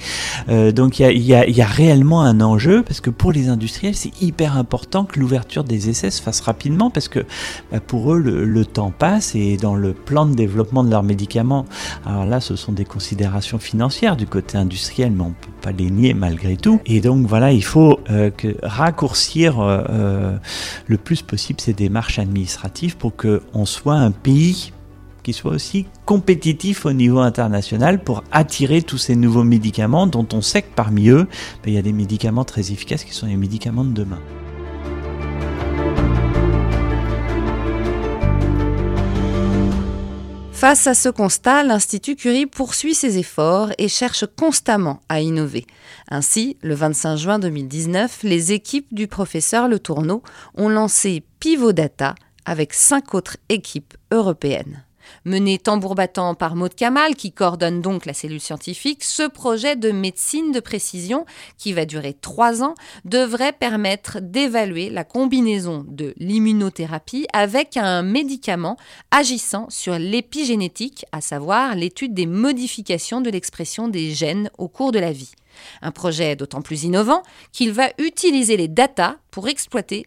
Euh, 0.48 0.72
donc 0.72 1.00
il 1.00 1.22
y 1.22 1.34
a, 1.34 1.66
réellement 1.66 2.22
un 2.22 2.40
enjeu, 2.40 2.84
parce 2.84 3.02
que 3.02 3.10
pour 3.10 3.34
les 3.34 3.50
industriels, 3.50 3.96
c'est 3.96 4.22
hyper 4.22 4.58
important 4.58 5.04
que 5.04 5.20
l'ouverture 5.20 5.66
des 5.66 5.90
essais 5.90 6.10
se 6.10 6.22
fasse 6.22 6.40
rapidement, 6.40 6.90
parce 6.90 7.10
que 7.10 7.26
bah, 7.70 7.82
pour 7.82 8.14
eux, 8.14 8.20
le, 8.20 8.46
le, 8.46 8.66
temps 8.66 8.94
passe, 8.98 9.36
et 9.36 9.58
dans 9.58 9.76
le 9.76 9.92
plan 9.92 10.26
de 10.26 10.36
développement 10.36 10.86
de 10.86 10.90
leurs 10.90 11.04
médicaments, 11.04 11.66
alors 12.06 12.26
là, 12.26 12.40
ce 12.40 12.56
sont 12.56 12.72
des 12.72 12.86
considérations 12.86 13.60
financières 13.60 13.73
du 14.18 14.28
côté 14.28 14.58
industriel, 14.58 15.12
mais 15.12 15.24
on 15.24 15.32
peut 15.32 15.52
pas 15.62 15.72
les 15.72 15.90
nier 15.90 16.14
malgré 16.14 16.58
tout. 16.58 16.80
Et 16.86 17.02
donc 17.02 17.26
voilà, 17.28 17.52
il 17.52 17.64
faut 17.64 18.00
euh, 18.10 18.30
raccourcir 18.62 19.60
euh, 19.60 19.84
euh, 19.90 20.38
le 20.88 20.98
plus 20.98 21.22
possible 21.22 21.60
ces 21.60 21.74
démarches 21.74 22.20
administratives 22.20 22.98
pour 22.98 23.14
qu'on 23.16 23.66
soit 23.66 23.96
un 23.96 24.12
pays 24.12 24.72
qui 25.24 25.34
soit 25.34 25.52
aussi 25.52 25.86
compétitif 26.06 26.86
au 26.86 26.94
niveau 26.94 27.20
international 27.20 28.04
pour 28.04 28.24
attirer 28.32 28.82
tous 28.82 28.98
ces 28.98 29.16
nouveaux 29.16 29.46
médicaments 29.46 30.06
dont 30.06 30.28
on 30.34 30.42
sait 30.42 30.62
que 30.62 30.74
parmi 30.76 31.10
eux, 31.10 31.28
ben, 31.64 31.72
il 31.72 31.74
y 31.74 31.78
a 31.78 31.82
des 31.82 31.94
médicaments 31.94 32.44
très 32.44 32.72
efficaces 32.72 33.06
qui 33.06 33.14
sont 33.14 33.28
les 33.28 33.38
médicaments 33.38 33.86
de 33.86 33.94
demain. 33.94 34.20
Face 40.64 40.88
à 40.88 40.94
ce 40.94 41.10
constat, 41.10 41.64
l'Institut 41.64 42.16
Curie 42.16 42.46
poursuit 42.46 42.94
ses 42.94 43.18
efforts 43.18 43.72
et 43.78 43.90
cherche 43.90 44.26
constamment 44.26 45.02
à 45.10 45.20
innover. 45.20 45.66
Ainsi, 46.08 46.56
le 46.62 46.74
25 46.74 47.18
juin 47.18 47.38
2019, 47.38 48.24
les 48.24 48.54
équipes 48.54 48.88
du 48.94 49.10
professeur 49.10 49.68
Le 49.68 49.78
Tourneau 49.78 50.24
ont 50.56 50.70
lancé 50.70 51.22
Pivot 51.42 51.74
Data 51.74 52.16
avec 52.46 52.74
cinq 52.74 53.14
autres 53.14 53.36
équipes 53.50 53.94
européennes. 54.10 54.83
Mené 55.26 55.58
tambour 55.58 55.96
battant 55.96 56.36
par 56.36 56.56
Maud 56.56 56.76
Kamal, 56.76 57.16
qui 57.16 57.32
coordonne 57.32 57.82
donc 57.82 58.06
la 58.06 58.14
cellule 58.14 58.42
scientifique, 58.42 59.04
ce 59.06 59.28
projet 59.28 59.78
de 59.78 59.92
médecine 59.92 60.52
de 60.52 60.60
précision, 60.60 61.26
qui 61.58 61.72
va 61.72 61.86
durer 61.86 62.14
trois 62.14 62.62
ans, 62.62 62.76
devrait 63.06 63.54
permettre 63.54 64.20
d'évaluer 64.22 64.90
la 64.90 65.06
combinaison 65.06 65.86
de 65.88 66.14
l'immunothérapie 66.18 67.26
avec 67.32 67.78
un 67.78 68.02
médicament 68.02 68.78
agissant 69.12 69.68
sur 69.70 69.98
l'épigénétique, 69.98 71.06
à 71.14 71.22
savoir 71.22 71.76
l'étude 71.76 72.14
des 72.14 72.26
modifications 72.26 73.22
de 73.22 73.30
l'expression 73.30 73.88
des 73.88 74.12
gènes 74.12 74.50
au 74.58 74.68
cours 74.68 74.92
de 74.92 75.00
la 75.00 75.14
vie. 75.14 75.32
Un 75.82 75.92
projet 75.92 76.36
d'autant 76.36 76.62
plus 76.62 76.84
innovant 76.84 77.24
qu'il 77.52 77.72
va 77.72 77.90
utiliser 77.98 78.58
les 78.58 78.68
datas 78.68 79.16
pour 79.32 79.48
exploiter 79.48 80.06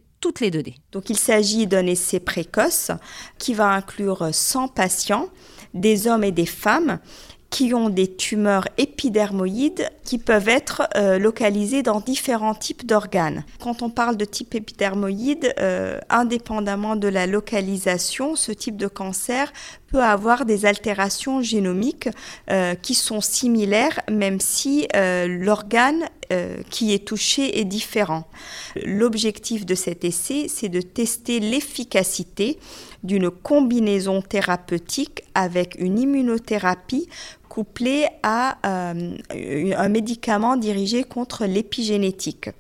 Donc 0.93 1.11
il 1.11 1.19
s'agit 1.19 1.67
d'un 1.67 1.87
essai 1.87 2.21
précoce 2.21 2.91
qui 3.39 3.55
va 3.55 3.69
inclure 3.69 4.29
100 4.33 4.69
patients, 4.69 5.29
des 5.75 6.07
hommes 6.07 6.25
et 6.25 6.33
des 6.33 6.47
femmes 6.47 6.99
qui 7.57 7.73
ont 7.73 7.89
des 7.89 8.07
tumeurs 8.07 8.69
épidermoïdes 8.77 9.89
qui 10.05 10.19
peuvent 10.19 10.51
être 10.51 10.83
euh, 10.95 11.19
localisées 11.19 11.83
dans 11.83 12.01
différents 12.01 12.55
types 12.55 12.85
d'organes. 12.85 13.47
Quand 13.61 13.81
on 13.81 13.89
parle 13.89 14.19
de 14.19 14.27
type 14.27 14.55
épidermoïde, 14.55 15.55
euh, 15.59 15.99
indépendamment 16.11 16.97
de 16.97 17.09
la 17.09 17.27
localisation, 17.27 18.37
ce 18.37 18.53
type 18.53 18.77
de 18.77 18.89
cancer 18.89 19.51
peut 19.87 20.03
avoir 20.03 20.45
des 20.45 20.67
altérations 20.67 21.41
génomiques 21.41 22.11
euh, 22.51 22.75
qui 22.75 22.93
sont 22.93 23.23
similaires, 23.23 24.01
même 24.11 24.39
si 24.39 24.87
l'organe 24.95 26.05
qui 26.71 26.93
est 26.93 27.07
touché 27.07 27.61
est 27.61 27.65
différent. 27.65 28.25
L'objectif 28.85 29.65
de 29.65 29.77
cet 29.77 30.05
essai, 30.05 30.47
c'est 30.49 30.69
de 30.69 30.81
tester 30.81 31.39
l'efficacité 31.39 32.59
d'une 33.05 33.31
combinaison 33.31 34.21
thérapeutique 34.21 35.23
avec 35.35 35.77
une 35.79 35.99
immunothérapie 35.99 37.09
couplée 37.57 38.07
à 38.23 38.59
euh, 38.67 39.17
un 39.79 39.89
médicament 39.89 40.59
dirigé 40.59 41.05
contre 41.05 41.47
l'épigénétique. 41.47 42.51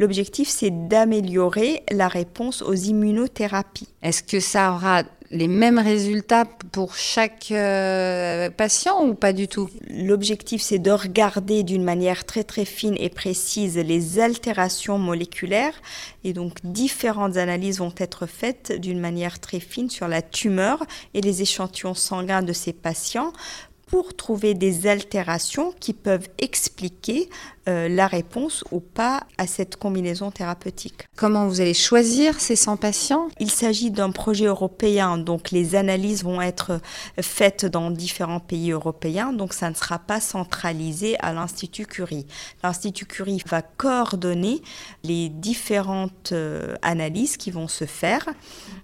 L'objectif, 0.00 0.48
c'est 0.48 0.88
d'améliorer 0.88 1.84
la 1.92 2.08
réponse 2.08 2.60
aux 2.60 2.74
immunothérapies. 2.74 3.88
Est-ce 4.02 4.24
que 4.24 4.40
ça 4.40 4.72
aura 4.72 5.04
les 5.30 5.46
mêmes 5.46 5.78
résultats 5.78 6.44
pour 6.72 6.96
chaque 6.96 7.52
euh, 7.52 8.50
patient 8.50 9.06
ou 9.06 9.14
pas 9.14 9.32
du 9.32 9.46
tout? 9.46 9.70
L'objectif, 9.88 10.60
c'est 10.60 10.80
de 10.80 10.90
regarder 10.90 11.62
d'une 11.62 11.84
manière 11.84 12.24
très 12.24 12.42
très 12.42 12.64
fine 12.64 12.96
et 12.98 13.10
précise 13.10 13.78
les 13.78 14.18
altérations 14.18 14.98
moléculaires 14.98 15.80
et 16.24 16.32
donc 16.32 16.58
différentes 16.64 17.36
analyses 17.36 17.78
vont 17.78 17.94
être 17.96 18.26
faites 18.26 18.72
d'une 18.72 18.98
manière 18.98 19.38
très 19.38 19.60
fine 19.60 19.88
sur 19.88 20.08
la 20.08 20.20
tumeur 20.20 20.84
et 21.14 21.20
les 21.20 21.42
échantillons 21.42 21.94
sanguins 21.94 22.42
de 22.42 22.52
ces 22.52 22.72
patients 22.72 23.32
pour 23.92 24.16
trouver 24.16 24.54
des 24.54 24.86
altérations 24.86 25.74
qui 25.78 25.92
peuvent 25.92 26.30
expliquer 26.38 27.28
euh, 27.68 27.88
la 27.88 28.08
réponse 28.08 28.64
ou 28.72 28.80
pas 28.80 29.22
à 29.38 29.46
cette 29.46 29.76
combinaison 29.76 30.32
thérapeutique. 30.32 31.06
Comment 31.16 31.46
vous 31.46 31.60
allez 31.60 31.74
choisir 31.74 32.40
ces 32.40 32.56
100 32.56 32.76
patients? 32.76 33.28
Il 33.38 33.50
s'agit 33.50 33.92
d'un 33.92 34.10
projet 34.10 34.46
européen, 34.46 35.16
donc 35.16 35.52
les 35.52 35.76
analyses 35.76 36.24
vont 36.24 36.40
être 36.40 36.80
faites 37.20 37.64
dans 37.64 37.90
différents 37.92 38.40
pays 38.40 38.72
européens, 38.72 39.32
donc 39.32 39.52
ça 39.52 39.70
ne 39.70 39.74
sera 39.74 40.00
pas 40.00 40.20
centralisé 40.20 41.16
à 41.20 41.32
l'Institut 41.32 41.86
Curie. 41.86 42.26
L'Institut 42.64 43.06
Curie 43.06 43.42
va 43.46 43.62
coordonner 43.62 44.62
les 45.04 45.28
différentes 45.28 46.32
euh, 46.32 46.74
analyses 46.82 47.36
qui 47.36 47.52
vont 47.52 47.68
se 47.68 47.84
faire 47.84 48.26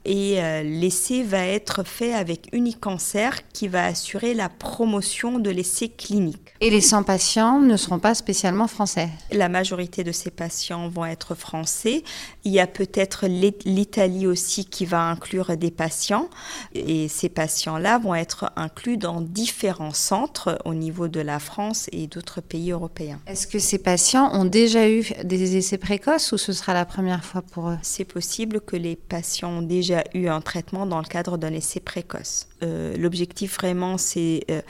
et 0.05 0.41
euh, 0.41 0.63
l'essai 0.63 1.23
va 1.23 1.45
être 1.47 1.85
fait 1.85 2.15
avec 2.15 2.49
Unicancer 2.53 3.31
qui 3.53 3.67
va 3.67 3.87
assurer 3.87 4.35
la 4.35 4.49
promotion 4.49 5.39
de 5.39 5.51
l'essai 5.51 5.89
clinique. 5.89 6.55
Et 6.61 6.71
les 6.71 6.81
100 6.81 7.03
patients 7.03 7.61
ne 7.61 7.77
seront 7.77 7.99
pas 7.99 8.15
spécialement 8.15 8.68
français 8.69 9.09
La 9.33 9.49
majorité 9.49 10.05
de 10.05 10.13
ces 10.13 10.31
patients 10.31 10.89
vont 10.89 11.05
être 11.05 11.35
français. 11.35 12.05
Il 12.45 12.53
y 12.53 12.61
a 12.61 12.67
peut-être 12.67 13.27
l'Italie 13.27 14.27
aussi 14.27 14.65
qui 14.65 14.87
va 14.87 15.03
inclure 15.03 15.57
des 15.57 15.71
patients. 15.71 16.29
Et 16.75 17.09
ces 17.09 17.29
patients-là 17.29 17.99
vont 17.99 18.15
être 18.15 18.53
inclus 18.57 18.97
dans 18.97 19.21
différents 19.21 19.93
centres 19.93 20.59
au 20.65 20.75
niveau 20.75 21.09
de 21.09 21.21
la 21.21 21.39
France 21.39 21.89
et 21.93 22.07
d'autres 22.07 22.41
pays 22.41 22.71
européens. 22.71 23.21
Est-ce 23.27 23.47
que 23.47 23.59
ces 23.59 23.79
patients 23.79 24.31
ont 24.35 24.45
déjà 24.45 24.89
eu 24.89 25.05
des 25.25 25.57
essais 25.57 25.79
précoces 25.79 26.33
ou 26.33 26.39
ce 26.39 26.53
sera 26.53 26.75
la 26.75 26.85
première 26.85 27.25
fois 27.25 27.43
pour 27.43 27.71
eux? 27.71 27.79
C'est 27.83 28.05
possible 28.05 28.61
que 28.61 28.77
les 28.77 28.97
patients 28.97 29.59
ont 29.59 29.63
déjà 29.63 30.05
eu 30.15 30.29
un 30.29 30.41
traitement 30.41 30.87
dans 30.87 30.99
le 30.99 31.07
cadre 31.07 31.39
d'un 31.39 31.53
essai 31.53 31.81
précoce. 31.81 32.49
Euh, 32.63 32.97
l'objectif 32.97 33.57
vraiment, 33.57 33.99
c'est 33.99 34.45
euh, 34.51 34.61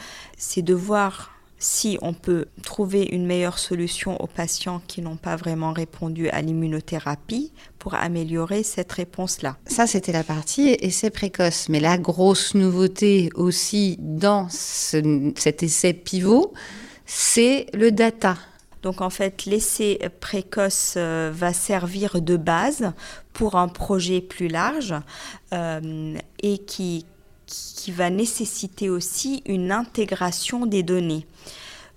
de 0.57 0.74
voir 0.74 1.38
si 1.59 1.99
on 2.03 2.13
peut 2.13 2.47
trouver 2.63 3.05
une 3.05 3.27
meilleure 3.27 3.59
solution 3.59 4.21
aux 4.23 4.27
patients 4.27 4.81
qui 4.87 5.03
n'ont 5.03 5.17
pas 5.17 5.37
vraiment 5.37 5.73
répondu 5.73 6.29
à 6.29 6.41
l'immunothérapie 6.41 7.53
pour 7.79 7.95
améliorer 7.95 8.63
cette 8.63 8.93
réponse-là. 8.93 9.57
Ça, 9.67 9.87
c'était 9.87 10.13
la 10.13 10.25
partie 10.25 10.77
essai 10.81 11.11
précoce. 11.11 11.69
Mais 11.69 11.81
la 11.81 11.99
grosse 11.99 12.55
nouveauté 12.55 13.31
aussi 13.35 13.97
dans 13.99 14.49
cet 14.49 15.63
essai 15.63 15.93
pivot, 15.93 16.53
c'est 17.07 17.67
le 17.75 17.91
data. 17.91 18.37
Donc 18.83 19.01
en 19.01 19.11
fait, 19.11 19.45
l'essai 19.45 19.99
précoce 20.21 20.95
euh, 20.97 21.33
va 21.35 21.53
servir 21.53 22.21
de 22.21 22.37
base 22.37 22.93
pour 23.33 23.57
un 23.57 23.69
projet 23.69 24.21
plus 24.21 24.49
large 24.49 24.95
euh, 25.53 26.17
et 26.43 26.59
qui, 26.59 27.05
qui 27.49 27.90
va 27.90 28.11
nécessiter 28.11 28.90
aussi 28.90 29.42
une 29.46 29.72
intégration 29.72 30.66
des 30.66 30.82
données. 30.82 31.26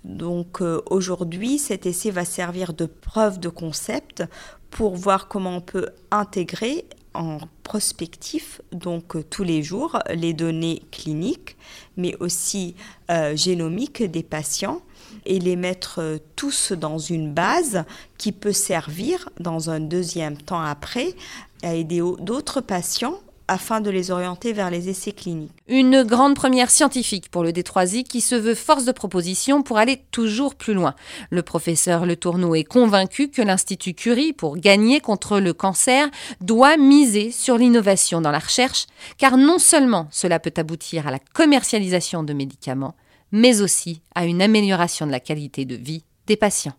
Donc 0.04 0.60
euh, 0.60 0.80
aujourd'hui, 0.90 1.58
cet 1.58 1.86
essai 1.86 2.10
va 2.10 2.24
servir 2.24 2.72
de 2.72 2.86
preuve 2.86 3.38
de 3.38 3.48
concept 3.48 4.24
pour 4.70 4.96
voir 4.96 5.28
comment 5.28 5.56
on 5.56 5.60
peut 5.60 5.90
intégrer 6.10 6.86
en 7.14 7.38
prospectif, 7.62 8.62
donc 8.72 9.16
euh, 9.16 9.22
tous 9.22 9.44
les 9.44 9.62
jours, 9.62 9.98
les 10.12 10.32
données 10.32 10.82
cliniques, 10.90 11.56
mais 11.96 12.16
aussi 12.20 12.74
euh, 13.10 13.36
génomiques 13.36 14.02
des 14.02 14.22
patients 14.22 14.80
et 15.26 15.38
les 15.38 15.56
mettre 15.56 16.18
tous 16.36 16.72
dans 16.72 16.98
une 16.98 17.32
base 17.32 17.84
qui 18.16 18.32
peut 18.32 18.52
servir 18.52 19.28
dans 19.38 19.68
un 19.68 19.78
deuxième 19.78 20.38
temps 20.38 20.62
après 20.62 21.14
à 21.62 21.74
aider 21.74 22.00
d'autres 22.18 22.62
patients 22.62 23.18
afin 23.48 23.80
de 23.80 23.90
les 23.90 24.10
orienter 24.10 24.52
vers 24.52 24.70
les 24.70 24.88
essais 24.88 25.12
cliniques. 25.12 25.52
Une 25.68 26.02
grande 26.02 26.34
première 26.34 26.70
scientifique 26.70 27.30
pour 27.30 27.42
le 27.42 27.50
D3I 27.50 28.04
qui 28.04 28.20
se 28.20 28.34
veut 28.34 28.54
force 28.54 28.84
de 28.84 28.92
proposition 28.92 29.62
pour 29.62 29.78
aller 29.78 30.02
toujours 30.10 30.54
plus 30.54 30.74
loin. 30.74 30.94
Le 31.30 31.42
professeur 31.42 32.06
Le 32.06 32.16
Tourneau 32.16 32.54
est 32.54 32.64
convaincu 32.64 33.28
que 33.28 33.42
l'Institut 33.42 33.94
Curie, 33.94 34.32
pour 34.32 34.56
gagner 34.56 35.00
contre 35.00 35.40
le 35.40 35.52
cancer, 35.52 36.08
doit 36.40 36.76
miser 36.76 37.30
sur 37.30 37.58
l'innovation 37.58 38.20
dans 38.20 38.30
la 38.30 38.38
recherche, 38.38 38.86
car 39.18 39.36
non 39.36 39.58
seulement 39.58 40.08
cela 40.10 40.38
peut 40.38 40.54
aboutir 40.56 41.06
à 41.06 41.10
la 41.10 41.18
commercialisation 41.18 42.22
de 42.22 42.32
médicaments, 42.32 42.94
mais 43.32 43.62
aussi 43.62 44.02
à 44.14 44.26
une 44.26 44.42
amélioration 44.42 45.06
de 45.06 45.12
la 45.12 45.20
qualité 45.20 45.64
de 45.64 45.76
vie 45.76 46.04
des 46.26 46.36
patients. 46.36 46.74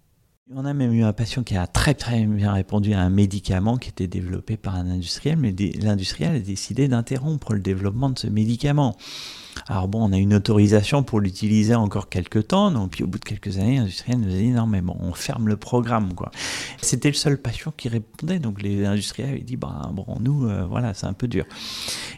On 0.55 0.65
a 0.65 0.73
même 0.75 0.93
eu 0.93 1.03
un 1.03 1.13
patient 1.13 1.41
qui 1.41 1.57
a 1.57 1.65
très 1.65 1.95
très 1.95 2.25
bien 2.25 2.53
répondu 2.53 2.93
à 2.93 2.99
un 2.99 3.09
médicament 3.09 3.77
qui 3.77 3.89
était 3.89 4.05
développé 4.05 4.55
par 4.55 4.75
un 4.75 4.87
industriel, 4.87 5.37
mais 5.37 5.51
l'industriel 5.81 6.35
a 6.35 6.39
décidé 6.39 6.87
d'interrompre 6.87 7.53
le 7.53 7.59
développement 7.59 8.11
de 8.11 8.19
ce 8.19 8.27
médicament. 8.27 8.95
Alors 9.67 9.87
bon, 9.87 10.09
on 10.09 10.11
a 10.11 10.17
une 10.17 10.33
autorisation 10.33 11.03
pour 11.03 11.19
l'utiliser 11.19 11.75
encore 11.75 12.09
quelques 12.09 12.47
temps, 12.47 12.71
donc 12.71 12.91
puis 12.91 13.03
au 13.03 13.07
bout 13.07 13.19
de 13.19 13.25
quelques 13.25 13.57
années, 13.57 13.77
l'industriel 13.77 14.19
nous 14.19 14.33
a 14.33 14.37
dit 14.37 14.49
non 14.49 14.67
mais 14.67 14.81
bon, 14.81 14.95
on 14.99 15.13
ferme 15.13 15.47
le 15.47 15.57
programme 15.57 16.13
quoi. 16.13 16.31
C'était 16.81 17.09
le 17.09 17.15
seul 17.15 17.37
patient 17.37 17.73
qui 17.75 17.89
répondait, 17.89 18.39
donc 18.39 18.61
les 18.61 18.85
industriels 18.85 19.29
avaient 19.29 19.39
dit 19.39 19.55
bah 19.55 19.89
bon 19.93 20.05
nous 20.19 20.47
euh, 20.47 20.65
voilà 20.65 20.93
c'est 20.93 21.05
un 21.05 21.13
peu 21.13 21.27
dur. 21.27 21.45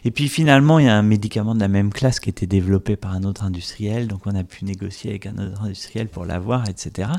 Et 0.04 0.10
puis 0.10 0.28
finalement 0.28 0.78
il 0.78 0.86
y 0.86 0.88
a 0.88 0.96
un 0.96 1.02
médicament 1.02 1.54
de 1.54 1.60
la 1.60 1.68
même 1.68 1.92
classe 1.92 2.20
qui 2.20 2.30
était 2.30 2.46
développé 2.46 2.96
par 2.96 3.12
un 3.12 3.22
autre 3.22 3.44
industriel, 3.44 4.08
donc 4.08 4.22
on 4.26 4.34
a 4.34 4.44
pu 4.44 4.64
négocier 4.64 5.10
avec 5.10 5.26
un 5.26 5.38
autre 5.38 5.62
industriel 5.62 6.08
pour 6.08 6.24
l'avoir, 6.24 6.68
etc. 6.68 7.10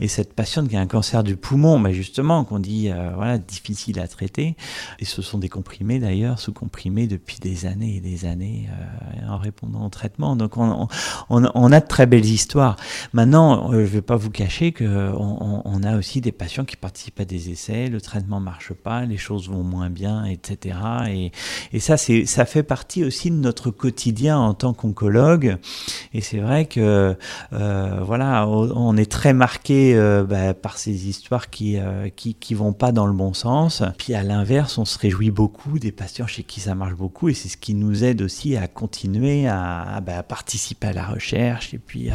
Et 0.00 0.08
cette 0.08 0.32
patiente 0.34 0.68
qui 0.68 0.76
a 0.76 0.80
un 0.80 0.86
cancer 0.86 1.22
du 1.22 1.36
poumon, 1.36 1.80
bah 1.80 1.92
justement 1.92 2.44
qu'on 2.44 2.58
dit 2.58 2.90
euh, 2.90 3.12
voilà 3.14 3.38
difficile 3.38 4.00
à 4.00 4.08
traiter, 4.08 4.56
et 4.98 5.04
ce 5.04 5.22
sont 5.22 5.38
des 5.38 5.48
comprimés 5.48 5.98
d'ailleurs 5.98 6.38
sous 6.38 6.52
comprimés 6.52 7.06
depuis 7.06 7.38
des 7.40 7.66
années 7.66 7.96
et 7.96 8.00
des 8.00 8.24
années 8.24 8.68
euh, 8.70 9.28
en 9.28 9.38
pendant 9.60 9.88
traitement. 9.90 10.36
Donc 10.36 10.56
on, 10.56 10.88
a 11.72 11.80
de 11.80 11.86
très 11.86 12.06
belles 12.06 12.24
histoires. 12.24 12.76
Maintenant, 13.12 13.72
euh, 13.72 13.72
je 13.72 13.80
ne 13.80 13.86
vais 13.86 14.02
pas 14.02 14.16
vous 14.16 14.30
cacher 14.30 14.72
qu'on 14.72 15.62
on, 15.64 15.82
a 15.82 15.96
aussi 15.96 16.20
des 16.20 16.32
patients 16.32 16.64
qui 16.64 16.76
participent 16.76 17.20
à 17.20 17.24
des 17.24 17.50
essais, 17.50 17.88
le 17.88 18.00
traitement 18.00 18.40
marche 18.40 18.72
pas, 18.72 19.04
les 19.04 19.16
choses 19.16 19.48
vont 19.48 19.62
moins 19.62 19.90
bien, 19.90 20.24
etc. 20.24 20.78
Et, 21.72 21.80
ça, 21.80 21.96
ça 21.96 22.44
fait 22.44 22.62
partie 22.62 23.04
aussi 23.04 23.30
de 23.30 23.36
notre 23.36 23.70
quotidien 23.70 24.38
en 24.38 24.54
tant 24.54 24.72
qu'oncologue. 24.72 25.58
Et 26.12 26.20
c'est 26.20 26.38
vrai 26.38 26.66
que 26.66 27.16
euh, 27.52 28.00
voilà, 28.02 28.48
on 28.48 28.96
est 28.96 29.10
très 29.10 29.32
marqué 29.32 29.94
euh, 29.94 30.24
bah, 30.24 30.54
par 30.54 30.78
ces 30.78 31.08
histoires 31.08 31.50
qui, 31.50 31.78
qui 32.16 32.34
qui 32.34 32.54
vont 32.54 32.72
pas 32.72 32.92
dans 32.92 33.06
le 33.06 33.12
bon 33.12 33.34
sens. 33.34 33.82
Puis 33.98 34.14
à 34.14 34.22
l'inverse, 34.22 34.78
on 34.78 34.84
se 34.84 34.98
réjouit 34.98 35.30
beaucoup 35.30 35.78
des 35.78 35.92
patients 35.92 36.26
chez 36.26 36.42
qui 36.42 36.60
ça 36.60 36.74
marche 36.74 36.94
beaucoup, 36.94 37.28
et 37.28 37.34
c'est 37.34 37.48
ce 37.48 37.56
qui 37.56 37.74
nous 37.74 38.04
aide 38.04 38.22
aussi 38.22 38.56
à 38.56 38.68
continuer 38.68 39.45
bah, 39.46 40.18
à, 40.18 40.22
participer 40.22 40.88
à 40.88 40.92
la 40.92 41.06
recherche 41.06 41.74
et 41.74 41.78
puis 41.78 42.10
euh, 42.10 42.14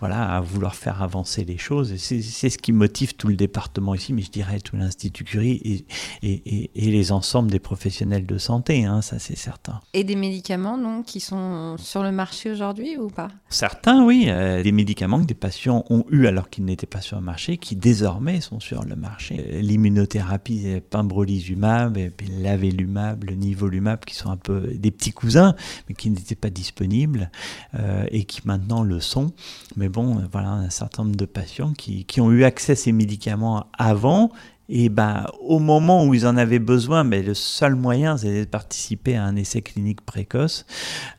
voilà, 0.00 0.36
à 0.36 0.40
vouloir 0.40 0.74
faire 0.74 1.02
avancer 1.02 1.44
les 1.44 1.58
choses. 1.58 1.96
C'est 1.96 2.22
ce 2.22 2.58
qui 2.58 2.72
motive 2.72 3.14
tout 3.14 3.28
le 3.28 3.36
département 3.36 3.94
ici, 3.94 4.12
mais 4.12 4.22
je 4.22 4.30
dirais 4.30 4.60
tout 4.60 4.76
l'Institut 4.76 5.24
Curie 5.24 5.60
et, 5.64 5.84
et, 6.22 6.70
et, 6.74 6.90
les 6.90 7.12
ensembles 7.12 7.50
des 7.50 7.58
professionnels 7.58 8.26
de 8.26 8.38
santé, 8.38 8.84
hein, 8.84 9.02
ça 9.02 9.18
c'est 9.18 9.36
certain. 9.36 9.80
Et 9.92 10.04
des 10.04 10.16
médicaments 10.16 10.78
donc, 10.78 11.06
qui 11.06 11.20
sont 11.20 11.76
sur 11.78 12.02
le 12.02 12.12
marché 12.12 12.50
aujourd'hui 12.50 12.96
ou 12.96 13.08
pas? 13.08 13.28
Certains, 13.48 14.04
oui. 14.04 14.26
Euh, 14.28 14.62
des 14.62 14.72
médicaments 14.72 15.20
que 15.20 15.26
des 15.26 15.34
patients 15.34 15.84
ont 15.90 16.04
eu 16.10 16.26
alors 16.26 16.50
qu'ils 16.50 16.64
n'étaient 16.64 16.86
pas 16.86 17.00
sur 17.00 17.18
le 17.18 17.24
marché, 17.24 17.56
qui 17.58 17.76
désormais 17.76 18.40
sont 18.40 18.60
sur 18.60 18.84
le 18.84 18.96
marché. 18.96 19.36
Euh, 19.38 19.60
l'immunothérapie, 19.60 20.80
pembrolizumab, 20.90 21.96
et 21.96 22.12
l'avelumab, 22.40 23.24
le 23.24 23.34
nivolumab, 23.34 24.04
qui 24.04 24.14
sont 24.14 24.30
un 24.30 24.36
peu 24.36 24.72
des 24.74 24.90
petits 24.90 25.12
cousins, 25.12 25.54
mais 25.88 25.94
qui 25.94 26.10
n'étaient 26.10 26.34
pas 26.34 26.50
disponibles 26.58 27.30
euh, 27.74 28.04
et 28.10 28.24
qui 28.24 28.40
maintenant 28.44 28.82
le 28.82 29.00
sont. 29.00 29.32
Mais 29.76 29.88
bon, 29.88 30.22
voilà, 30.32 30.50
un 30.50 30.70
certain 30.70 31.04
nombre 31.04 31.16
de 31.16 31.24
patients 31.24 31.72
qui 31.72 32.20
ont 32.20 32.30
eu 32.32 32.44
accès 32.44 32.72
à 32.72 32.76
ces 32.76 32.92
médicaments 32.92 33.66
avant 33.78 34.30
et 34.68 34.90
ben, 34.90 35.26
au 35.40 35.60
moment 35.60 36.04
où 36.04 36.12
ils 36.12 36.26
en 36.26 36.36
avaient 36.36 36.58
besoin, 36.58 37.02
mais 37.02 37.22
le 37.22 37.32
seul 37.32 37.74
moyen, 37.74 38.18
c'était 38.18 38.44
de 38.44 38.50
participer 38.50 39.16
à 39.16 39.24
un 39.24 39.34
essai 39.34 39.62
clinique 39.62 40.02
précoce, 40.02 40.66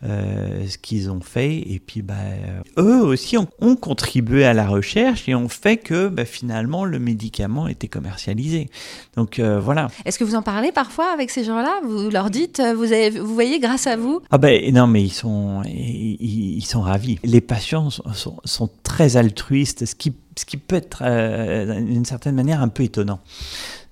euh, 0.03 0.67
ce 0.67 0.77
qu'ils 0.77 1.09
ont 1.09 1.21
fait. 1.21 1.57
Et 1.57 1.81
puis, 1.83 2.03
ben, 2.03 2.61
eux 2.77 3.01
aussi 3.01 3.37
ont, 3.37 3.47
contribué 3.75 4.45
à 4.45 4.53
la 4.53 4.67
recherche 4.67 5.27
et 5.27 5.35
ont 5.35 5.49
fait 5.49 5.77
que 5.77 6.09
ben, 6.09 6.25
finalement 6.25 6.85
le 6.85 6.99
médicament 6.99 7.67
était 7.67 7.87
commercialisé. 7.87 8.69
Donc 9.15 9.39
euh, 9.39 9.59
voilà. 9.59 9.87
Est-ce 10.05 10.19
que 10.19 10.23
vous 10.23 10.35
en 10.35 10.41
parlez 10.41 10.71
parfois 10.71 11.11
avec 11.11 11.29
ces 11.29 11.43
gens-là? 11.43 11.79
Vous 11.83 12.09
leur 12.09 12.29
dites, 12.29 12.59
euh, 12.59 12.73
vous, 12.73 12.91
avez, 12.91 13.09
vous 13.11 13.33
voyez, 13.33 13.59
grâce 13.59 13.87
à 13.87 13.95
vous? 13.95 14.21
Ah 14.31 14.37
ben 14.37 14.73
non, 14.73 14.85
mais 14.85 15.03
ils 15.03 15.13
sont, 15.13 15.63
ils, 15.65 16.65
sont 16.65 16.81
ravis. 16.81 17.19
Les 17.23 17.41
patients 17.41 17.89
sont, 17.89 18.03
sont, 18.13 18.37
sont 18.43 18.69
très 18.83 19.17
altruistes, 19.17 19.85
ce 19.85 19.95
qui 19.95 20.13
ce 20.39 20.45
qui 20.45 20.55
peut 20.55 20.77
être 20.77 21.03
euh, 21.05 21.81
d'une 21.81 22.05
certaine 22.05 22.35
manière 22.35 22.61
un 22.61 22.69
peu 22.69 22.83
étonnant. 22.83 23.19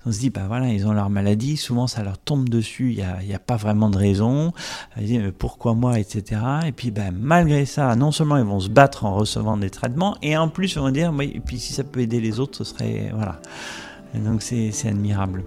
On 0.06 0.12
se 0.12 0.18
dit, 0.18 0.30
bah 0.30 0.44
voilà, 0.48 0.68
ils 0.68 0.86
ont 0.86 0.92
leur 0.92 1.10
maladie, 1.10 1.58
souvent 1.58 1.86
ça 1.86 2.02
leur 2.02 2.16
tombe 2.16 2.48
dessus, 2.48 2.94
il 2.96 3.26
n'y 3.26 3.34
a, 3.34 3.38
pas 3.38 3.56
vraiment 3.56 3.90
de 3.90 3.98
raison, 3.98 4.54
mais 4.96 5.30
pourquoi 5.32 5.74
moi, 5.74 5.98
etc. 5.98 6.40
Et 6.66 6.72
puis 6.72 6.90
bah, 6.90 7.10
malgré 7.12 7.66
ça, 7.66 7.94
non 7.96 8.12
seulement 8.12 8.38
ils 8.38 8.44
vont 8.44 8.60
se 8.60 8.70
battre 8.70 9.04
en 9.04 9.14
recevant 9.14 9.58
des 9.58 9.68
traitements, 9.68 10.16
et 10.22 10.38
en 10.38 10.48
plus 10.48 10.72
ils 10.72 10.78
vont 10.78 10.90
dire, 10.90 11.12
oui, 11.14 11.32
et 11.34 11.40
puis 11.40 11.58
si 11.58 11.74
ça 11.74 11.84
peut 11.84 12.00
aider 12.00 12.20
les 12.20 12.40
autres, 12.40 12.56
ce 12.56 12.64
serait... 12.64 13.10
Voilà. 13.12 13.40
donc 14.14 14.40
c'est 14.40 14.72
admirable. 14.86 15.44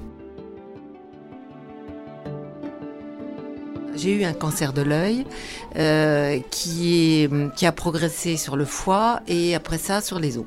J'ai 4.01 4.15
eu 4.15 4.23
un 4.23 4.33
cancer 4.33 4.73
de 4.73 4.81
l'œil 4.81 5.27
euh, 5.75 6.39
qui, 6.49 7.29
qui 7.55 7.65
a 7.67 7.71
progressé 7.71 8.35
sur 8.35 8.55
le 8.55 8.65
foie 8.65 9.19
et 9.27 9.53
après 9.53 9.77
ça 9.77 10.01
sur 10.01 10.17
les 10.17 10.39
os. 10.39 10.45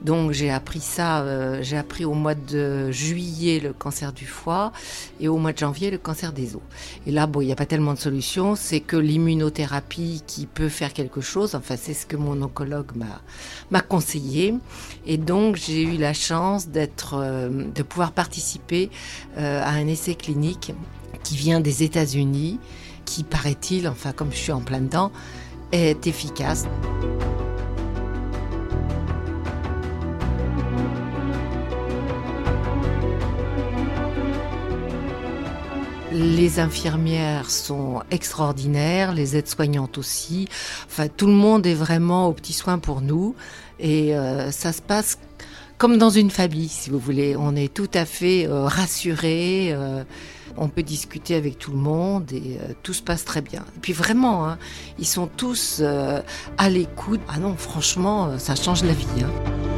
Donc 0.00 0.32
j'ai 0.32 0.50
appris 0.50 0.80
ça, 0.80 1.20
euh, 1.20 1.58
j'ai 1.60 1.76
appris 1.76 2.06
au 2.06 2.14
mois 2.14 2.34
de 2.34 2.90
juillet 2.90 3.60
le 3.60 3.74
cancer 3.74 4.14
du 4.14 4.24
foie 4.24 4.72
et 5.20 5.28
au 5.28 5.36
mois 5.36 5.52
de 5.52 5.58
janvier 5.58 5.90
le 5.90 5.98
cancer 5.98 6.32
des 6.32 6.56
os. 6.56 6.62
Et 7.06 7.10
là, 7.10 7.26
bon, 7.26 7.42
il 7.42 7.46
n'y 7.46 7.52
a 7.52 7.56
pas 7.56 7.66
tellement 7.66 7.92
de 7.92 7.98
solutions, 7.98 8.54
c'est 8.56 8.80
que 8.80 8.96
l'immunothérapie 8.96 10.22
qui 10.26 10.46
peut 10.46 10.70
faire 10.70 10.94
quelque 10.94 11.20
chose, 11.20 11.54
enfin 11.54 11.76
c'est 11.78 11.92
ce 11.92 12.06
que 12.06 12.16
mon 12.16 12.40
oncologue 12.40 12.92
m'a 13.70 13.80
conseillé. 13.82 14.54
Et 15.06 15.18
donc 15.18 15.56
j'ai 15.56 15.82
eu 15.82 15.98
la 15.98 16.14
chance 16.14 16.68
d'être, 16.68 17.14
euh, 17.18 17.64
de 17.74 17.82
pouvoir 17.82 18.12
participer 18.12 18.88
euh, 19.36 19.62
à 19.62 19.72
un 19.72 19.86
essai 19.86 20.14
clinique 20.14 20.72
qui 21.24 21.36
vient 21.36 21.60
des 21.60 21.82
États-Unis, 21.82 22.60
qui 23.06 23.24
paraît-il, 23.24 23.88
enfin 23.88 24.12
comme 24.12 24.30
je 24.30 24.36
suis 24.36 24.52
en 24.52 24.60
plein 24.60 24.80
dedans, 24.80 25.10
est 25.72 26.06
efficace. 26.06 26.66
Les 36.12 36.60
infirmières 36.60 37.50
sont 37.50 38.02
extraordinaires, 38.10 39.12
les 39.12 39.36
aides-soignantes 39.36 39.98
aussi. 39.98 40.48
Enfin, 40.86 41.08
tout 41.08 41.26
le 41.26 41.34
monde 41.34 41.66
est 41.66 41.74
vraiment 41.74 42.28
au 42.28 42.32
petit 42.32 42.54
soin 42.54 42.78
pour 42.78 43.02
nous. 43.02 43.34
Et 43.80 44.16
euh, 44.16 44.50
ça 44.50 44.72
se 44.72 44.80
passe 44.80 45.18
comme 45.76 45.98
dans 45.98 46.08
une 46.08 46.30
famille, 46.30 46.68
si 46.68 46.88
vous 46.88 46.98
voulez. 46.98 47.36
On 47.36 47.54
est 47.54 47.72
tout 47.72 47.90
à 47.92 48.06
fait 48.06 48.46
euh, 48.46 48.64
rassurés. 48.64 49.72
Euh, 49.72 50.04
on 50.56 50.68
peut 50.68 50.82
discuter 50.82 51.34
avec 51.34 51.58
tout 51.58 51.70
le 51.70 51.78
monde 51.78 52.32
et 52.32 52.58
tout 52.82 52.92
se 52.92 53.02
passe 53.02 53.24
très 53.24 53.42
bien. 53.42 53.64
Et 53.76 53.80
puis 53.80 53.92
vraiment, 53.92 54.48
hein, 54.48 54.58
ils 54.98 55.06
sont 55.06 55.26
tous 55.26 55.82
à 56.58 56.68
l'écoute. 56.68 57.20
Ah 57.28 57.38
non, 57.38 57.56
franchement, 57.56 58.38
ça 58.38 58.54
change 58.54 58.82
la 58.84 58.92
vie. 58.92 59.06
Hein. 59.20 59.75